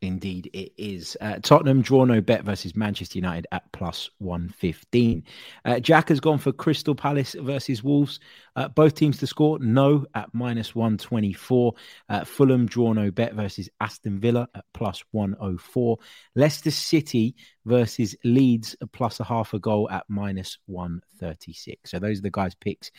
Indeed, 0.01 0.49
it 0.53 0.73
is. 0.77 1.17
Uh, 1.21 1.39
Tottenham 1.41 1.81
draw 1.81 2.03
no 2.05 2.19
bet 2.19 2.43
versus 2.43 2.75
Manchester 2.75 3.17
United 3.17 3.47
at 3.51 3.71
plus 3.71 4.10
115. 4.19 5.23
Uh, 5.63 5.79
Jack 5.79 6.10
has 6.10 6.19
gone 6.19 6.38
for 6.38 6.51
Crystal 6.51 6.93
Palace 6.93 7.36
versus 7.39 7.84
Wolves. 7.84 8.19
Uh, 8.55 8.67
both 8.67 8.93
teams 8.95 9.17
to 9.19 9.27
score 9.27 9.58
no 9.60 10.05
at 10.13 10.29
minus 10.34 10.75
124. 10.75 11.73
Uh, 12.10 12.23
Fulham 12.25 12.65
draw 12.65 12.93
no 12.93 13.10
bet 13.10 13.34
versus 13.34 13.69
Aston 13.79 14.19
Villa 14.19 14.47
at 14.53 14.65
plus 14.73 15.03
104. 15.12 15.97
Leicester 16.36 16.71
City 16.71 17.36
versus 17.65 18.15
Leeds 18.23 18.75
plus 18.93 19.19
a 19.19 19.23
half 19.23 19.54
a 19.54 19.60
goal 19.60 19.89
at 19.89 20.06
minus 20.08 20.58
136. 20.67 21.91
So 21.91 21.99
those 21.99 22.19
are 22.19 22.23
the 22.23 22.30
guys' 22.30 22.56
picks 22.56 22.91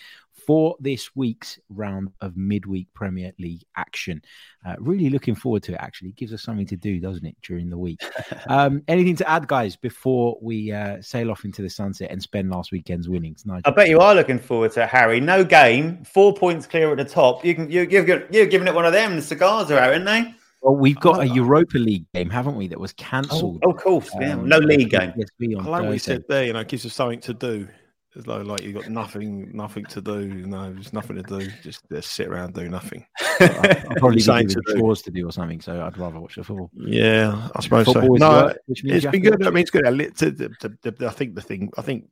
for 0.47 0.77
this 0.81 1.15
week's 1.17 1.59
round 1.71 2.11
of 2.21 2.37
midweek 2.37 2.93
Premier 2.95 3.33
League 3.39 3.65
action. 3.77 4.21
Uh, 4.67 4.75
really 4.79 5.09
looking 5.09 5.35
forward 5.35 5.63
to 5.65 5.73
it, 5.73 5.79
actually. 5.81 6.11
It 6.11 6.17
gives 6.17 6.33
us 6.33 6.43
something 6.43 6.67
to 6.67 6.77
do, 6.77 7.01
doesn't 7.01 7.25
it, 7.25 7.37
during 7.43 7.71
the 7.71 7.79
week? 7.79 8.01
um, 8.49 8.83
anything 8.89 9.17
to 9.17 9.29
add, 9.29 9.47
guys, 9.47 9.77
before 9.77 10.37
we 10.43 10.73
uh, 10.73 11.01
sail 11.01 11.31
off 11.31 11.45
into 11.45 11.63
the 11.63 11.71
sunset 11.71 12.11
and 12.11 12.23
spend 12.23 12.51
last 12.51 12.73
weekend's 12.73 13.09
winnings? 13.09 13.47
Nigel? 13.47 13.63
I 13.65 13.71
bet 13.71 13.89
you 13.89 14.01
are 14.01 14.15
looking 14.15 14.39
forward 14.39 14.73
to 14.73 14.83
it, 14.83 14.89
Harry. 14.89 15.21
No 15.21 15.45
game, 15.45 16.05
four 16.05 16.35
points 16.35 16.67
clear 16.67 16.91
at 16.91 16.99
the 16.99 17.05
top. 17.05 17.45
You 17.45 17.55
can, 17.55 17.71
you, 17.71 17.83
you've, 17.83 18.09
you're 18.09 18.47
giving 18.47 18.69
it 18.69 18.75
one 18.75 18.85
of 18.85 18.93
them. 18.93 19.17
The 19.17 19.23
cigars 19.23 19.71
are 19.71 19.79
out, 19.79 19.93
aren't 19.93 20.05
they? 20.05 20.35
Well, 20.67 20.75
we've 20.75 20.99
got 20.99 21.21
a 21.21 21.29
Europa 21.29 21.79
League 21.79 22.07
game, 22.13 22.29
haven't 22.29 22.57
we? 22.57 22.67
That 22.67 22.81
was 22.81 22.93
cancelled. 22.95 23.61
Oh, 23.65 23.71
of 23.71 23.77
course, 23.77 24.11
yeah. 24.21 24.33
Um, 24.33 24.49
no 24.49 24.59
league 24.59 24.91
game. 24.91 25.13
I 25.15 25.63
like 25.63 25.85
what 25.85 25.93
you 25.93 26.01
said 26.01 26.25
there. 26.29 26.45
You 26.45 26.55
know, 26.55 26.59
it 26.59 26.67
gives 26.67 26.85
us 26.85 26.93
something 26.93 27.21
to 27.21 27.35
do. 27.35 27.69
It's 28.17 28.27
like, 28.27 28.45
like 28.45 28.63
you've 28.65 28.75
got 28.75 28.89
nothing, 28.89 29.57
nothing 29.57 29.85
to 29.85 30.01
do. 30.01 30.23
You 30.23 30.49
know, 30.49 30.73
there's 30.73 30.93
nothing 30.93 31.23
to 31.23 31.23
do. 31.23 31.49
Just, 31.63 31.89
just 31.89 32.11
sit 32.11 32.27
around, 32.27 32.55
do 32.55 32.69
nothing. 32.69 33.07
I'll 33.41 33.95
probably 33.99 34.17
be 34.17 34.23
to 34.23 34.61
chores 34.77 35.03
to 35.03 35.13
do 35.13 35.29
or 35.29 35.31
something. 35.31 35.61
So 35.61 35.81
I'd 35.81 35.97
rather 35.97 36.19
watch 36.19 36.35
the 36.35 36.43
football. 36.43 36.73
Yeah, 36.75 37.49
I 37.55 37.63
suppose 37.63 37.87
so. 37.87 38.01
No, 38.01 38.53
it's 38.67 39.07
been 39.07 39.23
good. 39.23 39.47
I 39.47 39.51
mean, 39.51 39.63
it's 39.63 39.71
good. 39.71 39.87
I 39.87 41.11
think 41.11 41.37
the 41.37 41.43
thing. 41.43 41.71
I 41.79 41.83
think. 41.83 42.09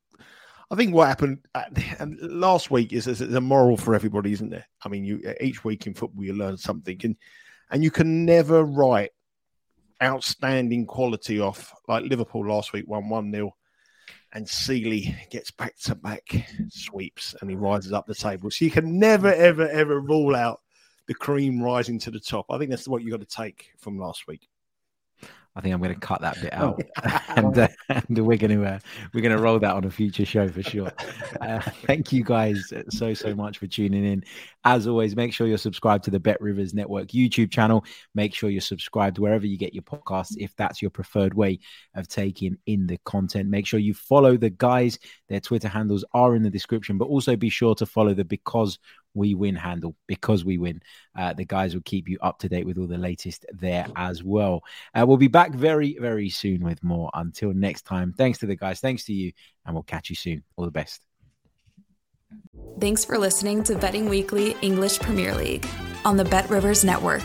I 0.71 0.77
think 0.77 0.95
what 0.95 1.09
happened 1.09 1.41
and 1.99 2.19
last 2.23 2.71
week 2.71 2.93
is, 2.93 3.07
is 3.07 3.21
a 3.21 3.41
moral 3.41 3.77
for 3.77 3.95
everybody, 3.95 4.33
isn't 4.33 4.49
there? 4.49 4.67
I 4.83 4.89
mean, 4.89 5.05
you 5.05 5.21
each 5.41 5.63
week 5.63 5.87
in 5.87 5.95
football 5.95 6.25
you 6.25 6.33
learn 6.33 6.57
something, 6.57 6.99
and 7.03 7.17
and 7.75 7.85
you 7.85 7.91
can 7.91 8.25
never 8.25 8.65
write 8.65 9.11
outstanding 10.03 10.87
quality 10.87 11.41
off 11.41 11.75
like 11.89 12.05
Liverpool 12.05 12.47
last 12.47 12.73
week, 12.73 12.87
one 12.87 13.11
one 13.11 13.31
nil 13.31 13.55
and 14.33 14.49
Seeley 14.49 15.15
gets 15.31 15.51
back 15.51 15.77
to 15.83 15.95
back 15.95 16.23
sweeps 16.69 17.35
and 17.41 17.51
he 17.51 17.57
rises 17.57 17.93
up 17.93 18.07
the 18.07 18.15
table. 18.15 18.51
So 18.51 18.65
you 18.65 18.71
can 18.71 18.99
never, 18.99 19.33
ever, 19.33 19.69
ever 19.69 20.01
rule 20.01 20.35
out 20.35 20.61
the 21.07 21.15
cream 21.15 21.63
rising 21.63 21.99
to 22.01 22.11
the 22.11 22.21
top. 22.21 22.47
I 22.51 22.59
think 22.59 22.71
that's 22.71 22.89
what 22.89 23.03
you 23.03 23.11
got 23.11 23.21
to 23.21 23.27
take 23.27 23.71
from 23.79 23.99
last 23.99 24.27
week. 24.27 24.49
I 25.57 25.61
think 25.61 25.73
I'm 25.73 25.81
going 25.81 25.95
to 25.95 26.01
cut 26.01 26.21
that 26.23 26.41
bit 26.41 26.53
out, 26.53 26.83
and, 27.37 27.57
uh, 27.57 27.69
and, 27.89 28.27
we're 28.27 28.37
going 28.37 28.59
to 28.59 28.65
uh, 28.65 28.79
we're 29.13 29.21
going 29.21 29.37
to 29.37 29.43
roll 29.43 29.59
that 29.61 29.75
on 29.75 29.85
a 29.85 29.91
future 29.91 30.25
show 30.25 30.49
for 30.49 30.63
sure. 30.63 30.91
Uh, 31.41 31.61
thank 31.87 32.13
you 32.13 32.25
guys 32.25 32.73
so 32.91 33.15
so 33.15 33.35
much 33.35 33.59
for 33.59 33.69
tuning 33.69 34.05
in. 34.05 34.25
As 34.65 34.89
always, 34.89 35.15
make 35.15 35.33
sure 35.33 35.47
you're 35.47 35.59
subscribed 35.59 36.05
to 36.05 36.11
the 36.11 36.19
Bet 36.19 36.41
Rivers 36.41 36.75
Network 36.75 37.09
YouTube 37.09 37.53
channel. 37.53 37.85
Make 38.15 38.35
sure 38.35 38.51
you're 38.51 38.61
subscribed 38.61 39.19
wherever 39.19 39.47
you 39.47 39.57
get 39.57 39.75
your 39.75 39.85
podcasts, 39.85 40.35
if 40.39 40.55
that's 40.57 40.83
your 40.83 40.91
preferred 40.91 41.35
way 41.35 41.61
of 41.95 42.09
taking 42.09 42.57
in 42.67 42.87
the 42.87 42.99
content. 43.05 43.49
Make 43.49 43.67
sure 43.67 43.79
you 43.79 43.95
follow 43.95 44.37
the 44.37 44.51
guys. 44.51 44.99
Their 45.29 45.41
Twitter 45.41 45.69
handles 45.69 46.05
are 46.15 46.35
in 46.35 46.43
the 46.43 46.51
description, 46.51 46.99
but 46.99 47.07
also 47.07 47.37
be 47.37 47.51
sure 47.51 47.77
to 47.77 47.87
follow 47.87 48.13
the 48.13 48.25
Because 48.25 48.79
We 49.15 49.35
Win 49.35 49.55
handle 49.55 49.97
because 50.07 50.45
we 50.45 50.59
win. 50.59 50.83
Uh, 51.17 51.33
the 51.33 51.45
guys 51.45 51.75
will 51.75 51.83
keep 51.83 52.09
you 52.09 52.19
up 52.21 52.39
to 52.41 52.49
date 52.49 52.67
with 52.67 52.79
all 52.79 52.87
the 52.87 52.99
latest 52.99 53.47
there 53.53 53.87
as 53.97 54.23
well. 54.23 54.63
Uh, 54.95 55.05
we'll 55.07 55.17
be 55.17 55.29
back 55.29 55.55
very, 55.55 55.97
very 56.01 56.29
soon 56.29 56.65
with 56.65 56.83
more. 56.83 57.11
Until 57.15 57.53
next 57.53 57.83
time, 57.83 58.13
thanks 58.13 58.39
to 58.39 58.47
the 58.47 58.57
guys, 58.57 58.81
thanks 58.81 59.05
to 59.05 59.13
you, 59.13 59.33
and 59.65 59.75
we'll 59.75 59.83
catch 59.85 60.11
you 60.11 60.17
soon. 60.17 60.43
All 60.57 60.65
the 60.65 60.71
best. 60.71 61.01
Thanks 62.81 63.05
for 63.05 63.19
listening 63.19 63.63
to 63.65 63.77
Betting 63.77 64.09
Weekly 64.09 64.57
English 64.61 64.99
Premier 64.99 65.35
League 65.35 65.67
on 66.05 66.17
the 66.17 66.25
Bet 66.25 66.51
Rivers 66.51 66.85
Network. 66.85 67.23